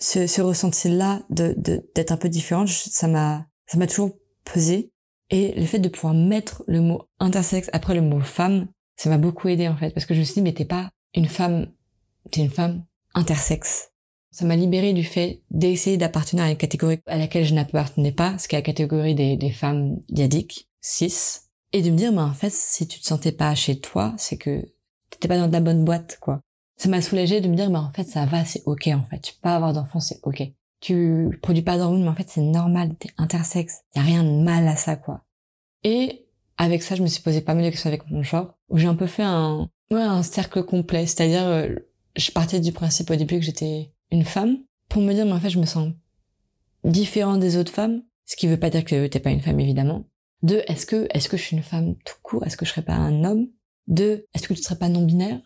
Ce, 0.00 0.26
ce 0.26 0.42
ressenti-là 0.42 1.22
de 1.30 1.54
d'être 1.94 2.12
un 2.12 2.16
peu 2.16 2.28
différente, 2.28 2.68
ça 2.68 3.06
m'a 3.06 3.46
ça 3.66 3.78
m'a 3.78 3.86
toujours 3.86 4.16
pesé. 4.44 4.90
Et 5.30 5.52
le 5.58 5.66
fait 5.66 5.78
de 5.78 5.88
pouvoir 5.88 6.14
mettre 6.14 6.62
le 6.66 6.80
mot 6.80 7.02
intersexe 7.18 7.70
après 7.72 7.94
le 7.94 8.02
mot 8.02 8.20
femme, 8.20 8.68
ça 8.96 9.10
m'a 9.10 9.18
beaucoup 9.18 9.48
aidé 9.48 9.68
en 9.68 9.76
fait, 9.76 9.90
parce 9.90 10.06
que 10.06 10.14
je 10.14 10.20
me 10.20 10.24
suis 10.24 10.34
dit 10.34 10.42
mais 10.42 10.52
t'es 10.52 10.64
pas 10.64 10.90
une 11.14 11.26
femme, 11.26 11.66
t'es 12.30 12.42
une 12.42 12.50
femme 12.50 12.84
intersexe. 13.14 13.90
Ça 14.30 14.44
m'a 14.44 14.56
libéré 14.56 14.92
du 14.92 15.02
fait 15.02 15.42
d'essayer 15.50 15.96
d'appartenir 15.96 16.44
à 16.44 16.50
une 16.50 16.58
catégorie 16.58 17.00
à 17.06 17.16
laquelle 17.16 17.44
je 17.44 17.54
n'appartenais 17.54 18.12
pas, 18.12 18.36
ce 18.38 18.48
qui 18.48 18.54
est 18.54 18.58
la 18.58 18.62
catégorie 18.62 19.14
des, 19.14 19.50
femmes 19.50 19.98
diadiques, 20.10 20.68
cis, 20.82 21.40
et 21.72 21.80
de 21.80 21.90
me 21.90 21.96
dire, 21.96 22.12
mais 22.12 22.20
en 22.20 22.34
fait, 22.34 22.52
si 22.52 22.86
tu 22.86 23.00
te 23.00 23.06
sentais 23.06 23.32
pas 23.32 23.54
chez 23.54 23.80
toi, 23.80 24.14
c'est 24.18 24.36
que 24.36 24.62
t'étais 25.08 25.28
pas 25.28 25.38
dans 25.38 25.50
la 25.50 25.60
bonne 25.60 25.86
boîte, 25.86 26.18
quoi. 26.20 26.40
Ça 26.76 26.90
m'a 26.90 27.00
soulagé 27.00 27.40
de 27.40 27.48
me 27.48 27.56
dire, 27.56 27.70
mais 27.70 27.78
en 27.78 27.90
fait, 27.90 28.04
ça 28.04 28.26
va, 28.26 28.44
c'est 28.44 28.62
ok, 28.66 28.88
en 28.88 29.04
fait. 29.04 29.20
Tu 29.20 29.32
peux 29.32 29.40
pas 29.40 29.56
avoir 29.56 29.72
d'enfant, 29.72 30.00
c'est 30.00 30.20
ok. 30.22 30.42
Tu 30.80 31.38
produis 31.42 31.62
pas 31.62 31.78
d'hormones, 31.78 32.02
mais 32.02 32.08
en 32.08 32.14
fait, 32.14 32.28
c'est 32.28 32.42
normal, 32.42 32.94
t'es 32.98 33.08
intersexe. 33.16 33.80
Y 33.94 33.98
a 33.98 34.02
rien 34.02 34.24
de 34.24 34.42
mal 34.42 34.68
à 34.68 34.76
ça, 34.76 34.96
quoi. 34.96 35.24
Et 35.84 36.26
avec 36.58 36.82
ça, 36.82 36.94
je 36.94 37.02
me 37.02 37.06
suis 37.06 37.22
posé 37.22 37.40
pas 37.40 37.54
mal 37.54 37.64
de 37.64 37.70
questions 37.70 37.88
avec 37.88 38.10
mon 38.10 38.22
genre, 38.22 38.54
où 38.68 38.78
j'ai 38.78 38.86
un 38.86 38.94
peu 38.94 39.06
fait 39.06 39.22
un, 39.22 39.70
ouais, 39.90 40.02
un 40.02 40.22
cercle 40.22 40.62
complet. 40.64 41.06
C'est-à-dire, 41.06 41.46
euh, 41.46 41.74
je 42.16 42.30
partais 42.30 42.60
du 42.60 42.72
principe 42.72 43.10
au 43.10 43.16
début 43.16 43.38
que 43.38 43.44
j'étais 43.44 43.92
une 44.10 44.24
femme 44.24 44.58
pour 44.88 45.02
me 45.02 45.12
dire, 45.12 45.26
mais 45.26 45.32
en 45.32 45.40
fait, 45.40 45.50
je 45.50 45.58
me 45.58 45.66
sens 45.66 45.92
différente 46.84 47.40
des 47.40 47.56
autres 47.56 47.72
femmes, 47.72 48.02
ce 48.24 48.36
qui 48.36 48.46
veut 48.46 48.58
pas 48.58 48.70
dire 48.70 48.84
que 48.84 49.06
t'es 49.06 49.20
pas 49.20 49.30
une 49.30 49.40
femme, 49.40 49.60
évidemment. 49.60 50.04
Deux, 50.42 50.62
est-ce 50.68 50.86
que, 50.86 51.08
est-ce 51.10 51.28
que 51.28 51.36
je 51.36 51.42
suis 51.42 51.56
une 51.56 51.62
femme 51.62 51.96
tout 52.04 52.16
court? 52.22 52.44
Est-ce 52.44 52.56
que 52.56 52.64
je 52.64 52.70
serais 52.70 52.82
pas 52.82 52.94
un 52.94 53.24
homme? 53.24 53.48
Deux, 53.88 54.26
est-ce 54.34 54.48
que 54.48 54.54
tu 54.54 54.62
serais 54.62 54.78
pas 54.78 54.88
non-binaire? 54.88 55.40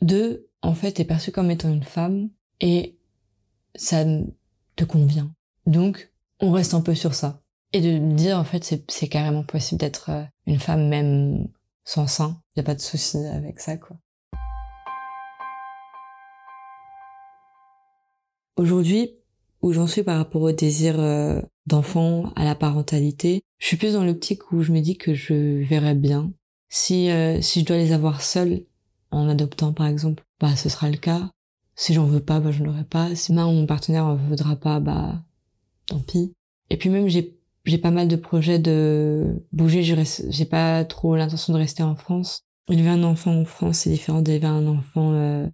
Deux, 0.00 0.48
en 0.62 0.74
fait, 0.74 0.92
t'es 0.92 1.04
perçue 1.04 1.32
comme 1.32 1.50
étant 1.50 1.72
une 1.72 1.82
femme 1.82 2.30
et 2.60 2.98
ça 3.74 4.04
te 4.76 4.84
convient. 4.84 5.30
Donc, 5.66 6.12
on 6.40 6.50
reste 6.50 6.74
un 6.74 6.80
peu 6.80 6.94
sur 6.94 7.14
ça. 7.14 7.40
Et 7.72 7.80
de 7.80 7.98
dire, 8.14 8.38
en 8.38 8.44
fait, 8.44 8.64
c'est, 8.88 9.08
carrément 9.08 9.44
possible 9.44 9.80
d'être 9.80 10.10
euh, 10.10 10.24
une 10.46 10.58
femme 10.58 10.88
même 10.88 11.48
sans 11.84 12.06
sein. 12.06 12.40
Y 12.56 12.60
a 12.60 12.64
pas 12.64 12.74
de 12.74 12.80
souci 12.80 13.16
avec 13.18 13.60
ça, 13.60 13.76
quoi. 13.76 13.96
Aujourd'hui, 18.56 19.14
où 19.62 19.72
j'en 19.72 19.86
suis 19.86 20.02
par 20.02 20.18
rapport 20.18 20.42
au 20.42 20.52
désir 20.52 21.00
euh, 21.00 21.40
d'enfant, 21.66 22.32
à 22.36 22.44
la 22.44 22.54
parentalité, 22.54 23.42
je 23.58 23.66
suis 23.66 23.76
plus 23.76 23.94
dans 23.94 24.04
l'optique 24.04 24.52
où 24.52 24.62
je 24.62 24.72
me 24.72 24.80
dis 24.80 24.98
que 24.98 25.14
je 25.14 25.62
verrais 25.62 25.94
bien. 25.94 26.32
Si, 26.68 27.10
euh, 27.10 27.40
si 27.40 27.60
je 27.60 27.64
dois 27.64 27.76
les 27.76 27.92
avoir 27.92 28.20
seuls, 28.20 28.64
en 29.10 29.28
adoptant 29.28 29.72
par 29.72 29.86
exemple, 29.86 30.24
bah 30.40 30.56
ce 30.56 30.68
sera 30.68 30.90
le 30.90 30.96
cas. 30.96 31.30
Si 31.74 31.94
j'en 31.94 32.04
veux 32.04 32.20
pas, 32.20 32.40
bah 32.40 32.50
je 32.50 32.64
l'aurai 32.64 32.84
pas. 32.84 33.14
Si 33.14 33.32
ma 33.32 33.46
ou 33.46 33.52
mon 33.52 33.66
partenaire 33.66 34.06
en 34.06 34.14
voudra 34.14 34.56
pas, 34.56 34.80
bah 34.80 35.22
tant 35.86 36.00
pis. 36.00 36.32
Et 36.70 36.76
puis 36.76 36.90
même 36.90 37.08
j'ai 37.08 37.38
j'ai 37.64 37.78
pas 37.78 37.90
mal 37.90 38.08
de 38.08 38.16
projets 38.16 38.58
de 38.58 39.42
bouger. 39.52 39.82
J'ai 39.82 40.44
pas 40.44 40.84
trop 40.84 41.16
l'intention 41.16 41.52
de 41.52 41.58
rester 41.58 41.82
en 41.82 41.94
France. 41.94 42.42
Élever 42.68 42.90
un 42.90 43.02
enfant 43.02 43.34
en 43.34 43.44
France, 43.44 43.78
c'est 43.78 43.90
différent 43.90 44.22
d'élever 44.22 44.46
un 44.46 44.66
enfant 44.66 45.12
euh, 45.14 45.48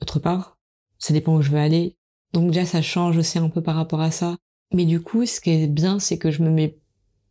autre 0.00 0.18
part. 0.18 0.58
Ça 0.98 1.12
dépend 1.12 1.36
où 1.36 1.42
je 1.42 1.50
veux 1.50 1.58
aller. 1.58 1.96
Donc 2.32 2.50
déjà, 2.50 2.64
ça 2.64 2.82
change 2.82 3.18
aussi 3.18 3.38
un 3.38 3.48
peu 3.48 3.62
par 3.62 3.76
rapport 3.76 4.00
à 4.00 4.10
ça. 4.10 4.36
Mais 4.72 4.84
du 4.86 5.00
coup, 5.00 5.26
ce 5.26 5.40
qui 5.40 5.50
est 5.50 5.66
bien, 5.66 5.98
c'est 5.98 6.18
que 6.18 6.30
je 6.30 6.42
me 6.42 6.50
mets 6.50 6.78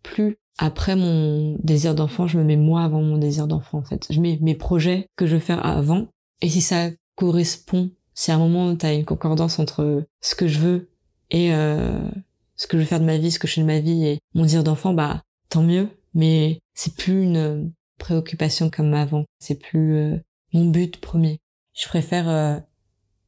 plus 0.04 0.38
après 0.58 0.96
mon 0.96 1.58
désir 1.64 1.96
d'enfant, 1.96 2.28
je 2.28 2.38
me 2.38 2.44
mets 2.44 2.58
moi 2.58 2.84
avant 2.84 3.02
mon 3.02 3.18
désir 3.18 3.48
d'enfant, 3.48 3.80
en 3.80 3.84
fait. 3.84 4.08
Je 4.10 4.20
mets 4.20 4.38
mes 4.42 4.56
projets 4.56 5.08
que 5.16 5.26
je 5.26 5.36
veux 5.36 5.42
faire 5.42 5.66
avant. 5.66 6.08
Et 6.42 6.50
si 6.50 6.62
ça 6.62 6.90
correspond, 7.16 7.90
si 8.14 8.32
à 8.32 8.36
un 8.36 8.40
moment, 8.40 8.76
tu 8.76 8.86
as 8.86 8.94
une 8.94 9.06
concordance 9.06 9.60
entre 9.60 10.04
ce 10.22 10.36
que 10.36 10.48
je 10.48 10.60
veux 10.60 10.90
et 11.30 11.54
euh, 11.54 12.10
ce 12.56 12.68
que 12.68 12.78
je 12.78 12.84
veux 12.84 12.88
faire 12.88 13.00
de 13.00 13.06
ma 13.06 13.18
vie, 13.18 13.32
ce 13.32 13.40
que 13.40 13.48
je 13.48 13.54
fais 13.54 13.62
de 13.62 13.66
ma 13.68 13.80
vie 13.80 14.06
et 14.06 14.20
mon 14.34 14.44
désir 14.44 14.64
d'enfant, 14.64 14.94
bah 14.94 15.24
tant 15.50 15.64
mieux. 15.64 15.90
Mais 16.14 16.60
c'est 16.74 16.96
plus 16.96 17.24
une 17.24 17.72
préoccupation 17.98 18.70
comme 18.70 18.94
avant. 18.94 19.26
C'est 19.40 19.56
plus 19.56 19.96
euh, 19.96 20.18
mon 20.54 20.66
but 20.66 21.00
premier. 21.00 21.40
Je 21.74 21.88
préfère 21.88 22.28
euh, 22.30 22.60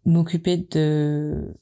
m'occuper 0.05 0.57
de 0.57 1.55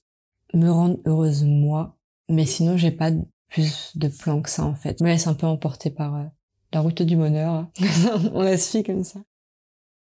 me 0.53 0.69
rendre 0.69 0.99
heureuse 1.05 1.43
moi. 1.43 1.97
Mais 2.29 2.45
sinon, 2.45 2.77
j'ai 2.77 2.91
pas 2.91 3.11
plus 3.49 3.95
de 3.95 4.07
plans 4.07 4.41
que 4.41 4.49
ça, 4.49 4.63
en 4.63 4.75
fait. 4.75 4.97
Je 4.99 5.03
me 5.03 5.09
laisse 5.09 5.27
un 5.27 5.33
peu 5.33 5.45
emporter 5.45 5.89
par 5.89 6.15
euh, 6.15 6.23
la 6.73 6.79
route 6.79 7.01
du 7.01 7.15
bonheur. 7.15 7.67
On 8.33 8.41
la 8.41 8.57
suit 8.57 8.83
comme 8.83 9.03
ça. 9.03 9.19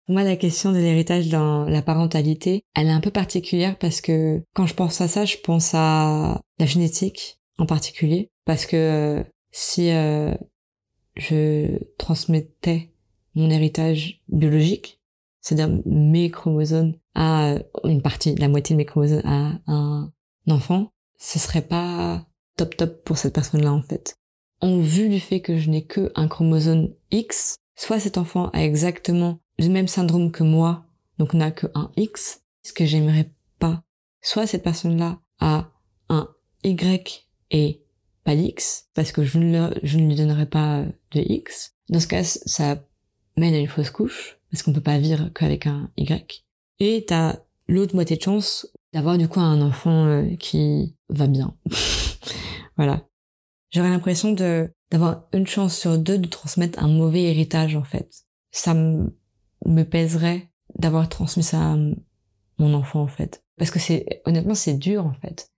Moi, 0.10 0.24
la 0.24 0.38
question 0.38 0.72
de 0.72 0.78
l'héritage 0.78 1.28
dans 1.28 1.65
la 1.65 1.82
parentalité, 1.82 2.63
elle 2.76 2.88
est 2.88 2.91
un 2.91 3.02
peu 3.02 3.12
particulière 3.12 3.78
parce 3.78 4.00
que 4.00 4.41
quand 4.54 4.65
je 4.65 4.74
pense 4.74 5.02
à 5.02 5.08
ça, 5.10 5.26
je 5.26 5.38
pense 5.38 5.74
à 5.74 6.41
la 6.60 6.65
génétique 6.65 7.39
en 7.58 7.65
particulier. 7.65 8.32
Parce 8.46 8.65
que 8.65 8.78
euh, 8.78 9.24
si 9.52 9.91
euh, 9.91 10.34
je 11.15 11.78
transmettais 11.98 12.93
mon 13.36 13.50
héritage 13.50 14.22
biologique, 14.30 15.02
c'est-à-dire 15.41 15.78
mes 15.86 16.32
chromosomes 16.32 16.93
à 17.13 17.56
une 17.84 18.02
partie, 18.02 18.36
la 18.36 18.48
moitié 18.48 18.76
de 18.76 18.78
mes 18.78 18.86
chromosomes 18.86 19.22
à 19.26 19.60
un 19.67 20.12
enfant, 20.48 20.91
ce 21.17 21.38
serait 21.38 21.62
pas 21.62 22.26
top 22.56 22.78
top 22.78 23.04
pour 23.04 23.17
cette 23.17 23.34
personne-là 23.34 23.74
en 23.74 23.82
fait. 23.82 24.15
En 24.62 24.80
vue 24.80 25.10
du 25.10 25.20
fait 25.20 25.41
que 25.41 25.58
je 25.58 25.70
n'ai 25.70 25.86
que 25.86 26.12
un 26.15 26.28
chromosome 26.28 26.93
X, 27.12 27.58
soit 27.76 28.00
cet 28.00 28.17
enfant 28.17 28.50
a 28.54 28.63
exactement 28.63 29.39
le 29.60 29.70
même 29.70 29.88
syndrome 29.88 30.32
que 30.32 30.43
moi, 30.43 30.86
donc 31.17 31.34
n'a 31.34 31.52
que 31.52 31.67
un 31.74 31.91
X, 31.98 32.41
ce 32.63 32.74
que 32.74 32.86
j'aimerais 32.86 33.32
pas. 33.60 33.84
Soit 34.22 34.48
cette 34.48 34.63
personne-là 34.63 35.20
a 35.39 35.72
un 36.10 36.30
Y 36.63 37.28
et 37.52 37.84
pas 38.24 38.36
d'X, 38.36 38.89
parce 38.93 39.12
que 39.12 39.24
je 39.24 39.39
ne, 39.39 39.70
je 39.84 39.98
ne 39.98 40.08
lui 40.08 40.15
donnerai 40.15 40.46
pas 40.46 40.84
de 41.12 41.22
X. 41.22 41.76
Dans 41.89 42.00
ce 42.00 42.08
cas, 42.08 42.24
ça 42.24 42.84
mène 43.38 43.54
à 43.54 43.60
une 43.60 43.67
fausse 43.67 43.89
couche, 43.89 44.38
parce 44.52 44.63
qu'on 44.63 44.74
peut 44.74 44.82
pas 44.82 45.00
vivre 45.00 45.30
qu'avec 45.34 45.65
un 45.65 45.89
Y. 45.96 46.46
Et 46.80 47.06
t'as 47.08 47.38
l'autre 47.67 47.96
moitié 47.96 48.17
de 48.17 48.22
chance 48.22 48.67
d'avoir 48.93 49.17
du 49.17 49.28
coup 49.28 49.39
un 49.39 49.62
enfant 49.62 50.06
euh, 50.06 50.36
qui 50.36 50.96
va 51.10 51.28
bien. 51.28 51.56
voilà. 52.78 53.08
J'aurais 53.72 53.89
l'impression 53.89 54.34
de 54.34 54.70
d'avoir 54.89 55.28
une 55.34 55.48
chance 55.48 55.78
sur 55.78 55.98
deux 55.98 56.17
de 56.17 56.28
transmettre 56.28 56.82
un 56.82 56.88
mauvais 56.88 57.24
héritage 57.24 57.76
en 57.76 57.84
fait. 57.84 58.26
Ça 58.52 58.74
me 58.74 59.17
pèserait 59.84 60.50
d'avoir 60.76 61.10
transmis 61.10 61.43
ça 61.43 61.74
à 61.74 61.76
mon 62.58 62.74
enfant 62.74 63.02
en 63.02 63.08
fait. 63.08 63.43
Parce 63.58 63.72
que 63.72 63.80
c'est 63.80 64.22
honnêtement 64.26 64.56
c'est 64.56 64.76
dur 64.76 65.06
en 65.06 65.13
fait 65.13 65.52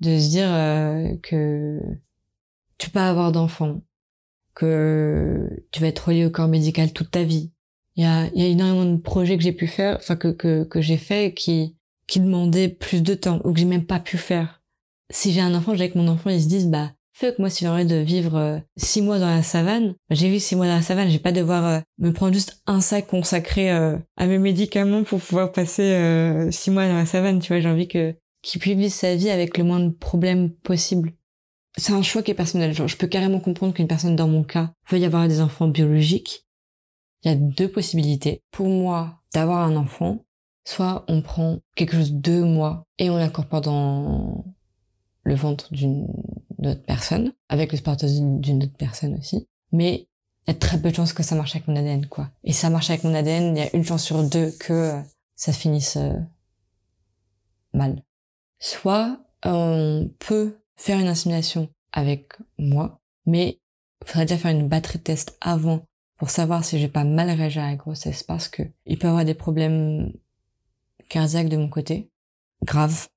de 0.00 0.18
se 0.18 0.30
dire 0.30 0.52
euh, 0.52 1.16
que 1.22 1.80
tu 2.78 2.90
peux 2.90 2.94
pas 2.94 3.08
avoir 3.08 3.32
d'enfant, 3.32 3.82
que 4.54 5.48
tu 5.70 5.80
vas 5.80 5.88
être 5.88 6.08
relié 6.08 6.26
au 6.26 6.30
corps 6.30 6.48
médical 6.48 6.92
toute 6.92 7.10
ta 7.10 7.22
vie. 7.22 7.52
Il 7.96 8.02
y 8.02 8.06
a, 8.06 8.26
il 8.34 8.42
y 8.42 8.44
a 8.44 8.48
énormément 8.48 8.84
de 8.84 9.00
projets 9.00 9.36
que 9.36 9.42
j'ai 9.42 9.52
pu 9.52 9.66
faire, 9.68 9.96
enfin 9.96 10.16
que, 10.16 10.28
que, 10.28 10.64
que 10.64 10.80
j'ai 10.80 10.96
fait 10.96 11.32
qui 11.32 11.76
qui 12.06 12.20
demandait 12.20 12.68
plus 12.68 13.02
de 13.02 13.14
temps 13.14 13.40
ou 13.44 13.52
que 13.52 13.58
j'ai 13.58 13.64
même 13.64 13.86
pas 13.86 14.00
pu 14.00 14.18
faire. 14.18 14.62
Si 15.10 15.32
j'ai 15.32 15.40
un 15.40 15.54
enfant, 15.54 15.74
j'ai 15.74 15.90
que 15.90 15.96
mon 15.96 16.08
enfant, 16.08 16.30
ils 16.30 16.42
se 16.42 16.48
disent 16.48 16.68
bah 16.68 16.92
fuck 17.14 17.38
moi 17.38 17.48
si 17.48 17.64
j'ai 17.64 17.68
envie 17.68 17.86
de 17.86 17.96
vivre 17.96 18.36
euh, 18.36 18.58
six 18.76 19.00
mois 19.00 19.18
dans 19.18 19.30
la 19.30 19.42
savane, 19.42 19.94
bah, 20.10 20.16
j'ai 20.16 20.28
vu 20.28 20.40
six 20.40 20.56
mois 20.56 20.66
dans 20.66 20.74
la 20.74 20.82
savane, 20.82 21.08
j'ai 21.08 21.18
pas 21.18 21.32
devoir 21.32 21.64
euh, 21.64 21.80
me 21.98 22.12
prendre 22.12 22.34
juste 22.34 22.60
un 22.66 22.80
sac 22.80 23.06
consacré 23.06 23.70
euh, 23.70 23.96
à 24.16 24.26
mes 24.26 24.38
médicaments 24.38 25.04
pour 25.04 25.20
pouvoir 25.20 25.52
passer 25.52 26.48
six 26.50 26.70
mois 26.70 26.86
dans 26.86 26.96
la 26.96 27.06
savane. 27.06 27.38
Tu 27.38 27.48
vois, 27.48 27.60
j'ai 27.60 27.68
envie 27.68 27.88
que 27.88 28.14
qu'il 28.42 28.60
puisse 28.60 28.76
vivre 28.76 28.92
sa 28.92 29.14
vie 29.14 29.30
avec 29.30 29.56
le 29.56 29.64
moins 29.64 29.80
de 29.80 29.90
problèmes 29.90 30.50
possible. 30.50 31.14
C'est 31.76 31.92
un 31.92 32.02
choix 32.02 32.22
qui 32.22 32.30
est 32.30 32.34
personnel. 32.34 32.74
Genre, 32.74 32.88
je 32.88 32.96
peux 32.96 33.06
carrément 33.06 33.40
comprendre 33.40 33.72
qu'une 33.72 33.88
personne 33.88 34.16
dans 34.16 34.28
mon 34.28 34.44
cas 34.44 34.72
veuille 34.90 35.06
avoir 35.06 35.26
des 35.26 35.40
enfants 35.40 35.68
biologiques. 35.68 36.44
Il 37.22 37.30
y 37.30 37.34
a 37.34 37.36
deux 37.36 37.68
possibilités. 37.68 38.42
Pour 38.50 38.68
moi, 38.68 39.22
d'avoir 39.32 39.66
un 39.66 39.76
enfant, 39.76 40.24
Soit 40.66 41.04
on 41.08 41.20
prend 41.20 41.58
quelque 41.76 41.96
chose 41.96 42.14
de 42.14 42.40
mois 42.40 42.86
et 42.98 43.10
on 43.10 43.18
l'incorpore 43.18 43.60
dans 43.60 44.44
le 45.24 45.34
ventre 45.34 45.72
d'une 45.72 46.06
autre 46.58 46.82
personne, 46.86 47.32
avec 47.48 47.72
le 47.72 47.78
spermatozoïde 47.78 48.40
d'une 48.40 48.62
autre 48.62 48.76
personne 48.78 49.14
aussi. 49.18 49.48
Mais 49.72 50.06
il 50.46 50.50
y 50.52 50.56
a 50.56 50.58
très 50.58 50.78
peu 50.78 50.90
de 50.90 50.94
chances 50.94 51.12
que 51.12 51.22
ça 51.22 51.34
marche 51.34 51.56
avec 51.56 51.68
mon 51.68 51.76
ADN, 51.76 52.06
quoi. 52.06 52.30
Et 52.44 52.52
ça 52.52 52.70
marche 52.70 52.90
avec 52.90 53.04
mon 53.04 53.14
ADN, 53.14 53.56
il 53.56 53.60
y 53.60 53.62
a 53.62 53.74
une 53.74 53.84
chance 53.84 54.04
sur 54.04 54.22
deux 54.22 54.50
que 54.52 54.72
euh, 54.72 55.00
ça 55.34 55.52
finisse 55.52 55.96
euh, 55.96 56.12
mal. 57.72 58.02
Soit 58.58 59.18
on 59.44 60.10
peut 60.18 60.58
faire 60.76 60.98
une 60.98 61.08
insémination 61.08 61.68
avec 61.92 62.32
moi, 62.58 63.00
mais 63.26 63.60
il 64.02 64.06
faudrait 64.06 64.26
déjà 64.26 64.38
faire 64.38 64.50
une 64.50 64.68
batterie 64.68 64.98
de 64.98 65.14
avant 65.40 65.84
pour 66.16 66.30
savoir 66.30 66.64
si 66.64 66.78
j'ai 66.78 66.88
pas 66.88 67.04
mal 67.04 67.30
réagi 67.30 67.58
à 67.58 67.70
la 67.70 67.76
grossesse 67.76 68.22
parce 68.22 68.48
que 68.48 68.62
il 68.86 68.98
peut 68.98 69.06
y 69.06 69.10
avoir 69.10 69.24
des 69.24 69.34
problèmes 69.34 70.12
cardiaque 71.08 71.48
de 71.48 71.56
mon 71.56 71.68
côté, 71.68 72.10
grave. 72.64 73.08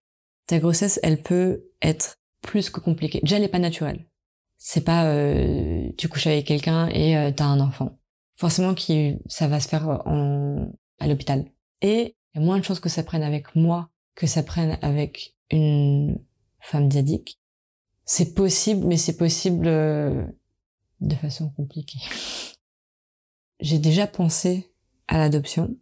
Ta 0.47 0.59
grossesse, 0.59 0.99
elle 1.03 1.21
peut 1.21 1.65
être 1.81 2.17
plus 2.41 2.69
que 2.69 2.79
compliquée. 2.79 3.19
Déjà, 3.21 3.35
elle 3.35 3.43
n'est 3.43 3.47
pas 3.47 3.59
naturelle. 3.59 4.05
C'est 4.57 4.83
pas 4.83 5.05
euh, 5.05 5.89
tu 5.97 6.07
couches 6.09 6.27
avec 6.27 6.45
quelqu'un 6.45 6.87
et 6.87 7.17
euh, 7.17 7.31
t'as 7.31 7.45
un 7.45 7.59
enfant. 7.59 7.99
Forcément, 8.35 8.73
qui 8.73 9.17
ça 9.27 9.47
va 9.47 9.59
se 9.59 9.67
faire 9.67 9.87
en, 10.05 10.71
à 10.99 11.07
l'hôpital. 11.07 11.45
Et 11.81 12.15
il 12.33 12.39
y 12.39 12.43
a 12.43 12.45
moins 12.45 12.57
de 12.57 12.63
chances 12.63 12.79
que 12.79 12.89
ça 12.89 13.03
prenne 13.03 13.23
avec 13.23 13.55
moi 13.55 13.89
que 14.17 14.27
ça 14.27 14.43
prenne 14.43 14.77
avec 14.81 15.35
une 15.51 16.19
femme 16.59 16.89
diadique. 16.89 17.39
C'est 18.03 18.33
possible, 18.33 18.85
mais 18.85 18.97
c'est 18.97 19.15
possible 19.15 19.67
euh, 19.67 20.25
de 20.99 21.15
façon 21.15 21.49
compliquée. 21.51 21.99
J'ai 23.59 23.77
déjà 23.77 24.07
pensé 24.07 24.73
à 25.07 25.17
l'adoption, 25.17 25.77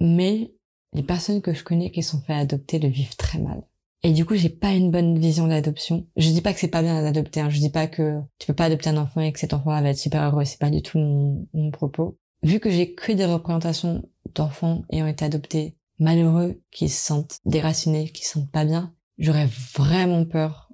mais 0.00 0.52
les 0.92 1.02
personnes 1.02 1.40
que 1.40 1.54
je 1.54 1.64
connais 1.64 1.90
qui 1.90 2.02
sont 2.02 2.20
fait 2.20 2.34
adopter 2.34 2.78
le 2.78 2.88
vivent 2.88 3.16
très 3.16 3.38
mal. 3.38 3.62
Et 4.06 4.12
du 4.12 4.24
coup, 4.24 4.36
j'ai 4.36 4.50
pas 4.50 4.70
une 4.70 4.92
bonne 4.92 5.18
vision 5.18 5.46
de 5.46 5.50
l'adoption. 5.50 6.06
Je 6.14 6.30
dis 6.30 6.40
pas 6.40 6.54
que 6.54 6.60
c'est 6.60 6.68
pas 6.68 6.80
bien 6.80 7.02
d'adopter. 7.02 7.40
Hein. 7.40 7.50
Je 7.50 7.58
dis 7.58 7.70
pas 7.70 7.88
que 7.88 8.20
tu 8.38 8.46
peux 8.46 8.54
pas 8.54 8.66
adopter 8.66 8.88
un 8.88 8.98
enfant 8.98 9.20
et 9.20 9.32
que 9.32 9.40
cet 9.40 9.52
enfant 9.52 9.70
va 9.70 9.88
être 9.88 9.98
super 9.98 10.22
heureux. 10.22 10.44
C'est 10.44 10.60
pas 10.60 10.70
du 10.70 10.80
tout 10.80 10.98
mon, 10.98 11.48
mon 11.52 11.72
propos. 11.72 12.16
Vu 12.44 12.60
que 12.60 12.70
j'ai 12.70 12.94
que 12.94 13.10
des 13.10 13.24
représentations 13.24 14.08
d'enfants 14.32 14.84
ayant 14.90 15.08
été 15.08 15.24
adoptés 15.24 15.74
malheureux, 15.98 16.62
qui 16.70 16.88
se 16.88 17.04
sentent 17.04 17.40
déracinés, 17.46 18.10
qui 18.10 18.24
se 18.24 18.34
sentent 18.34 18.52
pas 18.52 18.64
bien, 18.64 18.94
j'aurais 19.18 19.48
vraiment 19.74 20.24
peur 20.24 20.70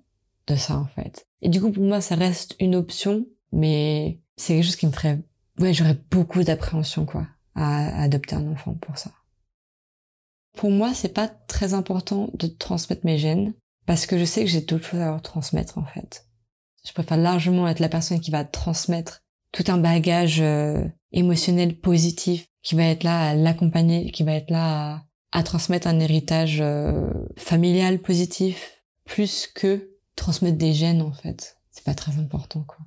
de 0.47 0.55
ça 0.55 0.77
en 0.77 0.87
fait. 0.87 1.27
Et 1.41 1.49
du 1.49 1.59
coup, 1.59 1.73
pour 1.73 1.85
moi, 1.85 2.03
ça 2.03 2.17
reste 2.17 2.55
une 2.61 2.75
option, 2.75 3.25
mais 3.51 4.21
c'est 4.37 4.57
quelque 4.57 4.67
chose 4.67 4.77
qui 4.77 4.87
me 4.87 4.93
ferait, 4.93 5.21
ouais, 5.59 5.73
j'aurais 5.73 5.97
beaucoup 6.11 6.43
d'appréhension 6.43 7.07
quoi 7.07 7.27
à 7.55 8.03
adopter 8.03 8.35
un 8.35 8.53
enfant 8.53 8.75
pour 8.75 8.99
ça. 8.99 9.11
Pour 10.57 10.71
moi, 10.71 10.95
c'est 10.95 11.13
pas 11.13 11.29
très 11.29 11.75
important 11.75 12.29
de 12.35 12.47
transmettre 12.47 13.05
mes 13.05 13.19
gènes 13.19 13.55
parce 13.87 14.07
que 14.07 14.19
je 14.19 14.25
sais 14.25 14.45
que 14.45 14.51
j'ai 14.51 14.61
d'autres 14.61 14.85
choses 14.85 15.01
à 15.01 15.07
leur 15.07 15.23
transmettre 15.23 15.79
en 15.79 15.85
fait. 15.85 16.27
Je 16.87 16.93
préfère 16.93 17.17
largement 17.17 17.69
être 17.69 17.81
la 17.81 17.89
personne 17.89 18.21
qui 18.21 18.31
va 18.31 18.45
transmettre 18.45 19.23
tout 19.53 19.65
un 19.69 19.79
bagage 19.79 20.41
euh, 20.41 20.85
émotionnel 21.13 21.79
positif, 21.79 22.47
qui 22.63 22.75
va 22.75 22.85
être 22.85 23.05
là 23.05 23.31
à 23.31 23.35
l'accompagner, 23.35 24.11
qui 24.11 24.23
va 24.23 24.33
être 24.33 24.51
là 24.51 25.05
à, 25.33 25.43
transmettre 25.43 25.87
un 25.87 26.01
héritage 26.01 26.59
euh, 26.61 27.11
familial 27.37 27.99
positif, 27.99 28.85
plus 29.05 29.47
que 29.47 29.91
transmettre 30.17 30.59
des 30.59 30.73
gènes 30.73 31.03
en 31.03 31.13
fait. 31.13 31.57
C'est 31.71 31.85
pas 31.85 31.95
très 31.95 32.19
important 32.19 32.65
quoi. 32.67 32.79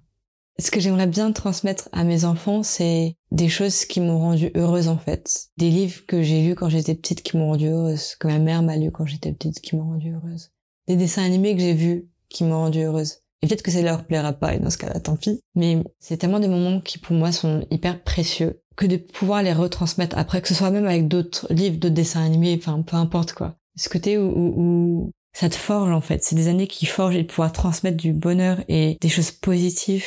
Ce 0.58 0.72
que 0.72 0.80
j'aimerais 0.80 1.08
bien 1.08 1.34
transmettre 1.34 1.90
à 1.92 2.06
mes 2.06 2.24
enfants, 2.24 2.64
c'est 2.64 3.18
des 3.32 3.50
choses 3.50 3.84
qui 3.84 4.00
m'ont 4.00 4.20
rendue 4.20 4.52
heureuse 4.56 4.88
en 4.88 4.98
fait. 4.98 5.50
Des 5.58 5.70
livres 5.70 6.06
que 6.08 6.24
j'ai 6.24 6.48
lus 6.48 6.56
quand 6.56 6.70
j'étais 6.70 6.96
petite 6.96 7.24
qui 7.24 7.36
m'ont 7.36 7.48
rendue 7.48 7.68
heureuse, 7.68 8.16
que 8.16 8.28
ma 8.28 8.40
mère 8.40 8.64
m'a 8.64 8.78
lu 8.78 8.90
quand 8.90 9.06
j'étais 9.06 9.34
petite 9.34 9.60
qui 9.60 9.76
m'ont 9.76 9.90
rendue 9.90 10.14
heureuse. 10.14 10.52
Des 10.88 10.96
dessins 10.96 11.26
animés 11.26 11.56
que 11.56 11.62
j'ai 11.62 11.74
vus 11.74 12.08
qui 12.30 12.46
m'ont 12.46 12.60
rendue 12.60 12.84
heureuse. 12.84 13.18
Et 13.42 13.48
peut-être 13.48 13.64
que 13.64 13.72
ça 13.72 13.82
leur 13.82 14.06
plaira 14.06 14.32
pas, 14.32 14.56
et 14.56 14.60
dans 14.60 14.70
ce 14.70 14.78
cas-là, 14.78 15.00
tant 15.02 15.18
pis. 15.18 15.42
Mais 15.56 15.84
c'est 16.00 16.18
tellement 16.18 16.40
des 16.40 16.48
moments 16.48 16.80
qui, 16.80 17.00
pour 17.00 17.16
moi, 17.16 17.34
sont 17.34 17.66
hyper 17.70 18.02
précieux, 18.02 18.62
que 18.78 18.86
de 18.86 18.96
pouvoir 18.96 19.44
les 19.44 19.54
retransmettre 19.54 20.18
après, 20.18 20.42
que 20.42 20.48
ce 20.48 20.54
soit 20.54 20.72
même 20.72 20.88
avec 20.88 21.10
d'autres 21.10 21.52
livres, 21.54 21.78
d'autres 21.78 21.94
dessins 21.94 22.24
animés, 22.24 22.58
enfin, 22.58 22.82
peu 22.82 22.96
importe 22.96 23.34
quoi. 23.34 23.58
Ce 23.76 23.90
côté 23.90 24.18
où, 24.18 24.24
où, 24.24 24.54
où 24.58 25.12
ça 25.34 25.50
te 25.50 25.56
forge, 25.56 25.92
en 25.92 26.02
fait? 26.02 26.24
C'est 26.24 26.36
des 26.36 26.48
années 26.48 26.68
qui 26.68 26.86
forgent 26.86 27.18
et 27.18 27.24
de 27.24 27.28
pouvoir 27.28 27.52
transmettre 27.52 27.98
du 27.98 28.14
bonheur 28.14 28.64
et 28.70 28.98
des 29.02 29.10
choses 29.10 29.32
positives 29.32 30.06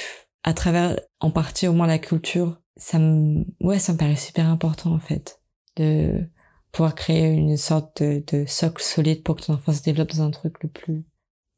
à 0.49 0.55
travers 0.55 0.99
en 1.20 1.30
partie 1.30 1.68
au 1.68 1.74
moins 1.74 1.86
la 1.86 1.99
culture, 1.99 2.59
ça 2.78 2.99
me, 2.99 3.44
ouais, 3.61 3.78
ça 3.78 3.92
me 3.92 3.99
paraît 3.99 4.16
super 4.16 4.46
important 4.46 4.94
en 4.94 4.99
fait 4.99 5.42
de 5.76 6.26
pouvoir 6.72 6.94
créer 6.94 7.26
une 7.26 7.59
sorte 7.59 8.03
de, 8.03 8.44
socle 8.46 8.82
solide 8.82 9.22
pour 9.22 9.36
que 9.36 9.42
ton 9.42 9.53
enfant 9.53 9.74
se 9.74 9.82
développe 9.82 10.14
dans 10.14 10.22
un 10.22 10.30
truc 10.30 10.62
le 10.62 10.70
plus 10.70 11.05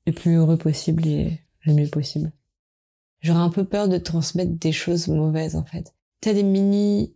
le 0.06 0.12
plus 0.12 0.34
heureux 0.34 0.56
possible 0.56 1.06
et 1.06 1.40
le 1.66 1.74
mieux 1.74 1.86
possible. 1.86 2.32
J'aurais 3.20 3.38
un 3.38 3.50
peu 3.50 3.62
peur 3.62 3.86
de 3.86 3.96
transmettre 3.96 4.58
des 4.58 4.72
choses 4.72 5.06
mauvaises 5.06 5.54
en 5.54 5.64
fait. 5.64 5.94
T'as 6.20 6.32
des 6.32 6.42
mini, 6.42 7.14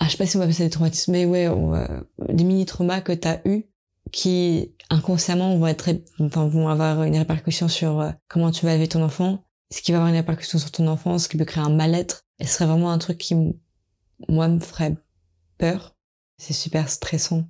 ah 0.00 0.06
je 0.06 0.10
sais 0.10 0.16
pas 0.16 0.26
si 0.26 0.34
on 0.34 0.40
va 0.40 0.46
appeler 0.46 0.56
ça 0.56 0.64
des 0.64 0.70
traumatismes, 0.70 1.12
mais 1.12 1.26
ouais, 1.26 1.48
des 2.28 2.42
mini 2.42 2.66
traumas 2.66 3.02
que 3.02 3.12
t'as 3.12 3.38
eu 3.44 3.66
qui 4.10 4.74
inconsciemment 4.90 5.56
vont 5.58 5.68
être, 5.68 5.90
enfin, 6.18 6.48
vont 6.48 6.68
avoir 6.68 7.04
une 7.04 7.16
répercussion 7.16 7.68
sur 7.68 8.00
euh, 8.00 8.10
comment 8.26 8.50
tu 8.50 8.66
vas 8.66 8.72
élever 8.72 8.88
ton 8.88 9.04
enfant 9.04 9.44
ce 9.70 9.82
qui 9.82 9.92
va 9.92 9.98
avoir 9.98 10.10
une 10.10 10.16
répercussion 10.16 10.58
sur 10.58 10.70
ton 10.70 10.86
enfance, 10.86 11.24
ce 11.24 11.28
qui 11.28 11.36
peut 11.36 11.44
créer 11.44 11.62
un 11.62 11.70
mal-être, 11.70 12.24
ce 12.40 12.46
serait 12.46 12.66
vraiment 12.66 12.90
un 12.90 12.98
truc 12.98 13.18
qui, 13.18 13.34
moi, 14.28 14.48
me 14.48 14.60
ferait 14.60 14.96
peur. 15.58 15.96
C'est 16.38 16.54
super 16.54 16.88
stressant 16.88 17.44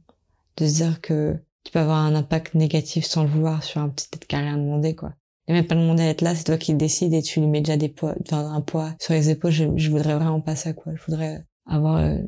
de 0.56 0.66
se 0.66 0.74
dire 0.74 1.00
que 1.00 1.36
tu 1.64 1.72
peux 1.72 1.78
avoir 1.78 1.98
un 1.98 2.14
impact 2.14 2.54
négatif 2.54 3.04
sans 3.04 3.22
le 3.22 3.28
vouloir 3.28 3.62
sur 3.62 3.80
un 3.80 3.88
petit 3.90 4.08
être 4.14 4.26
qui 4.26 4.34
a 4.34 4.40
rien 4.40 4.56
demandé, 4.56 4.94
quoi. 4.94 5.12
Et 5.46 5.52
même 5.52 5.66
pas 5.66 5.74
demander 5.74 6.02
à 6.02 6.08
être 6.08 6.20
là, 6.20 6.34
c'est 6.34 6.44
toi 6.44 6.58
qui 6.58 6.74
décides 6.74 7.14
et 7.14 7.22
tu 7.22 7.40
lui 7.40 7.46
mets 7.46 7.60
déjà 7.60 7.76
des 7.76 7.88
poids, 7.88 8.14
enfin, 8.22 8.52
un 8.52 8.60
poids 8.60 8.94
sur 9.00 9.14
les 9.14 9.30
épaules. 9.30 9.50
Je, 9.50 9.64
je 9.76 9.90
voudrais 9.90 10.14
vraiment 10.14 10.40
pas 10.40 10.56
ça, 10.56 10.72
quoi. 10.72 10.94
Je 10.94 11.02
voudrais 11.06 11.44
avoir 11.66 11.96
euh, 11.96 12.18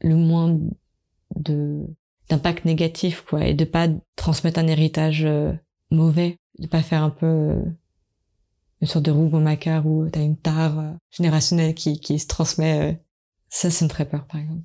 le 0.00 0.16
moins 0.16 0.58
de 1.36 1.86
d'impact 2.28 2.64
négatif, 2.64 3.22
quoi, 3.22 3.44
et 3.44 3.54
de 3.54 3.64
pas 3.64 3.88
transmettre 4.14 4.60
un 4.60 4.68
héritage 4.68 5.24
euh, 5.24 5.52
mauvais, 5.90 6.38
de 6.58 6.66
pas 6.68 6.82
faire 6.82 7.02
un 7.02 7.10
peu 7.10 7.26
euh, 7.26 7.62
une 8.80 8.86
sorte 8.86 9.04
de 9.04 9.10
rougon 9.10 9.40
macquart 9.40 9.86
où 9.86 10.08
t'as 10.08 10.22
une 10.22 10.36
tare 10.36 10.78
euh, 10.78 10.92
générationnelle 11.10 11.74
qui, 11.74 12.00
qui 12.00 12.18
se 12.18 12.26
transmet. 12.26 12.92
Euh, 12.92 12.94
ça, 13.48 13.70
ça 13.70 13.84
me 13.84 13.90
ferait 13.90 14.08
peur, 14.08 14.26
par 14.26 14.40
exemple. 14.40 14.62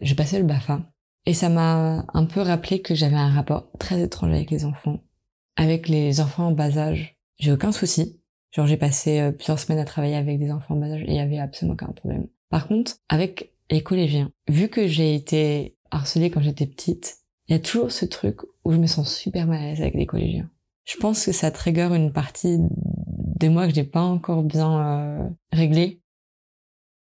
J'ai 0.00 0.14
passé 0.14 0.38
le 0.38 0.44
BAFA. 0.44 0.82
Et 1.26 1.34
ça 1.34 1.48
m'a 1.48 2.06
un 2.14 2.24
peu 2.24 2.40
rappelé 2.40 2.80
que 2.80 2.94
j'avais 2.94 3.16
un 3.16 3.30
rapport 3.30 3.70
très 3.78 4.00
étrange 4.00 4.32
avec 4.32 4.50
les 4.50 4.64
enfants. 4.64 5.00
Avec 5.56 5.88
les 5.88 6.20
enfants 6.20 6.48
en 6.48 6.52
bas 6.52 6.78
âge, 6.78 7.18
j'ai 7.38 7.52
aucun 7.52 7.72
souci. 7.72 8.20
Genre, 8.52 8.66
j'ai 8.66 8.76
passé 8.76 9.20
euh, 9.20 9.32
plusieurs 9.32 9.58
semaines 9.58 9.78
à 9.78 9.84
travailler 9.84 10.16
avec 10.16 10.38
des 10.38 10.50
enfants 10.50 10.74
en 10.74 10.78
bas 10.78 10.90
âge 10.90 11.02
et 11.02 11.10
il 11.10 11.16
y 11.16 11.20
avait 11.20 11.38
absolument 11.38 11.74
aucun 11.74 11.92
problème. 11.92 12.26
Par 12.48 12.66
contre, 12.66 12.96
avec 13.08 13.54
les 13.70 13.82
collégiens, 13.82 14.32
vu 14.48 14.68
que 14.68 14.86
j'ai 14.86 15.14
été 15.14 15.76
harcelée 15.90 16.30
quand 16.30 16.42
j'étais 16.42 16.66
petite, 16.66 17.18
il 17.48 17.52
y 17.52 17.56
a 17.56 17.60
toujours 17.60 17.92
ce 17.92 18.04
truc 18.04 18.40
où 18.64 18.72
je 18.72 18.78
me 18.78 18.86
sens 18.86 19.14
super 19.14 19.46
mal 19.46 19.60
à 19.60 19.66
l'aise 19.66 19.80
avec 19.80 19.94
les 19.94 20.06
collégiens 20.06 20.50
je 20.90 20.96
pense 20.96 21.24
que 21.24 21.32
ça 21.32 21.52
trigger 21.52 21.94
une 21.94 22.12
partie 22.12 22.58
de 22.58 23.48
moi 23.48 23.68
que 23.68 23.74
j'ai 23.74 23.84
pas 23.84 24.02
encore 24.02 24.42
bien 24.42 24.80
euh, 24.80 25.28
réglée. 25.52 26.02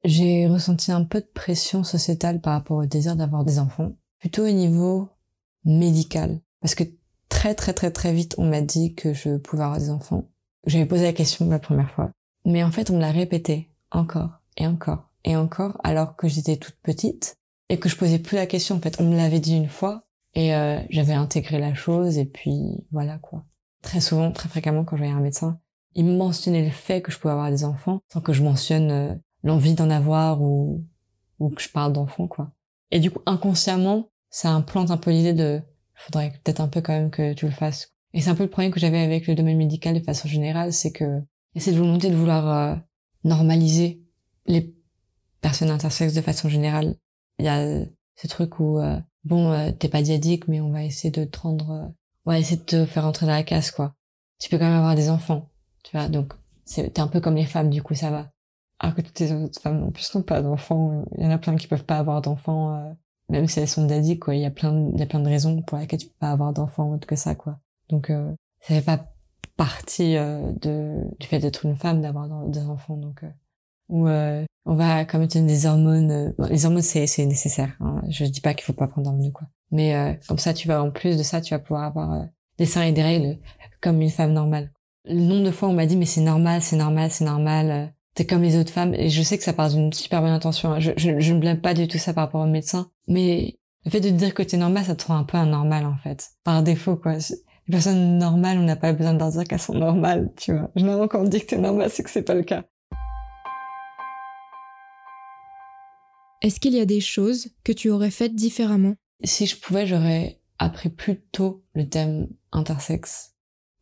J'ai 0.04 0.48
ressenti 0.48 0.92
un 0.92 1.04
peu 1.04 1.22
de 1.22 1.30
pression 1.32 1.84
sociétale 1.84 2.42
par 2.42 2.54
rapport 2.54 2.78
au 2.78 2.86
désir 2.88 3.16
d'avoir 3.16 3.46
des 3.46 3.60
enfants, 3.60 3.94
plutôt 4.20 4.48
au 4.48 4.52
niveau 4.52 5.10
médical, 5.64 6.40
parce 6.60 6.74
que 6.74 6.86
très 7.30 7.54
très 7.54 7.74
très 7.74 7.92
très 7.92 8.14
vite 8.14 8.34
on 8.40 8.50
m'a 8.50 8.62
dit 8.62 8.96
que 8.96 9.14
je 9.14 9.38
pouvais 9.38 9.64
avoir 9.64 9.78
des 9.78 9.92
enfants. 9.92 10.24
J'avais 10.66 10.86
posé 10.88 11.04
la 11.04 11.14
question 11.14 11.48
la 11.48 11.60
première 11.60 11.92
fois, 11.92 12.10
mais 12.46 12.64
en 12.64 12.72
fait 12.72 12.90
on 12.90 12.96
me 12.96 13.02
l'a 13.02 13.12
répété 13.12 13.70
encore 13.92 14.40
et 14.56 14.66
encore 14.66 15.12
et 15.24 15.36
encore 15.36 15.80
alors 15.84 16.16
que 16.16 16.28
j'étais 16.28 16.58
toute 16.58 16.78
petite 16.82 17.38
et 17.70 17.78
que 17.78 17.90
je 17.90 17.96
posais 17.96 18.20
plus 18.20 18.38
la 18.38 18.48
question. 18.48 18.78
En 18.78 18.82
fait, 18.82 19.00
on 19.00 19.04
me 19.04 19.16
l'avait 19.16 19.40
dit 19.40 19.56
une 19.56 19.70
fois 19.70 20.08
et 20.34 20.56
euh, 20.56 20.80
j'avais 20.90 21.14
intégré 21.14 21.60
la 21.60 21.76
chose 21.76 22.18
et 22.18 22.26
puis 22.26 22.86
voilà 22.92 23.18
quoi 23.20 23.46
très 23.82 24.02
souvent, 24.02 24.32
très 24.32 24.50
fréquemment 24.50 24.84
quand 24.84 24.96
je 24.96 25.04
voyais 25.04 25.18
un 25.18 25.22
médecin, 25.22 25.60
il 25.96 26.06
mentionnait 26.06 26.64
le 26.64 26.72
fait 26.72 27.02
que 27.02 27.12
je 27.12 27.18
pouvais 27.18 27.32
avoir 27.32 27.50
des 27.50 27.64
enfants 27.64 28.02
sans 28.12 28.22
que 28.22 28.34
je 28.34 28.44
mentionne 28.44 28.92
euh, 28.92 29.16
l'envie 29.44 29.74
d'en 29.74 29.90
avoir 29.90 30.42
ou, 30.42 30.86
ou 31.40 31.50
que 31.50 31.62
je 31.62 31.70
parle 31.70 31.94
d'enfants, 31.94 32.28
quoi. 32.28 32.52
Et 32.92 33.00
du 33.00 33.12
coup, 33.12 33.20
inconsciemment, 33.26 34.10
ça 34.30 34.52
implante 34.52 34.92
un 34.92 34.98
peu 34.98 35.12
l'idée 35.12 35.34
de 35.34 35.62
faudrait 35.96 36.32
peut-être 36.44 36.62
un 36.62 36.68
peu 36.68 36.82
quand 36.82 36.94
même 36.94 37.10
que 37.10 37.34
tu 37.34 37.46
le 37.46 37.52
fasses. 37.52 37.94
Et 38.14 38.22
c'est 38.22 38.30
un 38.30 38.36
peu 38.36 38.44
le 38.44 38.50
problème 38.50 38.72
que 38.72 38.80
j'avais 38.80 39.00
avec 39.00 39.26
le 39.26 39.34
domaine 39.34 39.58
médical 39.58 39.96
de 39.96 40.04
façon 40.04 40.28
générale, 40.28 40.72
c'est 40.72 40.92
que 40.92 41.22
y 41.56 41.58
a 41.58 41.62
cette 41.62 41.76
volonté 41.76 42.10
de 42.10 42.16
vouloir 42.16 42.48
euh, 42.48 42.76
normaliser 43.24 44.04
les 44.46 44.76
personnes 45.42 45.72
intersexes 45.72 46.14
de 46.14 46.22
façon 46.22 46.50
générale. 46.50 46.96
Il 47.40 47.46
y 47.46 47.50
a 47.50 47.84
ce 48.16 48.28
truc 48.28 48.60
où, 48.60 48.80
euh, 48.80 49.00
bon, 49.24 49.74
t'es 49.80 49.90
pas 49.90 50.04
diadique, 50.04 50.48
mais 50.48 50.62
on 50.62 50.72
va 50.72 50.84
essayer 50.84 51.12
de 51.12 51.26
te 51.26 51.40
rendre 51.40 51.92
ouais, 52.28 52.40
essayer 52.40 52.58
de 52.58 52.64
te 52.64 52.86
faire 52.86 53.06
entrer 53.06 53.26
dans 53.26 53.34
la 53.34 53.44
case, 53.44 53.72
quoi. 53.72 53.96
Tu 54.40 54.50
peux 54.50 54.58
quand 54.60 54.66
même 54.66 54.78
avoir 54.78 54.96
des 54.96 55.10
enfants, 55.10 55.50
tu 55.84 55.98
vois, 55.98 56.08
donc 56.10 56.34
t'es 56.66 57.00
un 57.00 57.08
peu 57.08 57.22
comme 57.22 57.36
les 57.36 57.46
femmes, 57.46 57.70
du 57.70 57.82
coup, 57.82 57.96
ça 57.96 58.12
va. 58.12 58.30
Alors 58.80 58.96
que 58.96 59.02
toutes 59.02 59.20
les 59.20 59.32
autres 59.32 59.60
femmes, 59.60 59.84
en 59.84 59.92
plus, 59.92 60.14
n'ont 60.14 60.22
pas 60.22 60.42
d'enfants. 60.42 61.04
Il 61.18 61.24
y 61.24 61.28
en 61.28 61.32
a 61.32 61.40
plein 61.40 61.56
qui 61.56 61.68
peuvent 61.68 61.86
pas 61.86 61.98
avoir 61.98 62.22
d'enfants, 62.22 62.76
euh, 62.76 62.94
même 63.30 63.48
si 63.48 63.60
elles 63.60 63.68
sont 63.68 63.88
daddy, 63.88 64.20
quoi. 64.20 64.36
Il 64.36 64.42
y 64.42 64.46
a 64.46 64.52
plein, 64.52 64.90
il 64.94 65.00
y 65.00 65.02
a 65.02 65.08
plein 65.08 65.20
de 65.20 65.28
raisons 65.28 65.62
pour 65.64 65.80
lesquelles 65.80 66.00
tu 66.00 66.08
peux 66.08 66.20
pas 66.20 66.32
avoir 66.32 66.54
d'enfants 66.54 66.92
autre 66.92 67.08
que 67.08 67.16
ça, 67.16 67.34
quoi. 67.34 67.60
Donc, 67.90 68.12
euh, 68.12 68.32
ça 68.60 68.76
fait 68.76 68.82
pas 68.82 69.06
partie 69.58 70.16
euh, 70.16 70.52
de, 70.62 71.04
du 71.20 71.28
fait 71.28 71.40
d'être 71.40 71.66
une 71.66 71.76
femme 71.76 72.02
d'avoir 72.02 72.28
des 72.48 72.62
enfants, 72.62 72.98
donc, 72.98 73.24
euh, 73.24 73.32
ou 73.90 74.08
euh, 74.08 74.46
on 74.66 74.76
va 74.76 75.06
comme 75.06 75.24
utiliser 75.24 75.48
des 75.48 75.66
hormones. 75.66 76.34
les 76.50 76.66
hormones, 76.66 76.82
c'est, 76.82 77.08
c'est 77.08 77.26
nécessaire. 77.26 77.76
Hein. 77.80 78.02
Je 78.10 78.26
dis 78.26 78.42
pas 78.42 78.54
qu'il 78.54 78.66
faut 78.66 78.74
pas 78.74 78.88
prendre 78.88 79.06
d'hormones, 79.06 79.32
quoi. 79.32 79.48
Mais 79.72 79.96
euh, 79.96 80.14
comme 80.28 80.38
ça, 80.38 80.54
tu 80.54 80.68
vas 80.68 80.82
en 80.82 80.92
plus 80.92 81.18
de 81.18 81.24
ça, 81.24 81.42
tu 81.42 81.54
vas 81.54 81.60
pouvoir 81.60 81.84
avoir 81.84 82.14
euh, 82.14 82.24
des 82.58 82.66
seins 82.66 82.84
et 82.84 82.92
des 82.92 83.04
règles 83.04 83.38
comme 83.82 84.02
une 84.02 84.10
femme 84.10 84.34
normale. 84.34 84.72
Le 85.06 85.20
nombre 85.20 85.46
de 85.46 85.52
fois 85.52 85.70
on 85.70 85.74
m'a 85.74 85.86
dit 85.86 85.96
mais 85.96 86.06
c'est 86.06 86.22
normal, 86.22 86.62
c'est 86.62 86.76
normal, 86.76 87.12
c'est 87.12 87.26
normal, 87.26 87.72
euh, 87.72 87.86
t'es 88.14 88.26
comme 88.26 88.42
les 88.42 88.58
autres 88.58 88.72
femmes. 88.72 88.94
Et 88.94 89.10
je 89.10 89.22
sais 89.22 89.38
que 89.38 89.44
ça 89.44 89.54
part 89.54 89.70
d'une 89.70 89.94
super 89.94 90.22
bonne 90.22 90.32
intention. 90.32 90.74
Hein. 90.74 90.80
Je, 90.80 91.32
ne 91.32 91.40
blâme 91.40 91.62
pas 91.62 91.74
du 91.74 91.88
tout 91.88 91.98
ça 91.98 92.14
par 92.14 92.26
rapport 92.26 92.42
au 92.42 92.48
médecin, 92.48 92.90
mais 93.08 93.56
Le 93.86 93.92
fait 93.92 94.02
de 94.02 94.10
dire 94.10 94.34
que 94.34 94.44
t'es 94.44 94.58
normal, 94.58 94.84
ça 94.84 94.96
te 94.96 95.06
rend 95.06 95.18
un 95.18 95.24
peu 95.24 95.38
anormal, 95.38 95.86
en 95.86 95.96
fait. 95.96 96.32
Par 96.44 96.62
défaut, 96.62 96.98
quoi. 96.98 97.14
Les 97.14 97.72
personnes 97.72 98.18
normales, 98.18 98.58
on 98.58 98.64
n'a 98.64 98.76
pas 98.76 98.92
besoin 98.92 99.14
de 99.14 99.20
leur 99.20 99.32
dire 99.32 99.46
qu'elles 99.46 99.60
sont 99.60 99.76
normales, 99.76 100.30
tu 100.36 100.52
vois. 100.52 100.70
Généralement, 100.76 101.08
quand 101.08 101.22
on 101.22 101.24
dit 101.24 101.40
que 101.40 101.46
t'es 101.46 101.58
normal, 101.58 101.90
c'est 101.90 102.04
que 102.04 102.10
c'est 102.10 102.24
pas 102.24 102.34
le 102.34 102.44
cas. 102.44 102.64
Est-ce 106.42 106.60
qu'il 106.60 106.74
y 106.74 106.80
a 106.80 106.86
des 106.86 107.02
choses 107.02 107.50
que 107.64 107.72
tu 107.72 107.90
aurais 107.90 108.12
faites 108.12 108.36
différemment? 108.36 108.96
Si 109.24 109.46
je 109.48 109.60
pouvais, 109.60 109.88
j'aurais 109.88 110.40
appris 110.60 110.90
plus 110.90 111.22
tôt 111.22 111.64
le 111.74 111.88
thème 111.88 112.28
intersexe 112.52 113.36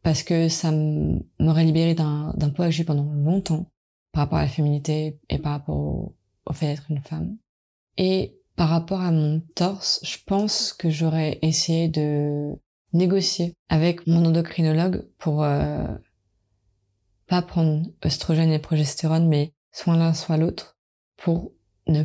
parce 0.06 0.22
que 0.24 0.50
ça 0.50 0.72
m'aurait 1.40 1.64
libéré 1.64 1.96
d'un 1.96 2.52
poids 2.56 2.66
que 2.66 2.72
j'ai 2.72 2.84
pendant 2.84 3.12
longtemps 3.12 3.72
par 4.12 4.24
rapport 4.24 4.38
à 4.38 4.44
la 4.44 4.48
féminité 4.48 5.20
et 5.30 5.40
par 5.40 5.54
rapport 5.54 5.78
au, 5.78 6.16
fait 6.54 6.68
d'être 6.68 6.92
une 6.92 7.02
femme. 7.02 7.38
Et 7.98 8.40
par 8.56 8.70
rapport 8.70 9.02
à 9.02 9.12
mon 9.12 9.42
torse, 9.56 10.00
je 10.04 10.18
pense 10.26 10.74
que 10.74 10.92
j'aurais 10.92 11.40
essayé 11.42 11.90
de 11.90 12.54
négocier 12.94 13.54
avec 13.68 14.06
mon 14.06 14.24
endocrinologue 14.26 15.08
pour 15.18 15.44
euh, 15.44 15.88
pas 17.28 17.42
prendre 17.42 17.88
oestrogène 18.06 18.52
et 18.52 18.60
progestérone, 18.60 19.28
mais 19.28 19.54
soit 19.72 19.98
l'un 19.98 20.14
soit 20.14 20.38
l'autre, 20.38 20.78
pour 21.18 21.52
ne 21.88 22.04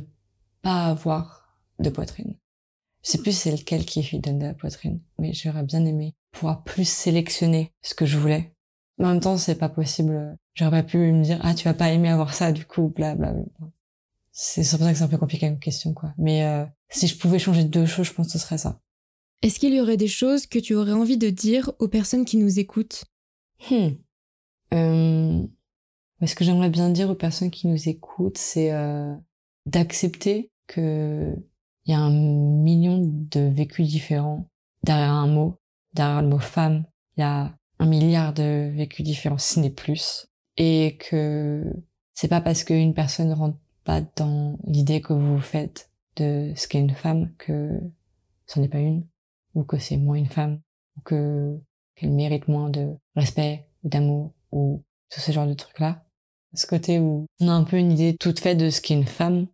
pas 0.63 0.87
avoir 0.87 1.61
de 1.79 1.91
poitrine. 1.91 2.37
Je 3.03 3.11
sais 3.11 3.19
plus 3.19 3.37
c'est 3.37 3.53
lequel 3.53 3.85
qui 3.85 4.19
donne 4.19 4.39
de 4.39 4.47
la 4.47 4.55
poitrine, 4.55 5.01
mais 5.19 5.33
j'aurais 5.33 5.63
bien 5.63 5.85
aimé 5.85 6.15
pouvoir 6.33 6.63
plus 6.63 6.89
sélectionner 6.89 7.73
ce 7.83 7.95
que 7.95 8.07
je 8.07 8.19
voulais. 8.19 8.55
Mais 8.99 9.07
en 9.07 9.13
même 9.13 9.21
temps, 9.21 9.39
c'est 9.39 9.55
pas 9.55 9.71
possible. 9.71 10.37
J'aurais 10.55 10.83
pas 10.83 10.89
pu 10.89 10.99
me 10.99 11.25
dire, 11.25 11.41
ah, 11.43 11.55
tu 11.55 11.65
vas 11.65 11.75
pas 11.75 11.91
aimer 11.91 12.11
avoir 12.11 12.35
ça, 12.35 12.53
du 12.53 12.67
coup, 12.67 12.93
bla, 12.95 13.15
bla, 13.15 13.33
bla. 13.33 13.43
C'est 14.31 14.61
pour 14.61 14.81
ça 14.81 14.93
que 14.93 14.99
c'est 14.99 15.05
un 15.05 15.09
peu 15.09 15.17
compliqué 15.17 15.49
comme 15.49 15.59
question, 15.59 15.95
quoi. 15.95 16.13
Mais 16.19 16.45
euh, 16.45 16.67
si 16.91 17.07
je 17.07 17.17
pouvais 17.17 17.39
changer 17.39 17.65
deux 17.65 17.87
choses, 17.87 18.07
je 18.07 18.13
pense 18.13 18.27
que 18.27 18.33
ce 18.33 18.39
serait 18.39 18.59
ça. 18.59 18.81
Est-ce 19.43 19.59
qu'il 19.59 19.75
y 19.75 19.81
aurait 19.81 19.97
des 19.97 20.07
choses 20.07 20.47
que 20.47 20.59
tu 20.59 20.75
aurais 20.75 20.93
envie 20.93 21.17
de 21.17 21.31
dire 21.31 21.73
aux 21.79 21.89
personnes 21.89 22.27
qui 22.27 22.37
nous 22.37 22.59
écoutent? 22.59 23.05
Hmm. 23.71 23.89
euh... 24.75 25.43
Ce 26.27 26.35
que 26.35 26.45
j'aimerais 26.45 26.69
bien 26.69 26.91
dire 26.91 27.09
aux 27.09 27.15
personnes 27.15 27.51
qui 27.51 27.67
nous 27.67 27.89
écoutent, 27.89 28.37
c'est 28.37 28.73
euh, 28.73 29.15
d'accepter 29.65 30.53
que 30.67 31.35
il 31.85 31.93
y 31.93 31.95
a 31.95 32.01
un 32.01 32.11
million 32.11 32.99
de 33.03 33.41
vécus 33.41 33.89
différents 33.89 34.47
derrière 34.83 35.11
un 35.13 35.27
mot 35.27 35.61
derrière 35.93 36.23
le 36.23 36.29
mot 36.29 36.39
femme, 36.39 36.85
il 37.17 37.21
y 37.21 37.25
a 37.25 37.55
un 37.79 37.87
milliard 37.87 38.33
de 38.33 38.71
vécus 38.75 39.05
différents, 39.05 39.39
si 39.39 39.55
ce 39.55 39.61
n'est 39.61 39.71
plus. 39.71 40.27
Et 40.57 40.99
que 40.99 41.65
c'est 42.15 42.29
pas 42.29 42.41
parce 42.41 42.65
qu'une 42.65 42.95
personne 42.95 43.31
ne 43.31 43.35
rentre 43.35 43.59
pas 43.85 44.03
dans 44.17 44.59
l'idée 44.65 45.01
que 45.01 45.13
vous 45.13 45.41
faites 45.41 45.91
de 46.17 46.53
ce 46.55 46.69
qu'est 46.69 46.81
une 46.81 46.95
femme 46.95 47.33
que 47.39 47.81
ce 48.47 48.61
n'est 48.61 48.69
pas 48.69 48.81
une, 48.81 49.07
ou 49.55 49.65
que 49.65 49.79
c'est 49.79 49.97
moins 49.97 50.17
une 50.17 50.27
femme, 50.27 50.61
ou 50.97 51.01
que 51.01 51.59
qu'elle 51.95 52.11
mérite 52.11 52.49
moins 52.49 52.69
de 52.69 52.95
respect 53.15 53.69
ou 53.85 53.89
d'amour, 53.89 54.33
ou 54.53 54.83
tout 55.11 55.21
ce 55.21 55.33
genre 55.33 55.47
de 55.47 55.55
trucs-là. 55.55 56.05
Ce 56.55 56.67
côté 56.67 56.99
où 56.99 57.27
on 57.41 57.49
a 57.49 57.53
un 57.53 57.65
peu 57.65 57.79
une 57.79 57.93
idée 57.93 58.17
toute 58.19 58.41
faite 58.41 58.59
de 58.59 58.71
ce 58.71 58.81
qu'est 58.81 58.95
une 58.95 59.05
femme, 59.05 59.47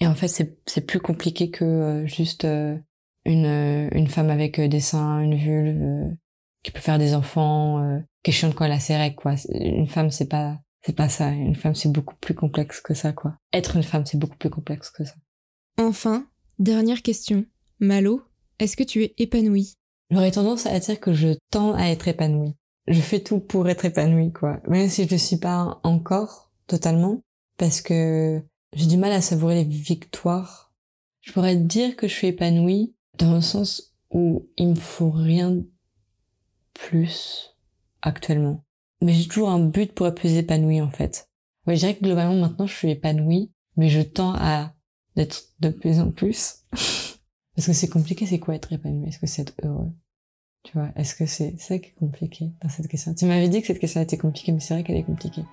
et 0.00 0.06
en 0.06 0.14
fait 0.14 0.28
c'est 0.28 0.86
plus 0.86 1.00
compliqué 1.00 1.50
que 1.50 1.64
euh, 1.64 2.06
juste 2.06 2.44
euh, 2.44 2.76
une, 3.24 3.46
euh, 3.46 3.88
une 3.92 4.08
femme 4.08 4.30
avec 4.30 4.60
des 4.60 4.80
seins, 4.80 5.20
une 5.20 5.34
vulve, 5.34 5.82
euh, 5.82 6.10
qui 6.62 6.70
peut 6.72 6.80
faire 6.80 6.98
des 6.98 7.14
enfants, 7.14 8.00
qui 8.24 8.32
est 8.32 8.54
quand 8.54 8.64
elle 8.64 8.72
a 8.72 8.80
ses 8.80 8.96
règles, 8.96 9.14
quoi. 9.14 9.34
Une 9.50 9.86
femme, 9.86 10.10
c'est 10.10 10.28
pas, 10.28 10.58
c'est 10.84 10.96
pas 10.96 11.08
ça. 11.08 11.28
Une 11.30 11.54
femme, 11.54 11.76
c'est 11.76 11.92
beaucoup 11.92 12.16
plus 12.16 12.34
complexe 12.34 12.80
que 12.80 12.92
ça, 12.92 13.12
quoi. 13.12 13.36
Être 13.52 13.76
une 13.76 13.84
femme, 13.84 14.04
c'est 14.04 14.18
beaucoup 14.18 14.36
plus 14.36 14.50
complexe 14.50 14.90
que 14.90 15.04
ça. 15.04 15.14
Enfin, 15.78 16.26
dernière 16.58 17.02
question. 17.02 17.44
Malo, 17.78 18.20
est-ce 18.58 18.76
que 18.76 18.82
tu 18.82 19.04
es 19.04 19.14
épanouie? 19.18 19.74
J'aurais 20.10 20.32
tendance 20.32 20.66
à 20.66 20.76
dire 20.80 20.98
que 20.98 21.12
je 21.12 21.36
tends 21.52 21.74
à 21.74 21.84
être 21.84 22.08
épanouie. 22.08 22.56
Je 22.88 23.00
fais 23.00 23.20
tout 23.20 23.38
pour 23.38 23.68
être 23.68 23.84
épanouie, 23.84 24.32
quoi. 24.32 24.60
Même 24.66 24.88
si 24.88 25.06
je 25.06 25.12
ne 25.12 25.18
suis 25.18 25.38
pas 25.38 25.78
encore 25.84 26.50
totalement, 26.66 27.22
parce 27.58 27.80
que 27.80 28.42
j'ai 28.76 28.86
du 28.86 28.98
mal 28.98 29.12
à 29.12 29.22
savourer 29.22 29.54
les 29.54 29.64
victoires. 29.64 30.72
Je 31.22 31.32
pourrais 31.32 31.56
dire 31.56 31.96
que 31.96 32.06
je 32.06 32.12
suis 32.12 32.28
épanouie 32.28 32.94
dans 33.18 33.34
le 33.34 33.40
sens 33.40 33.94
où 34.10 34.46
il 34.58 34.68
me 34.68 34.74
faut 34.74 35.10
rien 35.10 35.56
plus 36.74 37.56
actuellement. 38.02 38.62
Mais 39.02 39.14
j'ai 39.14 39.26
toujours 39.26 39.48
un 39.48 39.64
but 39.64 39.92
pour 39.92 40.06
être 40.06 40.14
plus 40.14 40.34
épanouie 40.34 40.82
en 40.82 40.90
fait. 40.90 41.30
Ouais, 41.66 41.74
je 41.74 41.80
dirais 41.80 41.96
que 41.96 42.04
globalement 42.04 42.36
maintenant 42.36 42.66
je 42.66 42.76
suis 42.76 42.90
épanouie, 42.90 43.50
mais 43.76 43.88
je 43.88 44.02
tends 44.02 44.34
à 44.34 44.74
d'être 45.16 45.44
de 45.60 45.70
plus 45.70 45.98
en 45.98 46.10
plus. 46.10 46.58
Parce 47.56 47.66
que 47.66 47.72
c'est 47.72 47.88
compliqué, 47.88 48.26
c'est 48.26 48.38
quoi 48.38 48.54
être 48.54 48.70
épanoui 48.74 49.08
Est-ce 49.08 49.18
que 49.18 49.26
c'est 49.26 49.42
être 49.42 49.54
heureux? 49.62 49.90
Tu 50.62 50.72
vois, 50.74 50.90
est-ce 50.96 51.14
que 51.14 51.24
c'est 51.24 51.58
ça 51.58 51.78
qui 51.78 51.88
est 51.88 51.94
compliqué 51.94 52.50
dans 52.62 52.68
cette 52.68 52.88
question? 52.88 53.14
Tu 53.14 53.24
m'avais 53.24 53.48
dit 53.48 53.62
que 53.62 53.66
cette 53.68 53.78
question 53.78 54.02
était 54.02 54.18
compliquée, 54.18 54.52
mais 54.52 54.60
c'est 54.60 54.74
vrai 54.74 54.84
qu'elle 54.84 54.96
est 54.96 55.04
compliquée. 55.04 55.44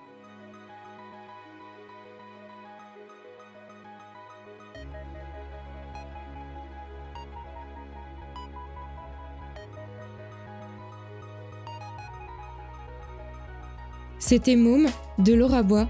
C'était 14.34 14.56
Môme 14.56 14.88
de 15.18 15.32
Laura 15.32 15.62
Bois. 15.62 15.88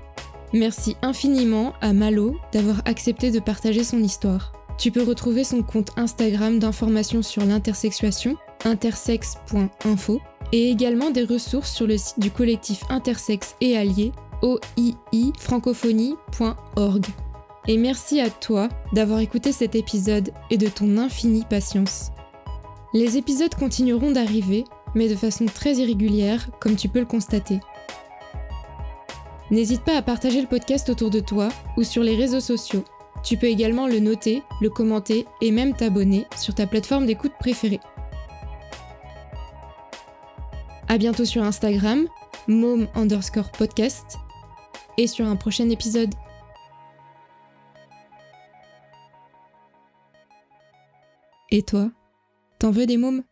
Merci 0.52 0.98
infiniment 1.00 1.72
à 1.80 1.94
Malo 1.94 2.36
d'avoir 2.52 2.82
accepté 2.84 3.30
de 3.30 3.40
partager 3.40 3.84
son 3.84 4.02
histoire. 4.02 4.52
Tu 4.76 4.90
peux 4.90 5.02
retrouver 5.02 5.44
son 5.44 5.62
compte 5.62 5.88
Instagram 5.96 6.58
d'informations 6.58 7.22
sur 7.22 7.42
l'intersexuation, 7.46 8.36
intersex.info, 8.66 10.20
et 10.52 10.68
également 10.68 11.08
des 11.08 11.24
ressources 11.24 11.72
sur 11.72 11.86
le 11.86 11.96
site 11.96 12.20
du 12.20 12.30
collectif 12.30 12.82
Intersex 12.90 13.56
et 13.62 13.78
Alliés, 13.78 14.12
oiifrancophonie.org. 14.42 17.06
Et 17.66 17.78
merci 17.78 18.20
à 18.20 18.28
toi 18.28 18.68
d'avoir 18.92 19.20
écouté 19.20 19.52
cet 19.52 19.74
épisode 19.74 20.34
et 20.50 20.58
de 20.58 20.68
ton 20.68 20.98
infinie 20.98 21.46
patience. 21.48 22.10
Les 22.92 23.16
épisodes 23.16 23.54
continueront 23.54 24.12
d'arriver, 24.12 24.64
mais 24.94 25.08
de 25.08 25.14
façon 25.14 25.46
très 25.46 25.76
irrégulière, 25.76 26.50
comme 26.60 26.76
tu 26.76 26.90
peux 26.90 27.00
le 27.00 27.06
constater. 27.06 27.58
N'hésite 29.54 29.84
pas 29.84 29.96
à 29.96 30.02
partager 30.02 30.40
le 30.40 30.48
podcast 30.48 30.88
autour 30.88 31.10
de 31.10 31.20
toi 31.20 31.48
ou 31.76 31.84
sur 31.84 32.02
les 32.02 32.16
réseaux 32.16 32.40
sociaux. 32.40 32.82
Tu 33.22 33.36
peux 33.36 33.46
également 33.46 33.86
le 33.86 34.00
noter, 34.00 34.42
le 34.60 34.68
commenter 34.68 35.26
et 35.40 35.52
même 35.52 35.76
t'abonner 35.76 36.26
sur 36.36 36.56
ta 36.56 36.66
plateforme 36.66 37.06
d'écoute 37.06 37.34
préférée. 37.38 37.78
A 40.88 40.98
bientôt 40.98 41.24
sur 41.24 41.44
Instagram, 41.44 42.08
mom 42.48 42.88
underscore 42.96 43.52
podcast, 43.52 44.16
et 44.98 45.06
sur 45.06 45.24
un 45.24 45.36
prochain 45.36 45.70
épisode. 45.70 46.12
Et 51.52 51.62
toi, 51.62 51.92
t'en 52.58 52.72
veux 52.72 52.86
des 52.86 52.96
mômes? 52.96 53.22